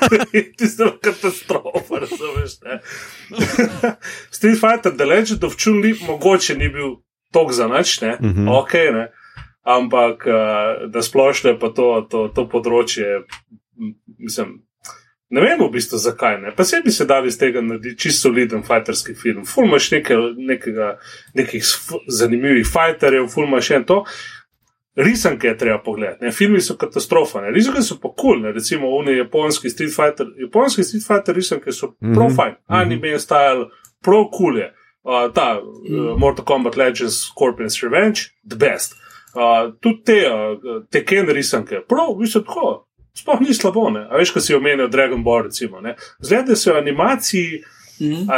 [0.58, 2.52] tisto je katastrofa, razumeš.
[4.36, 6.96] Street Fighter, The Legend of Chun-Li, mogoče ni bil
[7.32, 8.34] tok za nič, ne, mm.
[8.34, 8.58] -hmm.
[8.58, 9.12] ok, ne.
[9.62, 13.22] Ampak, uh, da splošno je pa to, to, to področje,
[14.18, 14.62] mislim,
[15.32, 16.52] ne vem v bistvu zakaj ne.
[16.56, 19.46] Pa se bi se dali iz tega narediti čisto soliden fighterski film.
[19.48, 20.98] Fulmaš neke, nekega,
[21.34, 21.64] nekih
[22.08, 24.04] zanimivih fighterjev, fulmaš en to.
[24.96, 26.32] Risanke je treba pogledati, ne?
[26.36, 27.50] filmi so katastrofa, ne?
[27.50, 31.86] risanke so pa kul, cool, recimo oni japonski Street Fighter, japonski Street Fighter risanke so
[31.86, 32.14] mm -hmm.
[32.14, 33.66] prav fajn, anime je style,
[34.04, 34.74] prav kul cool je.
[35.02, 38.94] Uh, ta uh, Mortal Kombat Legends, Scorpion's Revenge, the best.
[39.34, 44.06] Uh, tudi te, uh, te Ken risanke, prav, vi so tako, sploh ni slabo, ne?
[44.06, 45.96] A veš, ko si omenil Dragon Ball, recimo, ne?
[46.20, 47.62] Da se v animaciji,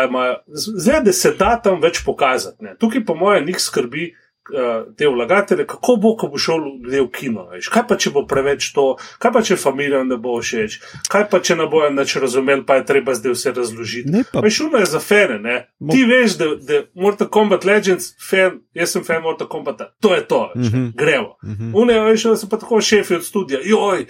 [0.02, 2.76] ima- zdaj, da se da tam več pokazati, ne?
[2.76, 4.14] Tukaj po mojem njih skrbi,
[4.46, 7.46] uh, te vlagatelje, kako bo, ko bo šel ljudje v kino.
[7.46, 7.68] Veš?
[7.68, 8.84] Kaj pa, če bo preveč to,
[9.18, 10.76] kaj pa, če familijam ne bo všeč,
[11.08, 14.10] kaj pa, če ne bojo nič razumeli, pa je treba zdaj vse razložiti.
[14.10, 15.56] Ne pa- Veš, šuno je za fene, ne?
[15.80, 20.14] Mo- Ti veš, da, da Mortal Kombat Legends, fan, jaz sem fan Mortal Kombata, to
[20.14, 20.90] je to, veš, Mhm.
[20.94, 21.36] gremo.
[21.42, 21.72] Mhm.
[21.74, 24.06] Une, veš, da so pa tako šefi od studia, joj.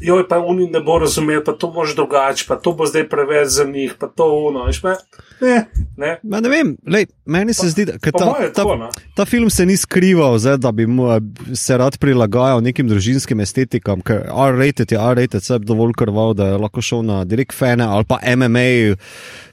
[0.00, 3.48] Joj, pa oni ne bo razumel, pa to boš drugače, pa to bo zdaj preveč
[3.48, 4.94] za njih, pa to uno, veš, pa
[5.40, 5.64] ne,
[5.96, 6.12] ne.
[6.22, 8.90] Ma ne vem, lej, meni se zdi, da ta, moje je ta, tako, no.
[9.16, 11.08] ta film se ni skrival, zdaj, da bi mu
[11.54, 16.52] se rad prilagajal nekim družinskim estetikam, ker R-rated je R-rated, se je dovolj krval, da
[16.52, 18.94] je lahko šel na direkt fane ali pa MMA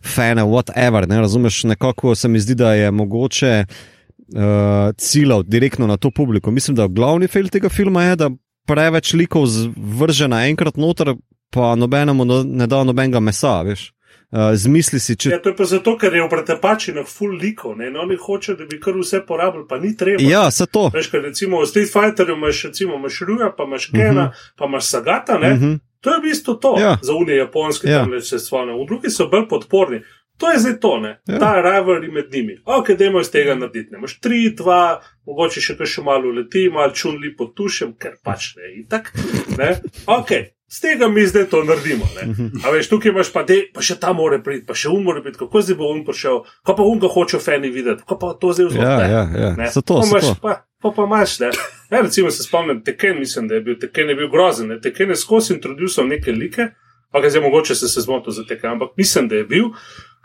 [0.06, 1.10] fane, whatever.
[1.10, 6.52] Ne, razumeš, nekako se mi zdi, da je mogoče uh, ciljal direktno na to publiko.
[6.52, 8.30] Mislim, da glavni fail tega filma je, da
[8.68, 9.46] preveč likov
[9.76, 11.16] vrže naenkrat noter,
[11.50, 13.92] pa nobenemu no, ne da nobenega mesa, veš.
[14.32, 17.78] Uh, zmisli si, če Ja, to je pa zato, ker je v pretepačinah full likov,
[17.78, 20.20] ne, in oni hočejo, da bi kar vse porabili, pa ni treba.
[20.20, 20.90] Ja, se to.
[20.94, 24.54] Veš, ker recimo v Street Fighterju imaš, recimo, imaš Ruja, pa imaš Kena, uh -huh.
[24.58, 25.54] pa imaš Sagata, ne.
[25.54, 25.66] Uh Mhm.
[25.66, 25.80] -huh.
[26.02, 26.98] To je v bistvu to, Ja.
[27.02, 28.00] za unije japonske, Ja.
[28.06, 28.76] tam se spomnim.
[28.78, 30.02] V drugi so bolj podporni.
[30.38, 31.22] To je zdaj to, ne?
[31.28, 31.40] Ja.
[31.40, 32.58] Ta rivalry med njimi.
[32.66, 33.92] Ok, dajmo iz tega narediti.
[33.92, 33.98] Ne?
[33.98, 38.52] Imaš tri, dva, mogoče še kaj še malo leti, malo čunli pod tušem, ker pač
[38.60, 38.74] ne.
[38.82, 39.14] Itak,
[39.58, 39.70] ne?
[40.12, 40.34] Ok,
[40.68, 42.08] z tega mi zdaj to naredimo.
[42.18, 42.50] Ne?
[42.66, 45.24] A veš, tukaj imaš pa, de, pa še ta more priti, pa še um more
[45.24, 48.34] priti, kako zdaj bo um prišel, kako pa um ga hoče fani videti, kako pa
[48.42, 49.10] to zdaj vzame.
[49.12, 49.70] Ja, ja, ja.
[49.72, 50.42] Zato, Pa imaš zato.
[50.44, 51.52] Pa, pa, pa imaš, ne.
[51.94, 54.74] Ja, recimo se spomnim, Teken, mislim, da je bil Teken je bil grozen.
[54.74, 54.82] Ne.
[54.82, 56.74] Teken je skozi introduciral neke like,
[57.14, 59.70] pa zdaj mogoče se se zmotil za Teken, ampak mislim, da je bil,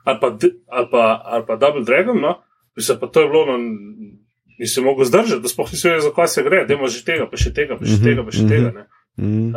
[0.04, 0.32] ali pa,
[0.68, 2.38] ali pa, ali pa Double Dragon, no,
[2.76, 3.58] mislim, pa to je bilo, no,
[4.60, 7.26] nisem mogel zdržati, da sploh nisem vedel, za kaj se gre, da ima že tega,
[7.30, 8.50] pa še tega, pa še Mhm, tega, pa še mhm.
[8.50, 8.72] tega.
[8.76, 8.86] Ne.
[9.20, 9.52] Mm.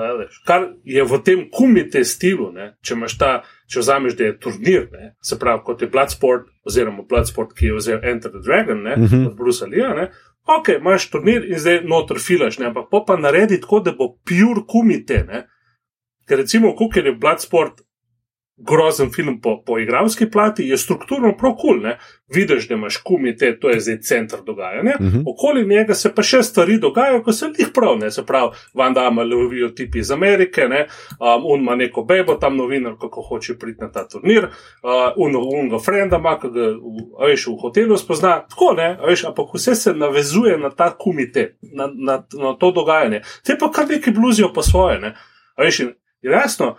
[0.48, 2.74] Kar je v tem kumite stilu, ne?
[2.84, 3.32] če imaš ta,
[3.72, 5.14] če vzameš, da je turnir, ne?
[5.24, 8.98] se pravi, kot je Bloodsport, oziroma Bloodsport, ki je vzel Enter the Dragon, ne?
[8.98, 9.28] Mm -hmm.
[9.28, 10.10] od Brusa Lee.
[10.48, 12.66] Ok, imaš turnir in zdaj noter filaš, ne?
[12.66, 15.24] ampak pa naredi tako, da bo pure kumite.
[15.28, 15.48] Ne?
[16.28, 17.83] Ker recimo, ker je Bloodsport
[18.68, 21.82] grozen film po, po igralski plati, je strukturno prav kul.
[21.82, 21.93] Cool,
[22.36, 24.93] Vidiš, da imaš kumite, to je zdaj center dogajanja.
[24.99, 25.18] Uh Mhm.
[25.18, 25.24] -huh.
[25.26, 28.93] Okoli njega se pa še stvari dogajajo, ko se jih prav, ne se pravi, Van
[28.93, 30.88] Damme lovijo tipi iz Amerike, ne?
[31.20, 35.36] um, un ima neko bebo, tam novinar, kako hoče priti na ta turnir, uh, un,
[35.36, 38.45] un ga frenda ima, ki ga v, veš, v hotelu spozna.
[38.49, 43.22] Tako ne, veš, ampak vse se navezuje na ta kumite, na, na, na to dogajanje.
[43.45, 45.16] Te pa kar neki bluzijo po svoje, ne.
[45.55, 46.76] A veš, in jasno.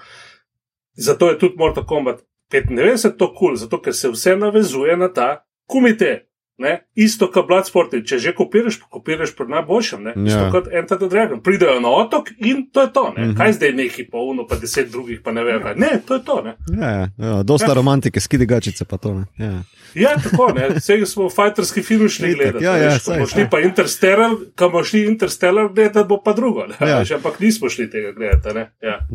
[0.95, 2.23] Zato je tudi Mortal Kombat
[2.53, 6.29] 95 to kul, cool, zato ker se vse navezuje na ta kumite.
[6.59, 6.87] Ne?
[6.95, 10.05] Isto kot Bloodsport, če že kopiraš, kopiraš pri najboljšem.
[10.07, 10.13] Ja.
[10.23, 11.41] Isto kot Enter the Dragon.
[11.43, 13.11] Pridejo na otok in to je to.
[13.11, 13.37] Mm -hmm.
[13.37, 15.63] Kaj zdaj neki pa uno, pa deset drugih, pa ne vem.
[15.67, 15.75] Ja.
[15.75, 16.43] Ne, to je to.
[16.43, 16.55] Ne?
[16.81, 17.75] Ja, ja, dosta ja.
[17.75, 19.15] romantike, skidi gačice pa to.
[19.15, 19.27] Ne?
[19.39, 19.63] Ja.
[19.95, 20.69] Ja, tako je.
[20.77, 22.65] Vse smo fajterski film šli gledati.
[22.65, 26.67] Ja, ja, smo šli pa Interstellar, kam šli Interstellar gledati, bo pa drugo.
[26.81, 26.99] Ja.
[26.99, 28.59] Veš, ampak nismo šli tega gledati.
[28.81, 29.07] Ja.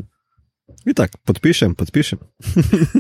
[0.86, 2.20] Itak, podpišem, podpišem.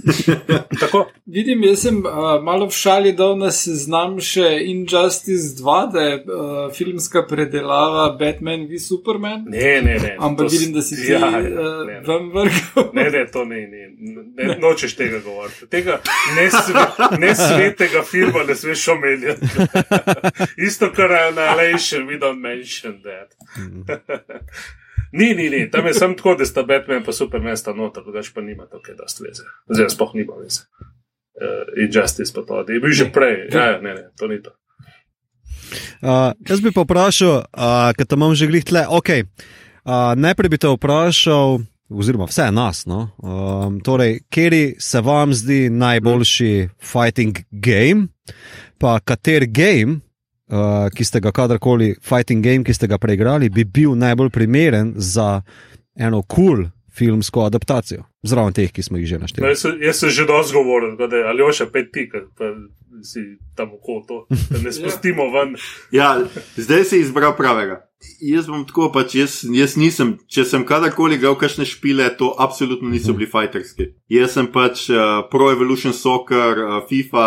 [1.35, 6.15] Vidim, jaz sem uh, malo v šali dal na seznam še Injustice 2, da je
[6.19, 9.45] uh, filmska predelava Batman v Superman.
[9.47, 10.15] Ne, ne, ne.
[10.19, 12.91] Ampak vidim, da si ti ja, uh, vam vrgel.
[12.97, 13.85] Ne, ne, to ne, ne,
[14.37, 15.69] ne, nočeš tega govoriti.
[15.71, 16.01] Tega
[16.35, 19.53] nesvetega ne filma ne smeš omenjati.
[20.67, 23.33] Isto, kar je Annihilation, we don't mention that.
[25.11, 28.31] Ni, ni, ni, tam je samo tako, da sta Batman in Superman sta noter, drugače
[28.35, 29.43] pa nima tako, da sta veze.
[29.69, 30.61] Zdaj spoh nima veze.
[31.39, 33.47] Uh, Injustice pa to, da je bil že prej.
[33.53, 34.51] Ja, ne, ne, to ni to.
[36.01, 39.09] Uh, jaz bi pa vprašal, uh, ker tam imam že glih tle, ok.
[39.09, 43.09] Uh, najprej bi te vprašal, oziroma vse nas, no?
[43.17, 48.07] um, torej, kje se vam zdi najboljši fighting game,
[48.77, 49.99] pa kater game
[50.49, 54.93] uh, ki ste ga kadarkoli, fighting game, ki ste ga preigrali, bi bil najbolj primeren
[54.97, 55.41] za
[55.95, 56.67] eno kul cool
[56.99, 59.47] filmsko adaptacijo, zraven teh, ki smo jih že našteli.
[59.53, 62.51] Jaz, jaz sem že dosti govoril, da je Aljoša pet tik, pa
[63.03, 63.23] si
[63.55, 64.17] tam okolo to,
[64.49, 65.55] da ne spustimo ven.
[65.95, 66.17] ja,
[66.57, 67.85] zdaj si izbral pravega.
[68.23, 72.91] Jaz bom tako, pač jaz, jaz nisem, če sem kadarkoli igral kakšne špile, to absolutno
[72.91, 73.89] niso bili fighterski.
[74.11, 77.25] Jaz sem pač uh, Pro Evolution Soccer, uh, FIFA,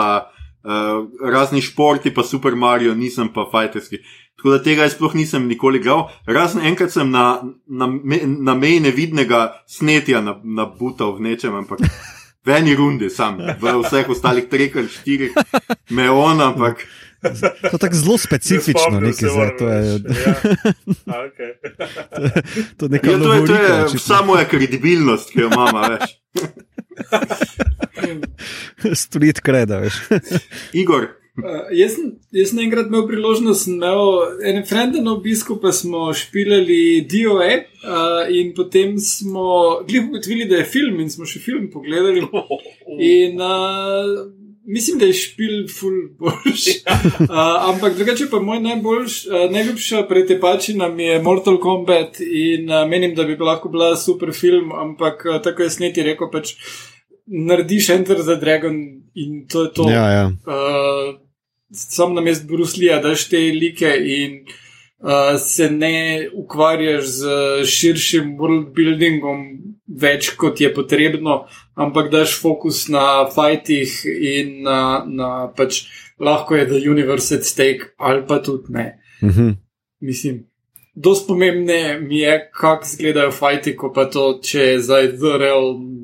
[0.63, 3.99] Uh, razni športi, pa Super Mario, nisem pa fajterski.
[4.37, 6.09] Tako da tega sploh nisem nikoli igral.
[6.27, 7.89] Razen enkrat sem na, na,
[8.23, 11.83] na meji nevidnega snetja nabutal v nečem, ampak
[12.47, 15.39] v eni rundi sam, v vseh ostalih treh ali štirih,
[15.91, 16.83] me on, ampak.
[17.23, 19.69] To je tako zelo specifično, nekaj za to.
[19.69, 19.93] Je,
[20.27, 20.35] ja.
[21.07, 21.51] okay.
[22.79, 26.19] to, to, ja, to je, to je samo je kredibilnost, ki jo imamo več.
[29.05, 29.99] Street kreda, veš.
[30.82, 31.11] Igor.
[31.32, 31.95] Uh, jaz,
[32.36, 34.03] jaz sem enkrat imel priložnost, imel
[34.45, 40.68] en frenda na obisku, pa smo špilali DOE uh, in potem smo ugotovili, da je
[40.68, 42.20] film in smo še film pogledali.
[43.16, 46.65] In uh, mislim, da je špil ful boljš.
[47.23, 47.29] Uh,
[47.75, 53.15] ampak drugače pa moj najboljš, uh, najljubša pretepačina mi je Mortal Kombat in uh, menim,
[53.15, 56.55] da bi lahko bila super film, ampak uh, tako je sneti rekel pač
[57.27, 58.75] narediš Enter the Dragon
[59.15, 59.91] in to je to.
[59.91, 60.27] Ja, ja.
[60.27, 61.21] Uh,
[61.73, 64.45] sam na mestu Bruslija, daš te like in
[64.99, 67.27] uh, se ne ukvarjaš z
[67.65, 75.30] širšim world buildingom več kot je potrebno, ampak daš fokus na fajtih in na, na
[75.57, 75.85] pač
[76.20, 78.99] lahko je the universe at stake ali pa tudi ne.
[79.22, 79.55] Uh -huh.
[80.01, 80.47] Mislim.
[80.95, 86.03] Dost pomembne mi je, kako izgledajo fajti, ko pa to, če je zdaj the realm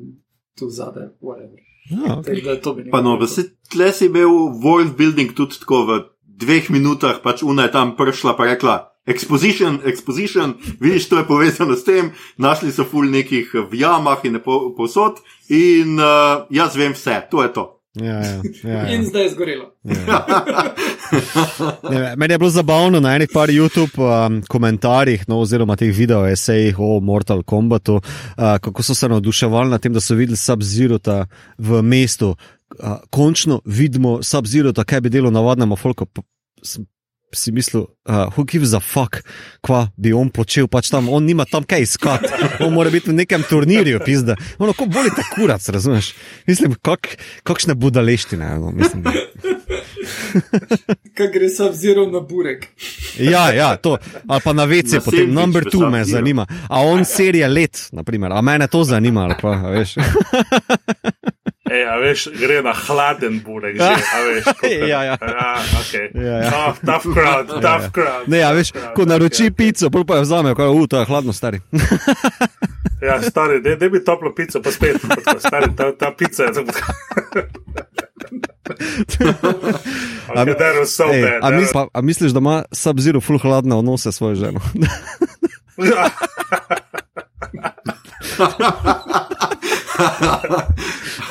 [0.59, 1.59] tu zadaj, whatever.
[1.89, 2.89] Ja, okay.
[2.91, 4.29] Pa no, vse tle si bil
[4.63, 8.75] world building tudi tako v dveh minutah, pač una je tam prišla pa rekla.
[9.09, 14.37] Exposition, exposition, vidiš, to je povezano s tem, našli so ful nekih v jamah in
[14.77, 17.65] posod, in uh, jaz vem vse, to je to.
[17.97, 18.95] Ja, ja, ja, ja.
[18.95, 19.71] In zdaj je zgorelo.
[19.83, 20.25] Ja.
[21.89, 26.21] Ne, meni je bilo zabavno na enih par YouTube um, komentarjih, no, oziroma teh video
[26.29, 28.03] esejih o Mortal Kombatu, uh,
[28.61, 30.99] kako so se navduševali nad tem, da so videli Sub-Zero
[31.57, 32.35] v mestu.
[32.77, 36.05] Uh, končno vidimo Sub-Zero, kaj bi delo navadnemu folku.
[37.33, 39.21] Si mislil, uh, who gives a fuck,
[39.65, 42.31] kva bi on počel, pač tam, on nima tam kaj iskati,
[42.65, 44.35] on mora biti v nekem turnirju, pizda.
[44.59, 46.13] Ono, ko bolite kurac, razumeš?
[46.49, 49.05] Mislim, kak, kakšne budaleštine, no, mislim.
[51.17, 52.67] Kaj gre sa vzirom na burek?
[53.19, 56.47] Ja, ja, to, ali pa na vece, Na potem number two me zanima.
[56.69, 59.95] A on serija let, naprimer, a mene to zanima, ali pa, veš.
[61.69, 64.43] Ej, a veš, gre na hladen burek, že, a veš.
[64.49, 65.15] kakor- Ja, ja.
[65.21, 66.05] ja, okay.
[66.17, 66.49] Ja, ja.
[66.49, 68.25] Tough, tough crowd, tough crowd.
[68.27, 69.57] Ne, a veš, crowd, ko naroči okay, okay.
[69.69, 71.59] pico, pol pa jo vzame, ko je, uh, to je hladno, stari.
[72.99, 74.99] Ja, stari, da bi toplo pico, pa spet,
[75.39, 76.51] stari, ta, ta pica je.
[80.29, 81.39] Okay, that was so Ej, bad.
[81.41, 84.59] a, mis, pa, a misliš, da ima Sub-Zero full hladne odnose s svojo ženo?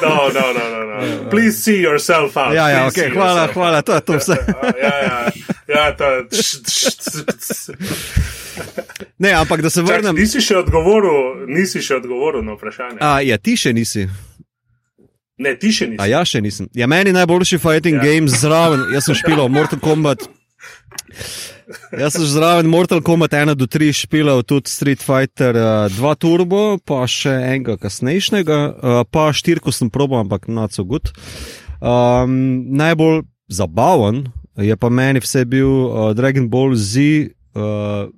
[0.02, 1.30] No, no, no, no, no.
[1.30, 2.54] Please see yourself out.
[2.54, 4.32] ja, ja, Please ok, see hvala, hvala, to je to vse.
[4.32, 4.74] out.
[4.82, 5.18] Ja, ja,
[5.68, 6.26] ja, to je.
[9.18, 10.14] Ne, ampak da se Čak, vrnem.
[10.16, 11.18] nisi še odgovoril,
[11.48, 12.98] nisi še odgovoril na vprašanje.
[13.00, 14.06] A, ja, ti še nisi.
[15.38, 16.00] Ne, ti še nisi.
[16.00, 16.66] A ja, še nisem.
[16.74, 18.02] Ja, meni najboljši fighting Ja.
[18.02, 18.14] ja.
[18.14, 20.26] game zraven, jaz sem špilal Mortal Kombat.
[21.92, 26.78] Jaz sem zraven Mortal Kombat 1 do 3 špilal tudi Street Fighter uh, 2 Turbo,
[26.80, 31.12] pa še enega kasnejšnega, uh, pa štirko sem probal, ampak not so good.
[31.84, 37.34] Um, najbolj zabaven je pa meni vse bil uh, Dragon Ball Z.
[37.52, 38.08] Uh,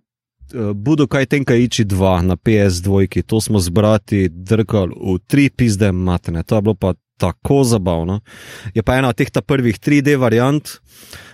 [0.50, 6.58] Budokai Tenkaichi 2 na PS2, to smo z brati drgali v tri pizde matene, to
[6.58, 6.90] je bilo pa
[7.22, 8.18] tako zabavno.
[8.74, 11.29] Je pa ena od teh prvih 3D variant, uh,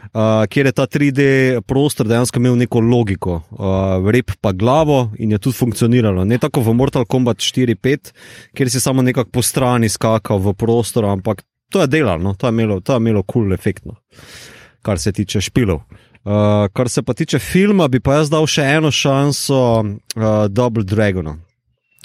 [0.49, 1.21] kjer je ta 3D
[1.67, 6.25] prostor dejansko imel neko logiko, uh, rep pa glavo in je tudi funkcioniralo.
[6.25, 8.13] Ne tako v Mortal Kombat 4-5,
[8.55, 12.35] kjer si samo nekako po strani skakal v prostor, ampak to je delalo, no?
[12.35, 13.97] to je imelo, je imelo kul cool efektno,
[14.83, 15.83] kar se tiče špilov.
[16.27, 20.83] Uh, kar se pa tiče filma, bi pa jaz dal še eno šanso uh, Double
[20.83, 21.46] Dragonu.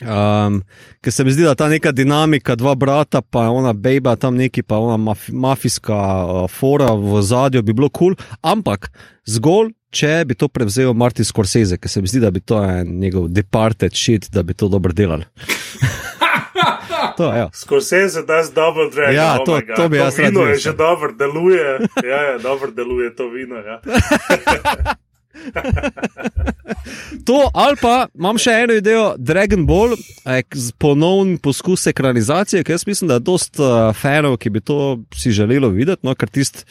[0.01, 0.61] Um,
[1.01, 4.63] ker se mi zdi, da ta neka dinamika, dva brata, pa ona bejba tam neki,
[4.65, 8.89] pa ona maf mafijska uh, fora v zadju bi bilo kul, cool, ampak
[9.29, 12.97] zgolj, če bi to prevzel Martin Scorsese, ker se mi zdi, da bi to en
[12.99, 15.21] njegov departed shit, da bi to dobro delal.
[17.17, 17.49] to, ja.
[17.53, 19.15] Scorsese does double dragon.
[19.15, 19.75] Ja, oh to- God.
[19.75, 21.77] to bi jaz rad vino je že dobro deluje.
[22.03, 23.55] Ja, ja, dobro deluje to vino.
[23.55, 23.81] Ja.
[27.27, 30.41] To ali pa imam še eno idejo, Dragon Ball, eh,
[30.81, 35.33] ponovni poskus ekranizacije, ker jaz mislim, da je dost uh, fanov, ki bi to si
[35.35, 36.65] želelo videti, no, ker tisti,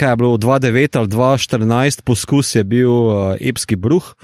[0.00, 4.14] kaj je bilo 2009 ali 2014 poskus, je bil uh, epski bruh.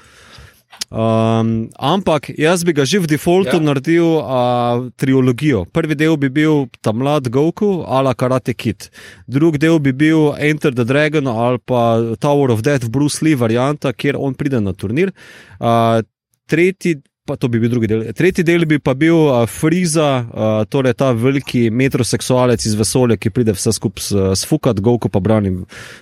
[0.87, 3.61] Um, ampak jaz bi ga že v defaultu Ja.
[3.61, 5.65] naredil uh, trilogijo.
[5.67, 8.87] Prvi del bi bil ta mlad Goku, ala Karate Kid,
[9.27, 13.91] drugi del bi bil Enter the Dragon ali pa Tower of Death, Bruce Lee varianta,
[13.93, 15.11] kjer on pride na turnir.
[15.59, 16.07] Uh,
[16.47, 18.05] tretji, pa to bi bil drugi del.
[18.15, 23.35] Tretji del bi pa bil uh, Friza, uh, torej ta veliki metroseksualec iz vesolja, ki
[23.35, 25.51] pride vse skupaj sfukat, Goku pa brani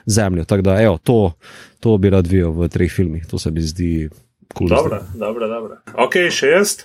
[0.05, 0.45] zemljo.
[0.45, 1.33] Tako da, evo, to,
[1.81, 4.11] to bi rad videl v treh filmih, to se mi zdi.
[4.53, 5.79] Cool Dobro, dobro, dobro.
[5.95, 6.77] Ok, še jaz.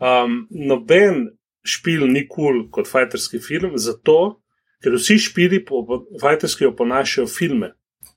[0.00, 1.28] Um, noben
[1.64, 4.40] špil ni kul cool kot fajterski film, zato
[4.84, 7.72] ker vsi špili po, po fajterski oponašajo filme,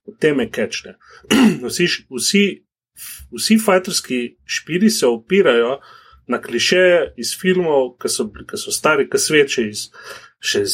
[0.08, 0.98] v teme kečne.
[1.68, 2.44] vsi, vsi,
[3.32, 5.78] vsi fajterski špili se opirajo
[6.28, 9.88] na klišeje iz filmov, ki so, ki so stari, ki sveče iz.
[10.44, 10.74] Še iz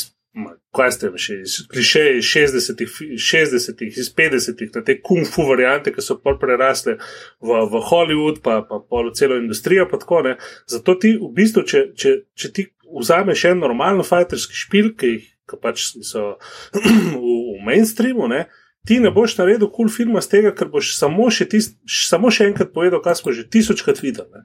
[0.74, 5.46] Kaj ste še iz klišejev iz 60-ih, fi- 60-ih, iz 50-ih, na te kung fu
[5.46, 9.86] variante, ki so pol prerasle v, v Hollywood, pa, pa pol celo industrijo.
[9.92, 10.38] Pa tako, ne.
[10.70, 15.30] Zato ti v bistvu, če, če, če ti vzameš en normalen fajterski špil, ki jih
[15.50, 16.38] ki pač so
[16.74, 16.82] v,
[17.20, 18.46] v mainstreamu, ne,
[18.88, 22.32] ti ne boš naredil kul cool filma z tega, ker boš samo še, tist, samo
[22.34, 24.30] še enkrat povedal, kar smo že tisočkrat videli.
[24.32, 24.44] Ne.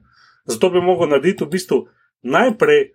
[0.49, 1.79] Zato bi mogel narediti v bistvu
[2.23, 2.91] najprej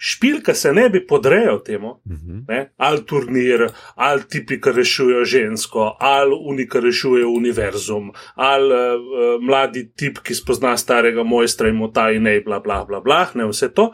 [0.00, 2.00] špil, ki se ne bi podrejal temu.
[2.08, 2.44] Mhm.
[2.48, 2.60] Ne?
[2.76, 9.90] Ali turnir, ali tipi, ki rešujejo žensko, ali oni, ki rešujejo univerzum, ali uh, mladi
[9.92, 13.48] tip, ki spozna starega mojstra in mu ta in ne, bla, bla, bla, bla, ne
[13.50, 13.90] vse to.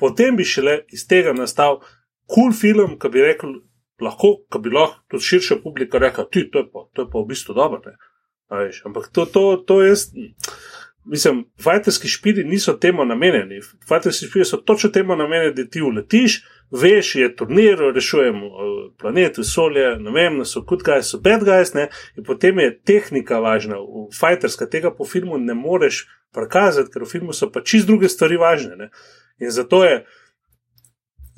[0.00, 1.82] Potem bi šele iz tega nastal
[2.30, 3.58] kul cool film, ki bi rekel,
[4.00, 7.20] lahko, ki bi lahko tudi širša publika rekla, ti, to je pa, to je pa
[7.20, 7.82] v bistvu dobro.
[7.84, 7.98] ne."
[8.84, 10.08] Ampak to, to, to jaz.
[11.04, 13.60] Mislim, fajterski špili niso temu namenjeni.
[13.88, 18.50] Fajterski špili so točno temu namenjeni, da ti uletiš, veš, je turnir, rešujemo eh,
[18.98, 23.40] planet, vesolje, ne vem, so good guys, so bad guys, ne, in potem je tehnika
[23.40, 23.80] važna.
[23.80, 28.08] V fajterska tega po filmu ne moreš prikazati, ker v filmu so pa čist druge
[28.08, 28.76] stvari važne.
[28.76, 28.90] Ne.
[29.40, 30.04] In zato je.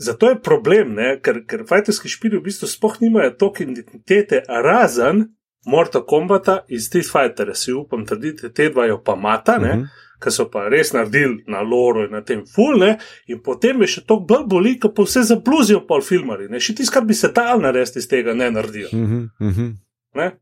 [0.03, 1.21] Zato je problem, ne?
[1.23, 5.29] ker, ker fajterski špili v bistvu sploh nimajo toliko identitete, razen
[5.67, 9.87] Mortal Kombata in Street Fighter, si upam trditi, te dva jo pa mata, uh -huh.
[10.23, 14.01] ki so pa res naredili na loru in na tem fulne, in potem je še
[14.07, 16.61] to bolj boli, ko pa vse zabluzijo pol filmari, ne?
[16.61, 18.89] še tiskar bi se dal narediti iz tega, ne naredijo.
[18.93, 20.33] Uh -huh, uh -huh.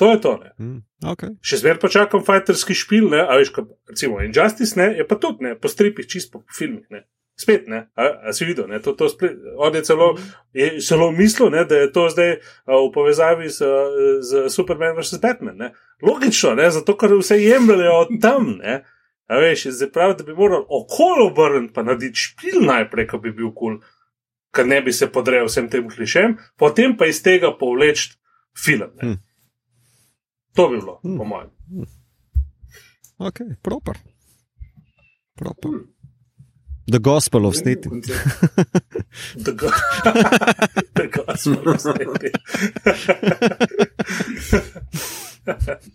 [0.00, 0.40] To je to.
[0.58, 1.34] Mm, okay.
[1.44, 3.20] Še zmeraj pa čakam fajterski špil, ne?
[3.20, 4.86] a veš, kaj, recimo Injustice, ne?
[4.96, 6.86] je pa tudi ne, po stripih, čisto po filmih.
[6.88, 7.04] Ne?
[7.40, 10.10] Spet, ne, a, a si videl, ne, to, to splet, on je celo,
[10.52, 13.70] je celo mislil, ne, da je to zdaj a, v povezavi z,
[14.20, 15.20] z Superman vs.
[15.22, 15.56] Batman.
[15.56, 15.70] Ne.
[16.04, 18.82] Logično, ne, zato ker vse jemljajo od tam, ne.
[19.30, 23.32] A veš, zdaj pravi, da bi moral okolo obrniti, pa narediti špil najprej, ko bi
[23.32, 23.98] bil kul, cool,
[24.50, 28.16] ker ne bi se podrejal vsem tem klišem, potem pa iz tega povleči
[28.58, 28.90] film.
[28.98, 29.06] Ne.
[29.06, 29.18] Hmm.
[30.58, 31.16] To bi bilo, hmm.
[31.18, 31.50] po mojem.
[31.70, 31.88] Hmm.
[33.20, 34.02] Ok, proper.
[35.38, 35.70] Proper.
[35.70, 35.99] Hmm.
[36.90, 38.02] The Gospel of Snitting.
[39.36, 39.68] The, go
[40.94, 42.34] the Gospel of Snitting.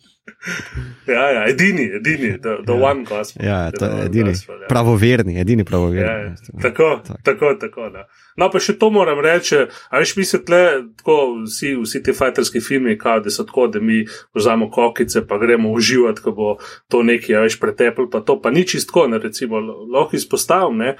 [1.15, 2.89] ja, ja, edini, edini, the, the ja.
[2.89, 3.45] one gospel.
[3.45, 4.29] Ja, to je edini.
[4.29, 4.67] Gospel, ja.
[4.67, 6.07] Pravoverni, edini pravoverni.
[6.07, 6.35] Ja, ja.
[6.61, 7.53] Tako, tako, tako.
[7.59, 8.07] tako da.
[8.35, 10.61] No, pa še to moram reči, a veš, mi se tle,
[10.99, 14.03] tako vsi, vsi ti fajterski filmi, kao, da so tako, da mi
[14.35, 16.49] vzamemo kokice, pa gremo uživati, ko bo
[16.91, 19.61] to nekaj, a veš, pretepl, pa to pa ni čistko, ne, recimo,
[19.93, 20.97] lahko izpostavim, ne.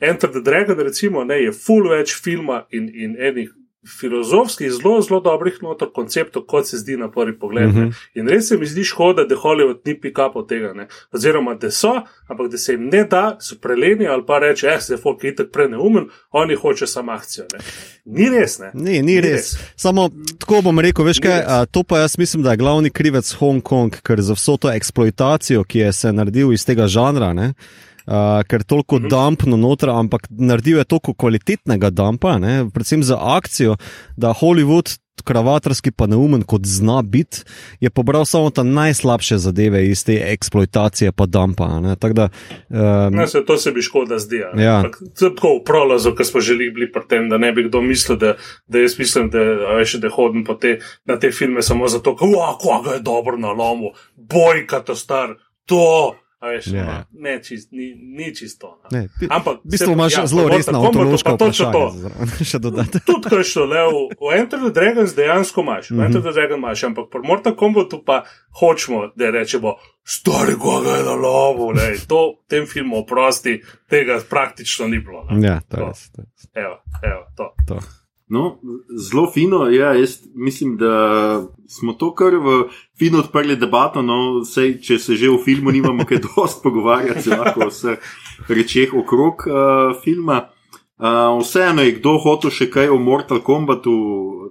[0.00, 3.54] Enter the Dragon, recimo, ne, je full več filma in, in enih
[4.00, 7.68] filozofskih, zelo, zelo dobrih notor konceptov, kot se zdi na prvi pogled.
[7.68, 7.88] Uh mhm.
[7.88, 8.08] -huh.
[8.14, 10.88] In res se mi zdi škoda, da Hollywood ni pikapo tega, ne?
[11.12, 11.92] oziroma da so,
[12.28, 15.34] ampak da se jim ne da, so preleni ali pa reče, eh, se folk je
[15.34, 17.46] tako preneumen, oni hoče samo akcijo.
[17.52, 17.58] Ne?
[18.04, 18.70] Ni res, ne.
[18.74, 19.32] Ni, ni, ni res.
[19.32, 19.58] res.
[19.76, 23.32] Samo tako bom rekel, veš kaj, a, to pa jaz mislim, da je glavni krivec
[23.32, 27.32] Hongkong, ker za vso to eksploatacijo, ki je se naredil iz tega žanra.
[27.32, 27.54] Ne?
[28.06, 29.08] Uh, ker toliko mhm.
[29.08, 32.66] dampno noter, ampak naredil je toliko kvalitetnega dampa, ne?
[32.74, 33.76] predvsem za akcijo,
[34.16, 34.98] da Hollywood.
[35.26, 37.40] Kravatarski pa neumen, kot zna biti,
[37.80, 41.66] je pobral samo ta najslabše zadeve iz te eksploatacije, pa dampa.
[42.12, 42.28] Da,
[42.68, 44.42] um, ne, se, to se bi škoda zdi.
[44.60, 44.76] Ja.
[45.18, 48.34] Tako v prolazu, ki smo želeli biti pri tem, da ne bi kdo mislil, da,
[48.68, 49.40] da jaz mislim, da,
[49.80, 53.96] veš, da hodim te, na te filme samo zato, kako ga je dobro na lomu,
[54.16, 55.34] boj, kato star,
[56.40, 56.46] to.
[56.46, 56.88] Veš, yeah.
[56.88, 57.04] Ja.
[57.12, 58.78] ne, čist, ni, ni čisto.
[58.84, 58.98] No.
[58.98, 62.44] Ne, Ampak, v bistvu imaš ja, zelo resno ontološko vprašanje.
[62.44, 63.00] Še dodati.
[63.08, 66.06] Tudi, ko je šlo, le, v, v Enter the Dragons dejansko imaš, v -hmm.
[66.06, 68.22] Enter the Dragons imaš, ampak pri Mortal Kombatu pa
[68.60, 74.20] hočemo, da rečemo, stari koga je na lovu, ne, to v tem filmu oprosti, tega
[74.30, 75.24] praktično ni bilo.
[75.30, 75.46] No.
[75.46, 75.92] Ja, to je.
[76.54, 77.54] Evo, evo, to.
[77.66, 77.80] to.
[78.28, 78.58] No,
[79.10, 79.68] zelo fino.
[79.70, 82.68] Ja, jaz mislim, da smo to kar v
[82.98, 84.02] fino odprli debato.
[84.02, 87.98] No, sej, če se že v filmu nimamo kaj dosti pogovarjati, se lahko o vseh
[88.48, 90.48] rečeh okrog uh, filma.
[90.96, 93.94] Uh, vseeno je kdo hotel še kaj o Mortal Kombatu,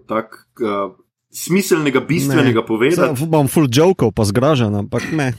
[0.07, 0.93] tako uh,
[1.35, 2.65] smiselnega, bistvenega ne.
[2.65, 3.17] povedati.
[3.17, 5.33] Zdaj bom full joke, pa zgražen, ampak ne.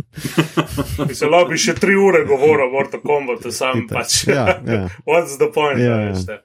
[1.20, 4.26] Zelo bi še tri ure govoril o Mortal Kombatu, sam pač.
[4.28, 4.88] Ja, ja.
[5.08, 5.80] What's the point?
[5.80, 6.40] Ja, ja.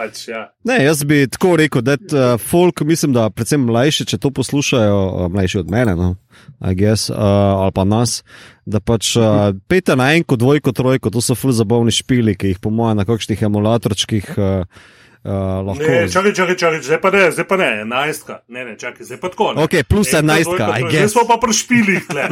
[0.00, 0.46] Pač, ja.
[0.64, 4.94] ne, jaz bi tako rekel, da uh, folk, mislim, da predvsem mlajši, če to poslušajo,
[4.96, 6.14] uh, mlajši od mene, no,
[6.78, 7.20] guess, uh,
[7.66, 8.22] ali pa nas,
[8.64, 12.62] da pač uh, pete na enko, dvojko, trojko, to so ful zabavni špili, ki jih
[12.64, 14.32] po mojem na kakšnih emulatorčkih.
[14.38, 14.88] Uh,
[15.20, 18.38] Uh, ne, čakaj, čakaj, čakaj, zdaj pa ne, zdaj pa ne, enajstka.
[18.48, 19.52] Ne, ne, čakaj, zdaj pa tako.
[19.52, 19.64] Ne.
[19.64, 20.96] Ok, plus enajstka, aj gre.
[20.96, 22.24] Zdaj smo pa pri špilih, ne.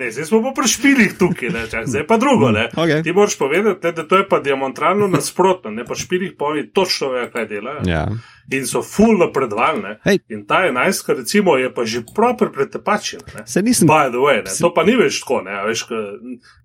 [0.00, 2.68] ne, zdaj smo pa pri špilih tukaj, ne, čakaj, zdaj pa drugo, ne.
[2.76, 3.00] Okay.
[3.00, 6.68] Ti moraš povedati, ne, da to je pa diamantralno nasprotno, ne, pa špilih pa oni
[6.68, 7.88] točno vejo, kaj delajo.
[7.88, 8.06] Ja
[8.52, 9.96] in so full napredovali.
[10.28, 13.20] In ta enajstka, recimo, je pa že proper pretepačen.
[13.46, 13.88] Se nisem.
[13.88, 14.62] By the way, se...
[14.62, 15.86] to pa ni več tako, ne, veš,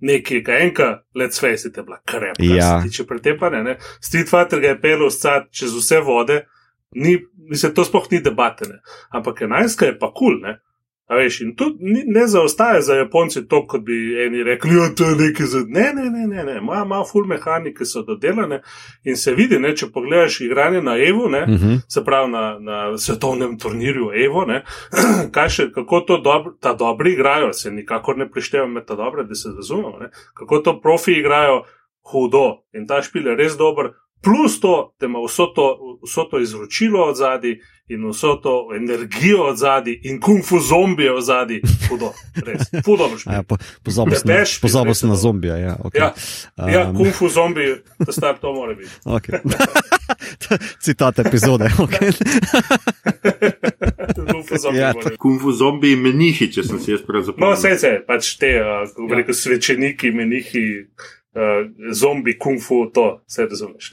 [0.01, 2.39] nekaj, kaj enka, let's face it, je bila krep.
[2.43, 2.79] Ja.
[2.83, 3.77] Če pretepane, ne.
[4.01, 6.41] Street Fighter ga je pel vsad čez vse vode,
[6.95, 7.17] ni,
[7.49, 8.81] mislim, to sploh ni debatene.
[9.15, 10.59] Ampak enajstka je pa kul, cool, ne.
[11.09, 11.65] A veš, in tu
[12.05, 13.93] ne zaostaje za Japonce to, kot bi
[14.25, 15.59] eni rekli, da ja, je to nekaj za.
[15.67, 16.57] Ne, ne, ne, ne, ne.
[16.57, 18.61] ima, ima full mehanike, so dodelane
[19.03, 21.65] in se vidi, ne, če pogledaš igranje na Evo, ne, uh mhm.
[21.65, 21.79] -huh.
[21.87, 24.63] se pravi na, na svetovnem turnirju Evo, ne,
[25.55, 29.35] še, kako to dobro, ta dobri igrajo, se nikakor ne prištevam med ta dobre, da
[29.35, 31.63] se razumemo, ne, kako to profi igrajo
[32.11, 33.91] hudo in ta špil je res dober,
[34.23, 37.57] plus to, da ima vso to, vso to izročilo od zadaj
[37.89, 42.13] in vso to energijo od zadaj in kung fu zombije od zadaj, hudo,
[42.45, 43.09] res, hudo.
[43.25, 43.43] Ja,
[44.61, 45.61] Pozabil sem na zombije.
[45.61, 45.99] Ja, okay.
[45.99, 46.13] ja,
[46.69, 46.95] ja um.
[46.95, 48.89] kung fu zombije, da star to mora biti.
[49.05, 49.39] Okay.
[50.83, 51.69] Citat epizode.
[51.77, 52.11] Okay.
[54.73, 57.49] ja, kung fu zombiji, menihi, če sem si jaz prav zapomnil.
[57.49, 59.15] No, vse se, pač te, uh, ja.
[59.17, 63.91] rekel, svečeniki, menihi uh, zombi, kung fu, to vse razumeš.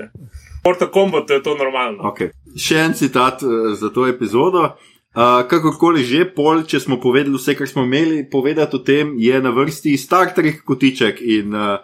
[0.66, 2.10] Mortal Kombat je to normalno.
[2.10, 2.34] Okay.
[2.58, 4.74] Še en citat uh, za to epizodo.
[5.16, 9.38] Uh, kakorkoli že, pol, če smo povedali vse, kar smo imeli povedati o tem, je
[9.40, 11.78] na vrsti Star Trek kotiček in uh,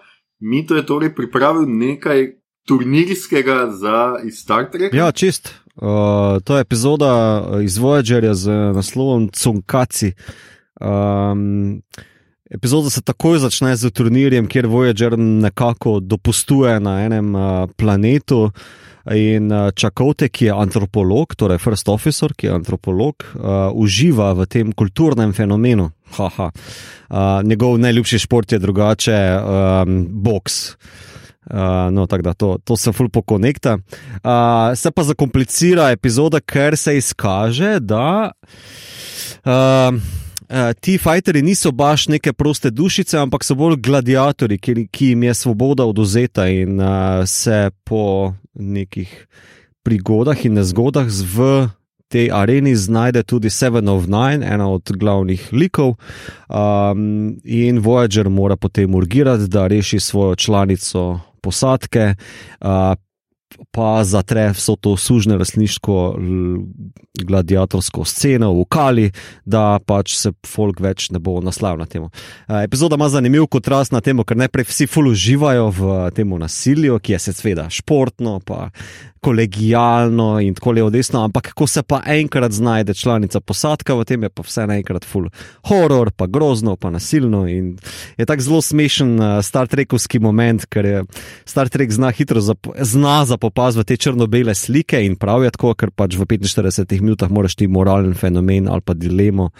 [0.45, 2.35] mi to je torej pripravil nekaj
[2.69, 4.93] turnirskega za Star Trek.
[4.93, 5.55] Ja, čist.
[5.77, 7.13] Uh, to je epizoda
[7.65, 10.13] iz Voyagerja z naslovom Cunkaci.
[10.77, 11.81] Um,
[12.53, 18.51] epizoda se takoj začne z turnirjem, kjer Voyager nekako dopustuje na enem uh, planetu.
[19.11, 24.47] In uh, Čakote, ki je antropolog, torej first officer, ki je antropolog, uh, uživa v
[24.47, 25.91] tem kulturnem fenomenu.
[26.19, 26.51] Uh,
[27.43, 30.77] njegov najljubši šport je drugače um, boks.
[31.51, 33.79] Uh, no, tako da to, to se fulpo konekta.
[34.23, 38.31] Uh, se pa zakomplicira epizoda, ker se izkaže, da.
[39.43, 39.99] Uh,
[40.53, 45.23] Uh, ti fajteri niso baš neke proste dušice, ampak so bolj gladiatori, ki, ki jim
[45.25, 49.09] je svoboda oduzeta in uh, se po nekih
[49.83, 51.47] prigodah in nezgodah v
[52.13, 55.97] tej areni znajde tudi Seven of Nine, ena od glavnih likov.
[56.53, 62.15] Um, in Voyager mora potem urgirati, da reši svojo članico posadke.
[62.61, 62.93] Uh,
[63.71, 65.99] pa zatre vso to sužne resniško
[67.25, 69.11] gladiatorsko sceno v Kali,
[69.45, 72.11] da pač se folk več ne bo naslavil na temo.
[72.49, 77.17] Epizoda ima zanimiv kontrast na temo, ker najprej vsi ful uživajo v tem nasilju, ki
[77.17, 78.71] je seveda športno, pa
[79.23, 84.23] kolegijalno in tako levo desno, ampak ko se pa enkrat znajde članica posadka, v tem
[84.27, 85.29] je pa vse naenkrat full
[85.69, 87.45] horror, pa grozno, pa nasilno.
[87.47, 87.77] In
[88.19, 91.05] je tako zelo smešen Star Trekovski moment, ker je
[91.45, 95.91] Star Trek zna hitro zap zna zapopaziti te črno-bele slike in prav je tako, ker
[95.91, 99.51] pač v 45 minutah moraš ti moralen fenomen ali pa dilemo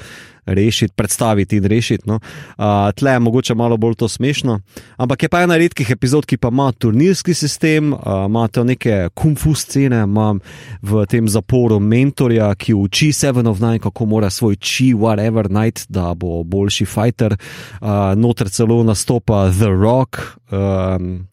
[0.47, 2.05] rešiti, predstaviti in rešiti.
[2.07, 2.19] No.
[2.59, 4.61] Uh, tle je mogoče malo bolj to smešno.
[4.97, 9.09] Ampak je pa ena redkih epizod, ki pa ima turnirski sistem, uh, ima te neke
[9.15, 10.35] kumfu scene, ima
[10.83, 15.87] v tem zaporu mentorja, ki uči Seven of Nine, kako mora svoj chi, whatever, najti,
[15.89, 17.37] da bo boljši fighter.
[17.81, 20.19] Uh, noter celo nastopa The Rock.
[20.51, 21.27] Um,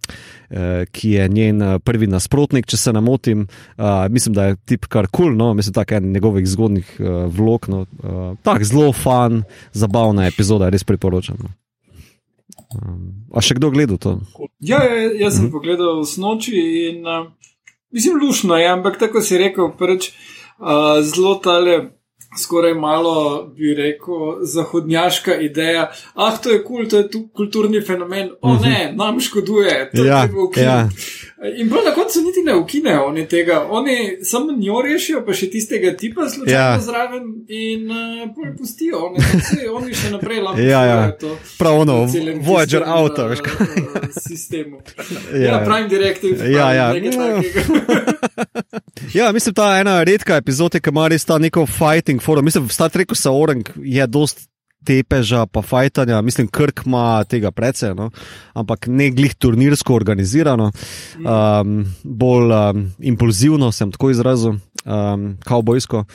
[0.91, 3.47] ki je njen prvi nasprotnik, če se ne motim.
[3.77, 5.53] Uh, mislim, da je tip kar kul, cool, no?
[5.53, 6.95] mislim, je en njegovih zgodnih
[7.29, 7.69] vlog.
[7.69, 7.85] No?
[8.43, 9.43] Tako zelo fan,
[9.73, 11.37] zabavna epizoda, res priporočam.
[11.43, 11.53] No.
[12.69, 14.19] Um, a še kdo gledal to?
[14.61, 15.53] Ja, ja jaz sem mhm.
[15.55, 16.53] pogledal v noči
[16.91, 17.25] in uh,
[17.89, 21.79] mislim, lušno je, ampak tako si rekel, preč uh, zelo tale
[22.37, 25.91] skoraj malo, bi rekel, zahodnjaška ideja.
[26.13, 28.29] Ah, to je kul, cool, to je tu kulturni fenomen.
[28.41, 28.97] O ne, mhm.
[28.97, 30.63] nam škoduje, to ja, je bilo kul.
[30.63, 30.89] Ja.
[31.39, 35.47] In bolj na koncu niti ne ukinejo oni tega, oni samo njo rešijo, pa še
[35.49, 36.79] tistega tipa slučajno ja.
[36.83, 40.97] zraven in uh, pustijo, oni, vse, oni še naprej lahko ja, ja.
[41.15, 41.37] to.
[41.57, 41.95] Prav ono,
[42.43, 43.55] Voyager avto, veš kaj.
[44.27, 44.81] Sistemu.
[45.31, 46.51] Ja, ja, Prime Directive.
[46.51, 46.91] Ja, ja.
[49.19, 52.51] ja, mislim, ta ena redka epizoda, ki ima res ta neko fighting forum.
[52.51, 54.48] Mislim, v Star Treku se orang je dost
[54.85, 58.09] tepeža, pa fajtanja, mislim, Krk ima tega precej, no?
[58.53, 60.71] ampak ne glih turnirsko organizirano,
[61.19, 66.05] um, bolj um, impulzivno sem tako izrazil, um, kavbojsko.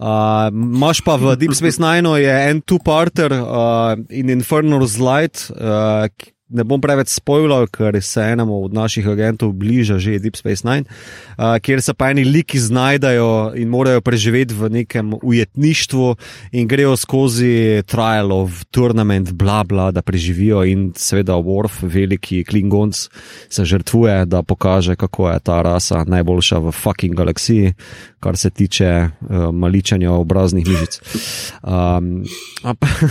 [0.00, 6.08] Imáš uh, pa v Deep Space Nine en two-parter uh, in Infernal's Light, uh,
[6.50, 10.84] ne bom preveč spoilal, ker se enemu od naših agentov bliža že Deep Space Nine,
[11.38, 16.16] uh, kjer se pa eni liki znajdajo in morajo preživeti v nekem ujetništvu
[16.52, 23.08] in grejo skozi trial of tournament, bla bla, da preživijo in seveda Worf, veliki Klingons,
[23.48, 27.74] se žrtvuje, da pokaže, kako je ta rasa najboljša v fucking galaksiji,
[28.20, 31.00] kar se tiče uh, maličanja obraznih mišic.
[31.62, 32.24] Um,
[32.62, 32.90] ampak,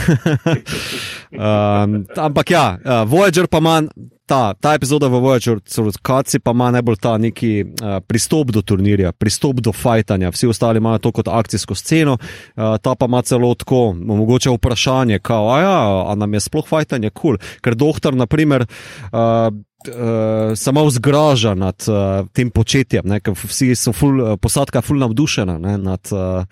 [1.32, 3.84] um, ampak ja, uh, Voyager pa ima.
[4.26, 8.62] Ta, ta epizoda v Voyager, celo Kaci, pa ima najbolj ta neki uh, pristop do
[8.62, 10.30] turnirja, pristop do fajtanja.
[10.30, 15.20] Vsi ostali imajo to kot akcijsko sceno, uh, ta pa ima celo tako, mogoče vprašanje,
[15.20, 17.38] kao, a ja, a nam je sploh fajtanje kul.
[17.38, 17.58] Cool.
[17.62, 18.66] Ker doktor, naprimer,
[19.12, 19.50] uh,
[19.88, 25.08] uh, se malo zgraža nad uh, tem početjem, ker vsi so ful, uh, posadka fulno
[25.08, 26.44] navdušena ne, nad uh,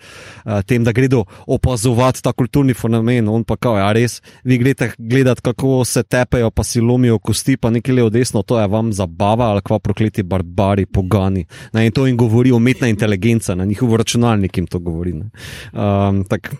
[0.44, 3.28] uh, tem, da gredo opazovati ta kulturni fenomen.
[3.28, 7.56] On pa kao, ja, res, vi gledate, gledate, kako se tepejo, pa si lomijo kosti,
[7.56, 11.44] pa nekaj levo desno, to je vam zabava ali kva prokleti barbari, pogani.
[11.72, 15.12] Ne, in to jim govori umetna inteligenca, na njihov računalnik jim to govori.
[15.12, 16.52] Um, tak,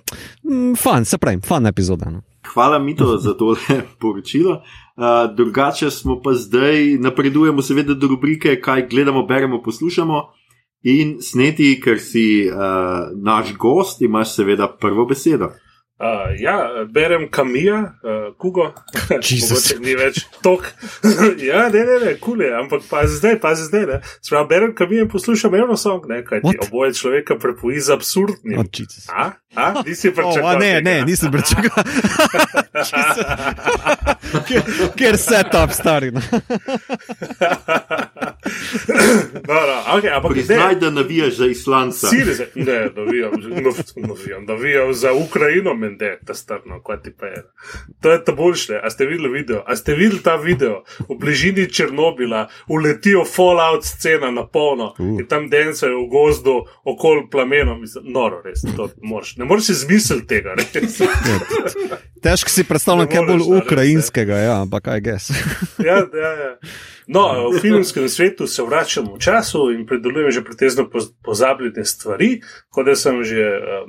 [0.45, 2.11] mm, fan, se pravi, fan epizoda.
[2.11, 2.23] No.
[2.55, 3.57] Hvala, Mito, za to
[4.01, 4.63] poročilo.
[4.97, 10.23] Uh, drugače smo pa zdaj napredujemo, seveda, do rubrike, kaj gledamo, beremo, poslušamo.
[10.83, 12.59] In sneti, ker si uh,
[13.23, 15.51] naš gost, imaš seveda prvo besedo.
[15.99, 18.69] Uh, ja, berem Kamija, uh, Kugo,
[19.27, 20.69] če ni več tok.
[21.49, 23.99] ja, ne, ne, ne, kul je, ampak pa zdaj, pa zdaj, ne.
[24.23, 28.63] Sprav, berem Kamija in poslušam eno song, ne, kaj ti oboje človeka prepoji z absurdnim.
[28.63, 28.67] Oh,
[29.11, 30.55] a, a, nisi pričakoval?
[30.55, 31.85] Oh, ne, ne, nisem pričakoval.
[34.95, 36.13] Ker se tam stari.
[36.15, 36.21] no,
[39.67, 42.07] no, okay, ampak Priznaj, da navijaš za Islanca.
[42.07, 43.33] Sirize, ne, navijam,
[43.97, 47.43] navijam, navijam za Ukrajino, mende, ta strno, kaj ti pa je.
[48.01, 48.81] To je ta boljše.
[48.83, 49.63] A ste videli video?
[49.67, 50.83] A ste videli ta video?
[51.09, 55.21] V bližini Černobila uletijo Fallout scena na polno uh.
[55.21, 57.85] in tam densajo v gozdu okoli plamenom.
[58.03, 58.65] Noro, res.
[59.03, 59.37] Morš.
[59.37, 60.55] Ne moreš si izmisliti tega.
[62.23, 65.31] Težko si predstavljati, kaj bolj ukrajinskega, ja, ampak kaj gess.
[65.89, 66.53] ja, ja, ja.
[67.09, 70.91] No, v filmskem svetu se vračamo v času in predelujem že pretezno
[71.25, 72.41] pozabljene stvari.
[72.69, 73.89] Kot da sem že uh,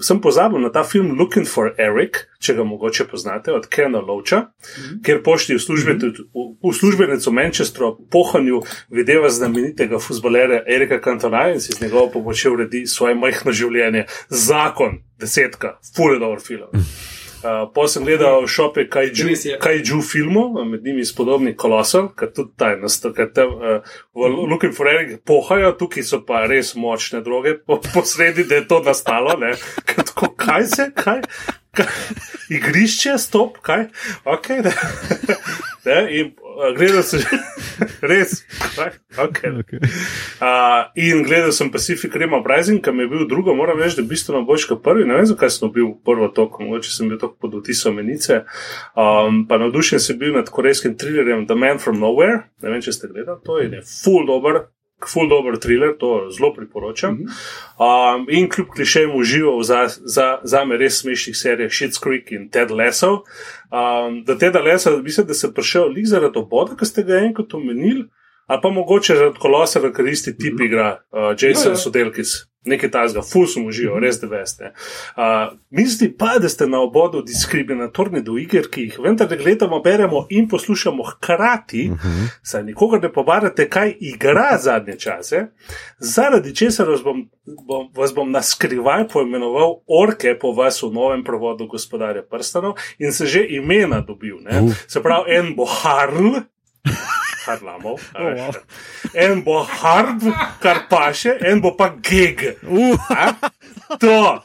[0.00, 4.38] sem pozabil na ta film Looking for Eric, če ga mogoče poznate, od Kena Loča,
[4.38, 5.02] mm -hmm.
[5.02, 5.56] kjer pošti
[6.62, 12.86] uslužbenec v Manchesteru pohanju videva znamenitega futbolera Erika Kantonaja in si z njegovo pomočjo uredi
[12.86, 14.06] svoje majhno življenje.
[14.28, 16.68] Zakon, desetka, full dobro film.
[16.72, 17.23] Mm -hmm.
[17.44, 18.86] Uh, pa sem gledal šope
[19.60, 25.20] Kaiju filmov, med njimi spodobni kolosal, ki tudi taj nastopajo, uh, v Looking for Eric
[25.28, 29.36] pohajo, tukaj so pa res močne droge, po, posredi, da je to nastalo.
[30.08, 31.20] Tako, kaj se, kaj?
[32.56, 33.90] Igrišče, stop, kaj?
[34.24, 34.72] Okay, ne.
[35.84, 36.30] Ne, in
[36.76, 37.22] gledal sem,
[38.10, 38.42] res?
[39.18, 39.50] Okay.
[39.62, 39.78] Okay.
[40.40, 44.02] Uh, in gledal sem Pacific Rim Uprising, ki mi je bil drugo, moram reči, da
[44.02, 45.06] je bistveno boljši kot prvi.
[45.08, 48.44] Ne vem, zakaj sem bil prvo tok, mogoče sem bil tok pod vtisom menice.
[48.98, 52.46] Um, pa navdušen sem bil nad korejskim thrillerjem The Man from Nowhere.
[52.62, 54.68] Ne vem, če ste gledali, to je full dobro
[55.08, 57.18] full dobro thriller, to zelo priporočam.
[57.78, 62.48] Um, in kljub klišejem užival za, za, za me res smešnih serij Shit's Creek in
[62.50, 63.22] Ted Lasso.
[63.70, 67.54] Um, da Ted Lasso, mislim, da se prišel lik zaradi oboda, ki ste ga enkrat
[67.54, 68.08] omenili,
[68.46, 71.82] ali pa mogoče zaradi kolosera, ker isti tip igra uh, Jason ja, ja.
[71.82, 72.34] Sudelkis
[72.64, 74.70] nekaj tajnega, ful smo uživali, res da veste.
[75.16, 80.24] Uh, Misli pa, da ste na obodu diskriminatorni do iger, ki jih vendar gledamo, beremo
[80.30, 82.28] in poslušamo hkrati, uh -huh.
[82.42, 85.46] saj nikogar ne pobarate, kaj igra zadnje čase,
[85.98, 87.28] zaradi česar vas bom,
[87.66, 93.12] bom, vas bom na skrivaj poimenoval orke po vas v novem prevodu gospodarja prstanov in
[93.12, 94.36] se že imena dobil.
[94.36, 94.72] Uh.
[94.86, 96.40] Se pravi, en bo Harl.
[97.44, 98.00] Harlamov.
[98.14, 98.52] Oh, wow.
[99.24, 100.24] En bo hard,
[100.60, 102.56] kar paše, en bo pa gig.
[102.62, 102.96] Uh.
[104.00, 104.42] To.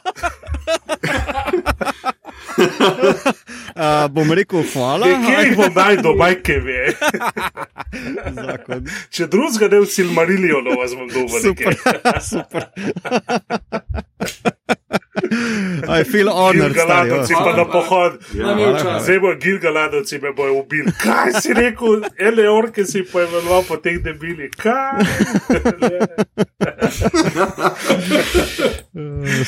[3.80, 5.06] Uh, bom rekel, hvala.
[5.06, 6.92] Jih bom dal do bajke, ve?
[9.14, 11.40] Če drugega ne v Silmarilijo, no vas bom dobil.
[11.40, 11.72] Super.
[12.20, 12.68] super.
[15.88, 16.72] I feel honored.
[16.72, 18.12] Gilgaladovci pa na pohod.
[19.00, 20.92] Zdaj bo Gilgaladovci me bojo ubili.
[21.02, 24.50] Kaj si rekel, Eleor, ki si poimenoval po teh debilih?
[24.56, 25.04] Kaj?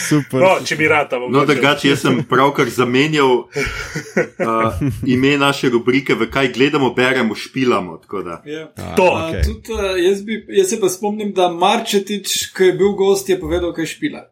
[0.09, 0.41] Super.
[0.41, 1.19] No, če mi rata.
[1.31, 4.83] No, da gač, jaz sem pravkar zamenjal uh,
[5.15, 8.01] ime naše rubrike, v kaj gledamo, beremo, špilamo.
[8.47, 8.69] Ja.
[8.77, 9.09] A, to.
[9.11, 9.43] Okay.
[9.47, 13.41] tudi, uh, jaz, bi, jaz se pa spomnim, da Marčetič, ki je bil gost, je
[13.41, 14.32] povedal, kaj špila.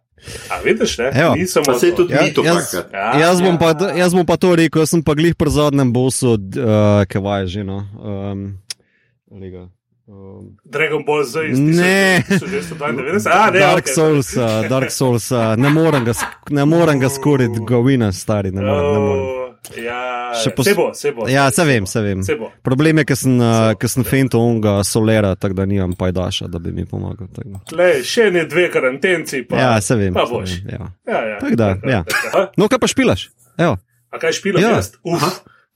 [0.51, 1.11] A vidiš, ne?
[1.37, 3.59] Nisem pa se tudi ja, mi to jaz, ja, jaz, bom ja.
[3.59, 7.23] pa, jaz bom pa to rekel, jaz sem pa glih pri zadnjem bosu, uh, kaj
[7.25, 7.85] vaj že, no.
[7.99, 8.61] Um,
[10.11, 13.59] Um, Dragon Ball Z, ne, 1992, a ne.
[13.61, 13.95] Dark okay.
[13.95, 14.35] Souls,
[14.69, 16.13] Dark Souls, ne morem ga,
[16.51, 18.93] ne morem ga skoriti, govina, stari, ne morem.
[18.93, 19.40] Ne morem.
[19.77, 20.67] Ja, pos...
[20.67, 21.29] se bo, se bo.
[21.29, 22.23] Ja, se vem, se vem.
[22.23, 26.59] Se Problem je, ker sem, uh, sem fento onga solera, tako da nimam pajdaša, da
[26.59, 27.29] bi mi pomagal.
[27.77, 30.17] Le, še ne dve karantenci, pa, ja, se vem.
[30.17, 30.57] Pa boš.
[30.65, 30.89] Vem, ja.
[31.13, 31.39] Ja, ja.
[31.45, 32.03] Tak da, ja.
[32.57, 33.29] No, kaj pa špilaš?
[33.61, 33.77] Evo.
[34.11, 34.65] A kaj špilaš?
[34.65, 34.81] Ja.
[35.13, 35.29] Uf,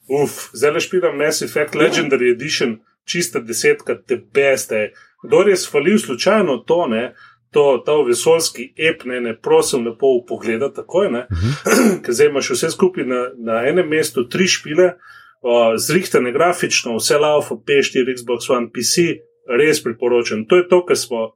[0.09, 4.89] uf, zdaj špilam Mass Effect Legendary Edition, čista desetka, te beste.
[5.24, 7.12] Kdo je svalil slučajno to, ne?
[7.55, 11.55] To, ta vesoljski ep, ne, ne prosim, lepo pogleda takoj, uh -huh.
[12.05, 17.19] ker zdaj imaš vse skupaj na, na enem mestu, tri špile, uh, zrihtene grafično, vse
[17.19, 19.21] laufa, P4, Xbox One, PC,
[19.59, 20.47] res priporočam.
[20.49, 21.31] To je to, kar smo.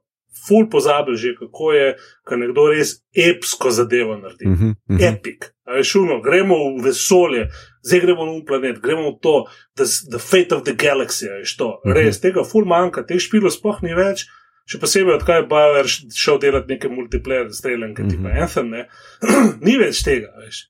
[0.47, 4.45] Ful pozabili že, kako je, ko nekdo res epsko zadevo naredi.
[4.45, 5.13] Uh -huh, uh -huh.
[5.13, 5.37] Epic.
[5.83, 7.49] Šuno, gremo v vesolje,
[7.83, 9.45] zdaj gremo na planet, gremo v to,
[9.75, 11.67] the, the fate of the galaxy, je to.
[11.67, 11.93] Uh -huh.
[11.93, 14.25] Res, tega ful manjka, teh špilov sploh ni več.
[14.69, 18.17] Še posebej, odkar je Bauer šel delati neke multiplayer streljanke, mm -hmm.
[18.17, 18.85] tipa Anthem, ne?
[19.65, 20.67] ni več tega, veš.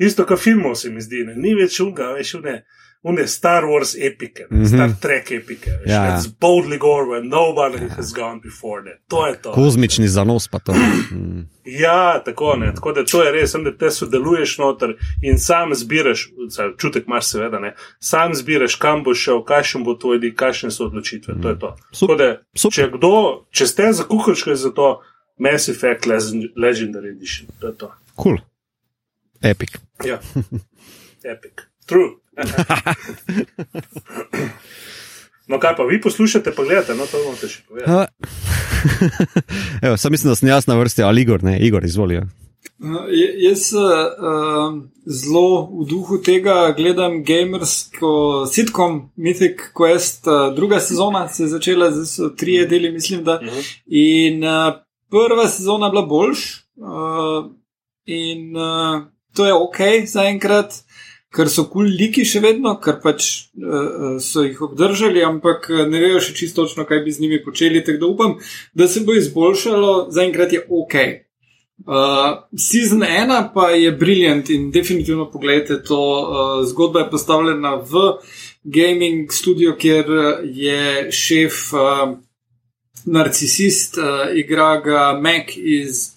[0.00, 1.34] Isto kot filmov se mi zdi, ne?
[1.36, 2.62] ni več unga, veš, ne.
[3.02, 4.68] Une Star Wars epike, mm -hmm.
[4.68, 5.70] Star Trek epike.
[5.86, 6.22] Ja, ja.
[6.40, 7.94] Boldly gore, when nobody ja.
[7.96, 9.08] has gone before that.
[9.08, 9.52] To je to.
[9.52, 10.72] Kozmični zanos pa to.
[10.72, 11.48] Mm.
[11.64, 12.74] Ja, tako ne.
[12.74, 16.28] Tako da to je res, da te sodeluješ noter in sam zbiraš,
[16.78, 17.74] čutek imaš seveda, ne.
[17.98, 21.34] Sam zbiraš, kam bo šel, kakšen bo tvoj dik, kakšne so odločitve.
[21.34, 21.42] Mm.
[21.42, 21.76] To je to.
[21.92, 25.00] Sup, da, če kdo, če ste za kuhalčke za to,
[25.38, 26.06] Mass Effect
[26.56, 27.48] Legendary Edition.
[27.60, 27.92] To je to.
[28.22, 28.36] Cool.
[29.42, 29.70] Epic.
[30.04, 30.20] Ja.
[31.32, 31.64] Epic.
[31.86, 32.19] True.
[35.46, 38.06] No, kaj pa vi poslušate, pa gledate, no, to bomo še povedali.
[39.86, 42.22] Evo, sam mislim, da sem jaz na vrsti, ali Igor, ne, Igor, izvolijo.
[42.80, 43.04] Uh,
[43.40, 43.82] jaz uh,
[45.04, 51.90] zelo v duhu tega gledam gamersko sitkom Mythic Quest, uh, druga sezona se je začela,
[51.92, 53.34] zdaj so tri deli, mislim, da.
[53.36, 53.52] Uh mhm.
[53.56, 53.64] -huh.
[53.86, 54.74] In uh,
[55.10, 57.52] prva sezona je bila boljš, uh,
[58.06, 59.02] in uh,
[59.34, 60.74] to je ok zaenkrat
[61.30, 65.84] ker so kul cool liki še vedno, ker pač uh, so jih obdržali, ampak eh,
[65.86, 67.84] ne vejo še čisto točno, kaj bi z njimi počeli.
[67.86, 68.38] Tako da upam,
[68.74, 70.96] da se bo izboljšalo, zaenkrat je ok.
[71.80, 76.00] Uh, season 1 pa je briljant in definitivno pogledajte to.
[76.00, 78.02] Uh, zgodba je postavljena v
[78.64, 80.10] gaming studio, kjer
[80.44, 82.18] je šef uh,
[83.06, 86.10] narcisist, uh, igra ga Mac iz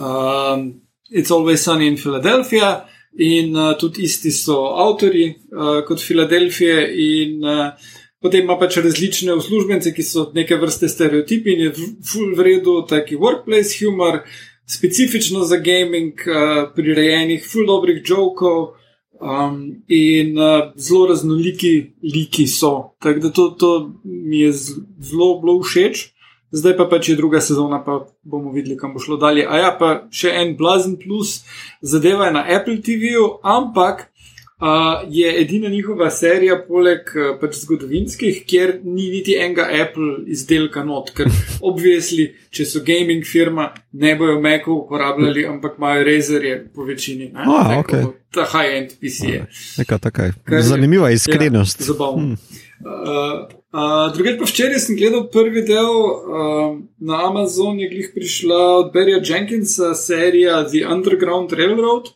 [0.00, 0.64] uh,
[1.12, 2.88] It's Always Sunny in Philadelphia.
[3.18, 7.90] In uh, tudi isti so avtori uh, kot Filadelfije, in uh,
[8.22, 11.74] potem ima pač različne uslužbence, ki so neke vrste stereotipi in je
[12.10, 14.24] full vredu, taki workplace humor,
[14.66, 18.74] specifično za gaming, uh, prirejenih, full dobrih jokov.
[19.24, 22.96] Um, in uh, zelo raznoliki liki so.
[23.00, 23.70] Tako da to, to
[24.04, 26.02] mi je zelo, zelo všeč
[26.54, 29.46] zdaj pa pač je druga sezona, pa bomo videli, kam bo šlo dalje.
[29.48, 31.42] A ja, pa še en blazen plus,
[31.82, 34.06] zadeva je na Apple TV-ju, ampak
[34.62, 40.84] uh, je edina njihova serija, poleg uh, pač zgodovinskih, kjer ni niti enega Apple izdelka
[40.86, 41.30] not, ker
[41.70, 47.32] obvisli, če so gaming firma, ne bojo Meku uporabljali, ampak imajo rezerje po večini.
[47.34, 48.06] Oh, okay.
[48.34, 49.42] Ta high-end PC je.
[49.82, 50.30] Neka taka
[50.62, 51.82] zanimiva iskrenost.
[51.82, 52.34] Ja, zabavno.
[52.34, 52.62] Hmm.
[52.84, 58.60] Uh, uh, Drugič pa včeraj sem gledal prvi del uh, na Amazonu, je glih prišla
[58.78, 62.14] od Barryja Jenkinsa serija The Underground Railroad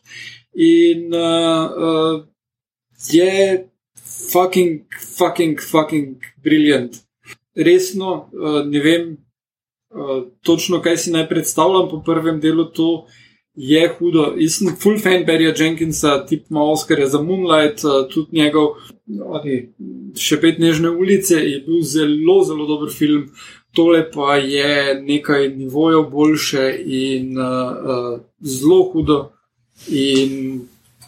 [0.55, 2.23] in uh, uh,
[3.11, 3.67] je
[4.31, 4.85] fucking,
[5.17, 6.95] fucking, fucking brilliant.
[7.55, 9.17] Resno, uh, ne vem
[9.91, 12.65] uh, točno, kaj si naj predstavljam po prvem delu.
[12.71, 13.07] To
[13.59, 14.33] je hudo.
[14.39, 18.77] Jaz sem full fan Barryja Jenkinsa, tip ima Oscar za Moonlight, uh, tudi njegov
[19.33, 19.55] ali
[20.17, 23.25] še pet nežne ulice, je bil zelo, zelo dober film.
[23.75, 29.19] Tole pa je nekaj nivojev boljše in uh, uh, zelo hudo.
[29.89, 30.61] In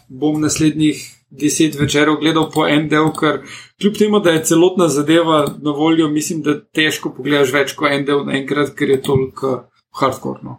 [0.08, 1.00] bom naslednjih
[1.30, 3.40] deset večerov gledal po en del, ker
[3.80, 8.04] kljub temu, da je celotna zadeva na voljo, mislim, da težko pogledaš več kot en
[8.04, 9.54] del naenkrat, ker je toliko
[10.00, 10.44] hardcore.
[10.44, 10.58] No.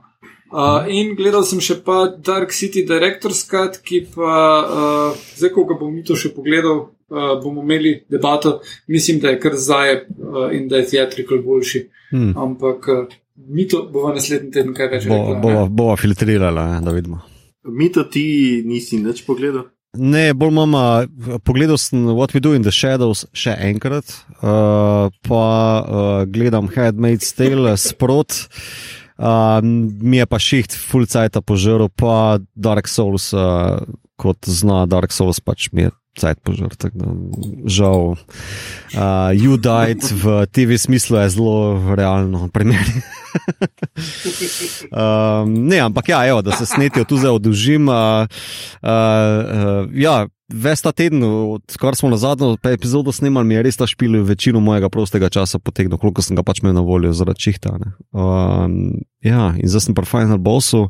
[0.53, 5.65] Uh, in gledal sem še pa Dark City Director's Cut, ki pa uh, zdaj, ko
[5.65, 8.59] ga bom mi to še pogledal, uh, bomo imeli debato.
[8.85, 11.83] Mislim, da je kar zdaj uh, in da je theatrical boljši.
[12.13, 12.37] Hmm.
[12.37, 13.17] Ampak uh,
[13.49, 15.41] mi to bomo naslednji teden kaj več rekli.
[15.41, 17.23] Bova bo filtrirala, da vidimo.
[17.73, 19.71] Mi to ti nisi nič pogledal.
[19.97, 20.85] Ne, bolj mama,
[21.45, 25.45] pogledal sem What We Do in the Shadows še enkrat, uh, pa
[25.81, 28.37] uh, gledam Headmaid's Tale sprot.
[28.37, 33.81] Uh, mi je pa šiht, full cajt požrl, pa Dark Souls, uh,
[34.17, 36.69] kot zna Dark Souls, pač mi je cajt požrl.
[37.65, 42.85] Žal, uh, You Died v TV smislu je zelo realno, primer.
[44.93, 47.89] um, ne, ampak ja, evo, da se snetijo tu zdaj odužim.
[47.89, 48.29] Uh,
[48.81, 53.77] uh, uh, ja, Ves ta teden, odkar smo na zadnjo epizodo snemali, mi je res
[53.79, 57.39] ta špil večino mojega prostega časa potegnil, koliko sem ga pač imel na voljo zaradi
[57.39, 57.77] čihta.
[58.11, 60.89] Um, ja, in zdaj sem pri Final Bossu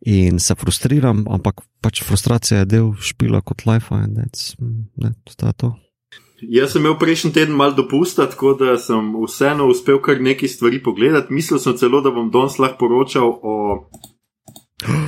[0.00, 4.54] in se frustriram, ampak pač frustracija je del špila kot life in that's,
[4.96, 5.74] ne, to je to.
[6.40, 10.82] Jaz sem imel prejšnji teden malo dopusta, tako da sem vseeno uspel kar nekaj stvari
[10.82, 11.32] pogledati.
[11.32, 13.54] Mislil sem celo, da bom danes lahko poročal o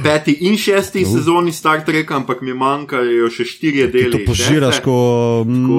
[0.05, 1.13] peti in šesti uh.
[1.13, 4.13] sezoni Star Treka, ampak mi manjkajo še štiri dele.
[4.19, 4.97] To požiraš, ko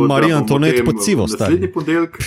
[0.10, 1.28] Marijan to ne pocivo.
[1.30, 2.20] Naslednji podelek.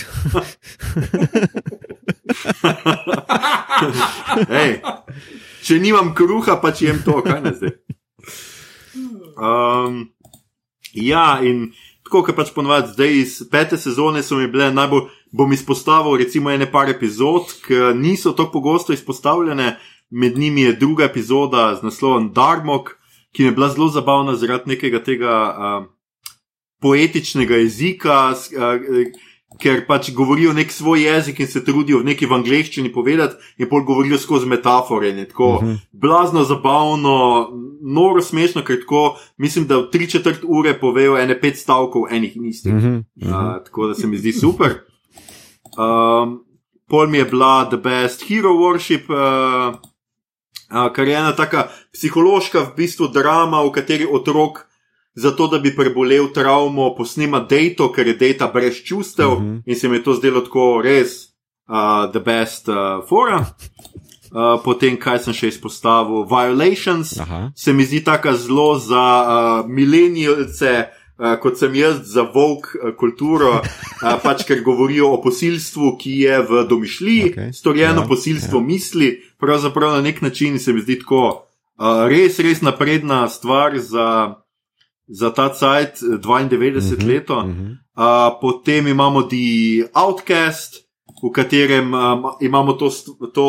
[4.48, 4.80] hey,
[5.66, 7.76] če nimam kruha, pa če jem to, kaj ne zdaj.
[9.40, 10.02] Um,
[10.92, 11.70] ja, in
[12.04, 16.50] tako, kot pač ponovadi, zdaj iz pete sezone so mi bile najbolj, bom izpostavil, recimo,
[16.50, 19.76] ene par epizod, ki niso tako pogosto izpostavljene
[20.10, 22.90] med njimi je druga epizoda z naslovom Darmok,
[23.32, 25.84] ki je bila zelo zabavna zaradi nekega tega uh,
[26.82, 29.12] poetičnega jezika, uh,
[29.60, 33.68] ker pač govorijo nek svoj jezik in se trudijo v neki v angleščini povedati, in
[33.68, 35.12] pol govorijo skozi metafore.
[35.28, 35.78] Tako uh -huh.
[35.92, 37.48] blazno, zabavno,
[37.82, 42.36] noro smešno, ker tako mislim, da v tri četrt ure povejo ene pet stavkov enih
[42.36, 42.74] in istih.
[42.74, 42.98] Uh -huh.
[42.98, 43.56] uh -huh.
[43.56, 44.70] uh, tako da se mi zdi super.
[45.78, 46.44] Um,
[46.88, 49.10] pol mi je bila The Best Hero Worship.
[49.10, 49.89] Uh, Uh,
[50.70, 54.70] kar je ena taka psihološka, v bistvu drama, v kateri otrok
[55.14, 59.50] zato da bi prebolel travmo, posnema Dejto, ker je Dejta brez čustev uh mhm.
[59.50, 59.62] -huh.
[59.66, 61.08] in se mi je to zdelo tako res
[61.68, 62.74] uh, the best uh,
[63.08, 63.46] fora.
[64.30, 67.50] Uh, potem, kaj sem še izpostavil, Violations, Aha.
[67.56, 70.86] se mi zdi tako zelo za uh, milenijalce,
[71.20, 76.16] uh, kot sem jaz, za volk uh, kulturo, uh, pač ker govorijo o posilstvu, ki
[76.24, 77.52] je v domišljiji, okay.
[77.52, 78.66] storjeno ja, posilstvo ja.
[78.66, 81.46] misli, pravzaprav na nek način se mi zdi tako
[82.08, 84.36] res, res napredna stvar za
[85.10, 87.30] za ta cajt 92 uh -huh, let.
[87.30, 87.76] Uh -huh.
[87.96, 90.86] uh, potem imamo The Outcast,
[91.22, 92.90] v katerem um, imamo to.
[93.34, 93.46] to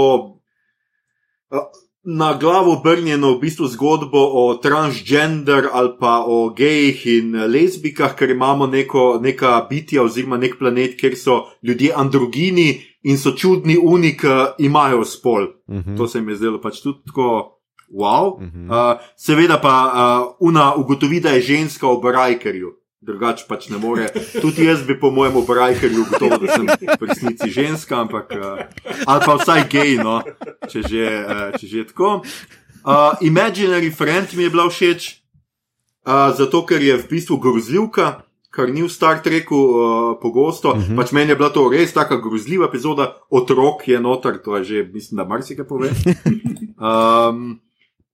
[2.04, 8.32] Na glavo obrnjeno v bistvu zgodbo o transgender ali pa o gejih in lezbikah, ker
[8.34, 14.26] imamo neko, neka bitja oziroma nek planet, kjer so ljudje androgini in so čudni, unik,
[14.58, 15.44] imajo spol.
[15.68, 15.90] Uh mhm.
[15.90, 15.98] -huh.
[15.98, 17.60] To se mi je zdelo pač tudi tako
[17.94, 18.34] wow.
[18.34, 18.94] Uh -huh.
[18.94, 22.81] uh, seveda pa uh, una ugotovi, da je ženska v Brajkerju.
[23.02, 24.06] Drugače pač ne more.
[24.42, 28.62] Tudi jaz bi, po mojem, v Brajkerju ugotovil, da sem v resnici ženska, ampak uh,
[29.10, 30.20] ali pa vsaj gej, no,
[30.70, 32.22] če že, uh, če že tako.
[32.86, 35.18] Uh, Imaginary Friend mi je bila všeč,
[36.06, 38.22] uh, zato ker je v bistvu grozljivka.
[38.52, 39.74] Kar ni v Star Treku uh,
[40.22, 40.94] pogosto, uh mhm.
[40.94, 40.98] -huh.
[41.02, 44.78] pač meni je bila to res tako grozljiva epizoda, otrok je noter, to je že,
[44.94, 45.90] mislim, da marsikaj pove.
[46.82, 47.62] Um,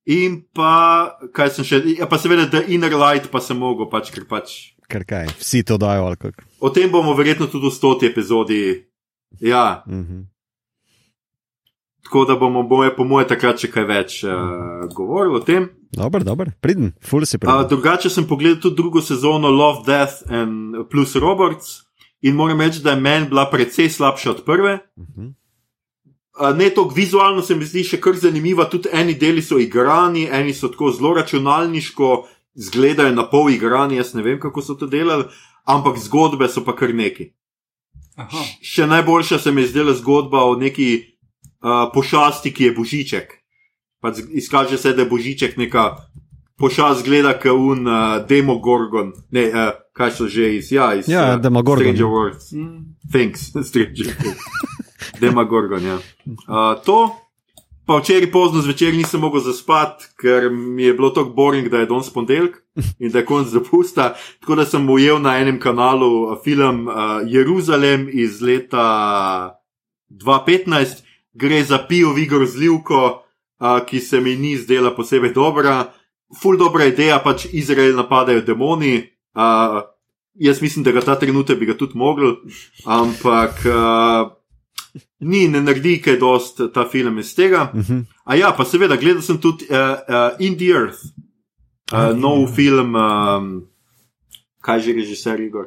[0.08, 4.08] In pa, kaj sem še, ja, pa seveda, da inner light pa sem mogel, pač,
[4.16, 4.77] ker pač.
[4.88, 6.16] Ker kaj, vsi to dajo.
[6.60, 8.88] O tem bomo verjetno tudi v stoti epizodi.
[9.40, 9.84] Ja.
[9.88, 10.26] Mm -hmm.
[12.04, 14.32] Tako da bomo, bomo po moje, takrat še kaj več uh,
[14.96, 15.70] govorili o tem.
[15.92, 17.60] Dobro, dobro, pridem, full si pridem.
[17.60, 21.68] Uh, drugače sem pogledal tudi drugo sezono Love, Death and Plus Roberts
[22.22, 24.80] in moram reči, da je meni bila precej slabša od prve.
[24.96, 25.34] Mm -hmm
[26.56, 28.68] ne toliko vizualno, se mi zdi še kar zanimiva.
[28.70, 32.12] Tudi eni deli so igrani, eni so tako zelo računalniško,
[32.58, 34.00] izgledajo na pol igrani.
[34.02, 35.30] Jaz ne vem, kako so to delali,
[35.66, 37.32] ampak zgodbe so pa kar neki.
[38.18, 38.44] Aha.
[38.66, 40.90] Še najboljša se mi je zdela zgodba o neki
[41.62, 43.36] uh, pošasti, ki je božiček.
[44.02, 45.90] Pač izkaže se, da je božiček neka
[46.58, 49.14] pošast, gleda kot un uh, demogorgon.
[49.32, 51.94] Ne, uh, kaj so že iz, ja, iz ja, uh, demogorgon.
[51.94, 52.52] Stranger Words.
[52.58, 52.98] Mm.
[53.14, 54.50] Thanks, Stranger Words.
[55.22, 55.86] Demagorgon.
[55.86, 56.00] Ja.
[56.26, 57.14] Uh, to,
[57.88, 61.86] pa včeraj pozno zvečer nisem mogel zaspati, ker mi je bilo tako boring, da je
[61.86, 62.58] danes ponedeljek
[63.00, 64.16] in da je konc zapusta.
[64.40, 66.94] Tako da sem ujel na enem kanalu film uh,
[67.26, 69.62] Jeruzalem iz leta
[70.10, 71.04] 2015,
[71.34, 73.24] gre za pijo vigor zlivko,
[73.60, 75.94] uh, ki se mi ni zdela posebej dobra.
[76.42, 78.98] Ful dobra ideja, pač Izrael napadajo demoni.
[79.36, 79.82] Uh,
[80.34, 82.36] jaz mislim, da ga ta trenutek bi ga tudi mogli,
[82.86, 83.64] ampak.
[83.66, 84.37] Uh,
[85.20, 87.72] ni, ne naredi kaj dost ta film iz tega.
[87.74, 88.04] Uh -huh.
[88.26, 91.00] A ja, pa seveda, gledal sem tudi uh, uh, In the Earth,
[91.94, 93.68] uh, uh, nov film, um,
[94.62, 95.66] kaj že režiser Igor.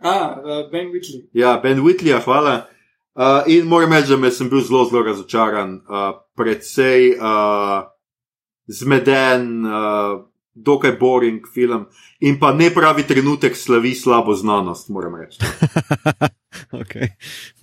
[0.00, 1.28] Ah, uh, Ben Whitley.
[1.32, 2.66] Ja, Ben Whitley, ja, hvala.
[3.14, 7.84] Uh, in moram reči, da sem bil zelo, zelo razočaran, uh, predvsej uh,
[8.66, 11.86] zmeden, uh, dokaj boring film
[12.20, 15.38] in pa ne pravi trenutek slavi slabo znanost, moram reči.
[16.82, 17.08] okay.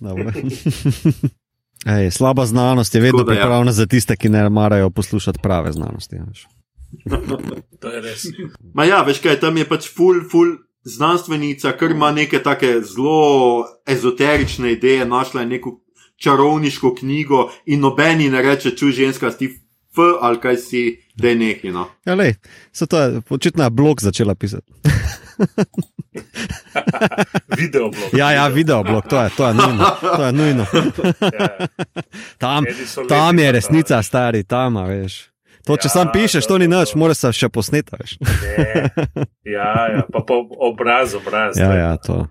[1.86, 3.26] Ej, slaba znanost je vedno ja.
[3.26, 3.72] pripravljena ja.
[3.72, 6.16] za tiste, ki ne marajo poslušati prave znanosti.
[7.80, 8.26] to je res.
[8.74, 13.64] Ma ja, veš kaj, tam je pač full, full znanstvenica, ker ima neke take zelo
[13.88, 15.80] ezoterične ideje, našla je neko
[16.16, 19.54] čarovniško knjigo in nobeni ne reče, čuj ženska, ti
[19.92, 20.82] F ali kaj si,
[21.14, 21.70] da je nekaj.
[21.70, 21.88] No.
[22.04, 22.34] Ja, lej,
[22.72, 24.72] se to je očitno blog začela pisati.
[27.58, 28.10] video blog.
[28.12, 29.84] Ja, ja, video blog, to je, to je nujno.
[30.16, 30.66] To je nujno.
[31.40, 31.66] Ja.
[32.38, 32.64] tam,
[33.08, 35.30] tam je resnica, stari, tam, veš.
[35.66, 37.92] To, če ja, sam pišeš, to ni nič, moraš se še posneti.
[39.44, 41.58] ja, ja, pa po obraz, obraz.
[41.60, 42.26] Ja, ja, to.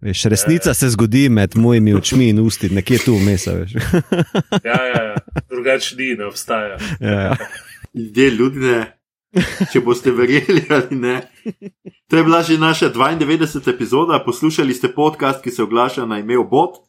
[0.00, 3.46] Veš, resnica se zgodi med mojimi očmi in usti, nekje tu vmes.
[3.46, 3.54] ja,
[4.64, 5.16] ja, ja.
[5.50, 6.78] drugače ni, ne obstaja.
[7.00, 7.36] ja, ja.
[7.94, 8.98] Ljudje, ljudje,
[9.72, 11.20] če boste verjeli ali ne.
[12.08, 13.74] To je bila že naša 92.
[13.74, 14.22] epizoda.
[14.24, 16.80] Poslušali ste podcast, ki se oglaša na ime Bot.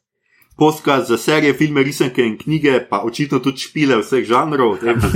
[0.58, 5.16] Podcast za serije, filme, risanke in knjige, pa očitno tudi špile vseh žanrov, MZ,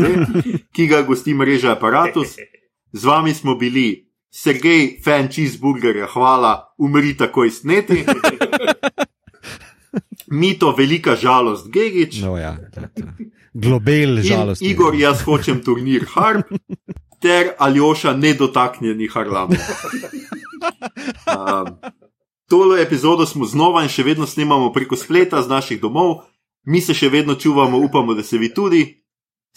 [0.76, 2.36] ki ga gosti mreža Apparatus.
[2.92, 4.05] Z vami smo bili
[4.36, 8.04] Sergej, fan cheeseburgerja, hvala, umri takoj sneti.
[10.40, 12.20] Mito, velika žalost, Gigič.
[12.22, 13.14] No, ja, ja, ja.
[13.54, 14.62] Globel žalost.
[14.62, 16.52] Igor, jaz hočem turnir Harp,
[17.24, 19.56] ter Aljoša, nedotaknjeni Harlam.
[21.32, 21.72] Um,
[22.50, 26.26] tole epizodo smo znova in še vedno snemamo preko spleta z naših domov,
[26.68, 28.84] mi se še vedno čuvamo, upamo, da se vi tudi.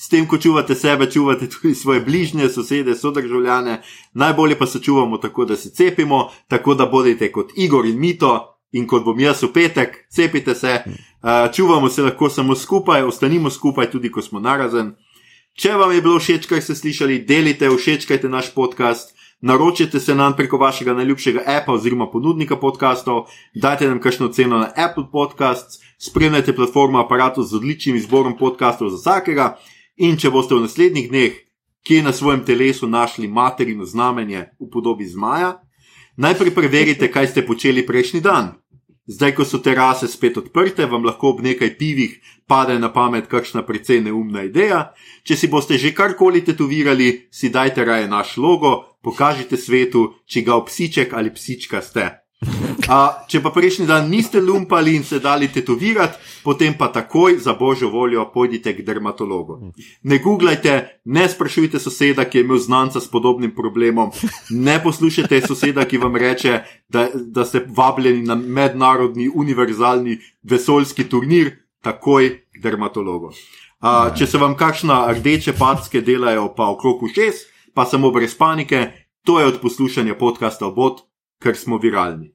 [0.01, 3.83] S tem, ko čuvate sebe, čuvate tudi svoje bližnje, sosede, sodržavljane,
[4.15, 8.55] najbolje pa se čuvamo tako, da se cepimo, tako da bodite kot Igor in Mito
[8.73, 13.51] in kot bom jaz v petek, cepite se, uh, čuvamo se lahko samo skupaj, ostanimo
[13.51, 14.95] skupaj tudi, ko smo narazen.
[15.59, 19.17] Če vam je bilo všeč, kaj ste slišali, delite, všečkajte naš podcast.
[19.41, 24.71] Naročite se nam preko vašega najljubšega appa oziroma ponudnika podkastov, dajte nam kakšno ceno na
[24.77, 29.57] Apple Podcasts, spremljajte platformo aparatu z odličnim izborom podkastov za vsakega.
[29.99, 31.39] In če boste v naslednjih dneh,
[31.83, 35.59] kje na svojem telesu našli materino znamenje v podobi zmaja,
[36.15, 38.53] najprej preverite, kaj ste počeli prejšnji dan.
[39.09, 42.15] Zdaj, ko so terase spet odprte, vam lahko ob nekaj pivih
[42.47, 44.93] pade na pamet kakšna precej neumna ideja.
[45.25, 50.61] Če si boste že karkoli tetovirali, si dajte raje naš logo, pokažite svetu, če ga
[50.63, 52.28] psiček ali psička ste.
[52.89, 57.57] A, če pa prejšnji dan niste lumpali in se dali tetovirati, potem pa takoj za
[57.59, 59.73] božjo voljo pojdite k dermatologu.
[60.03, 64.13] Ne googlajte, ne sprašujte soseda, ki je imel znanca s podobnim problemom,
[64.51, 71.57] ne poslušajte soseda, ki vam reče, da, da ste vabljeni na mednarodni univerzalni vesoljski turnir,
[71.83, 73.35] takoj k dermatologu.
[73.83, 77.45] A, če se vam kakšna rdeče packe delajo pa okrog ušes,
[77.75, 78.87] pa samo brez panike,
[79.27, 81.03] to je od poslušanja podcasta obot,
[81.43, 82.33] ker smo viralni.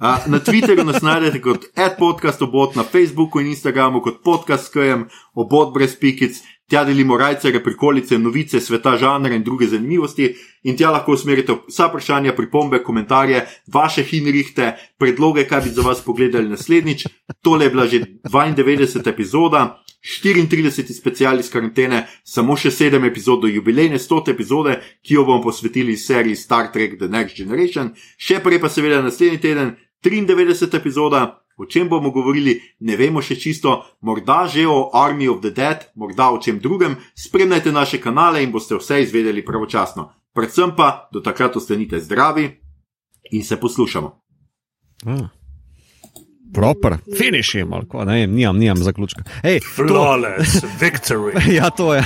[0.00, 5.72] Uh, na Twitterju nas najdete kot adpodcastobot, na Facebooku in Instagramu kot podcast KM, obot
[5.74, 10.34] brez pikic, tja delimo rajce, prikolice, novice, sveta, žanre in druge zanimivosti.
[10.64, 16.00] In tja lahko usmerite vsa vprašanja, pripombe, komentarje, vaše hinrihte, predloge, kaj bi za vas
[16.04, 17.06] pogledali naslednjič.
[17.42, 19.08] Tole je bila že 92.
[19.08, 19.84] epizoda.
[20.04, 25.40] 34 special iz karantene, samo še 7 epizod do jubilejne 100 epizode, ki jo bomo
[25.46, 29.72] posvetili seriji Star Trek The Next Generation, še prej pa seveda naslednji teden
[30.04, 31.22] 93 epizoda,
[31.56, 35.86] o čem bomo govorili, ne vemo še čisto, morda že o Army of the Dead,
[35.94, 40.10] morda o čem drugem, spremljajte naše kanale in boste vse izvedeli pravočasno.
[40.34, 42.50] Predvsem pa do takrat ostanite zdravi
[43.30, 44.20] in se poslušamo.
[45.06, 45.28] Ah.
[46.54, 49.22] Proper, finish je malo, ne vem, nimam, nimam zaključka.
[49.42, 50.66] Hey, Flawless to...
[50.80, 51.34] victory.
[51.58, 52.04] ja, to je.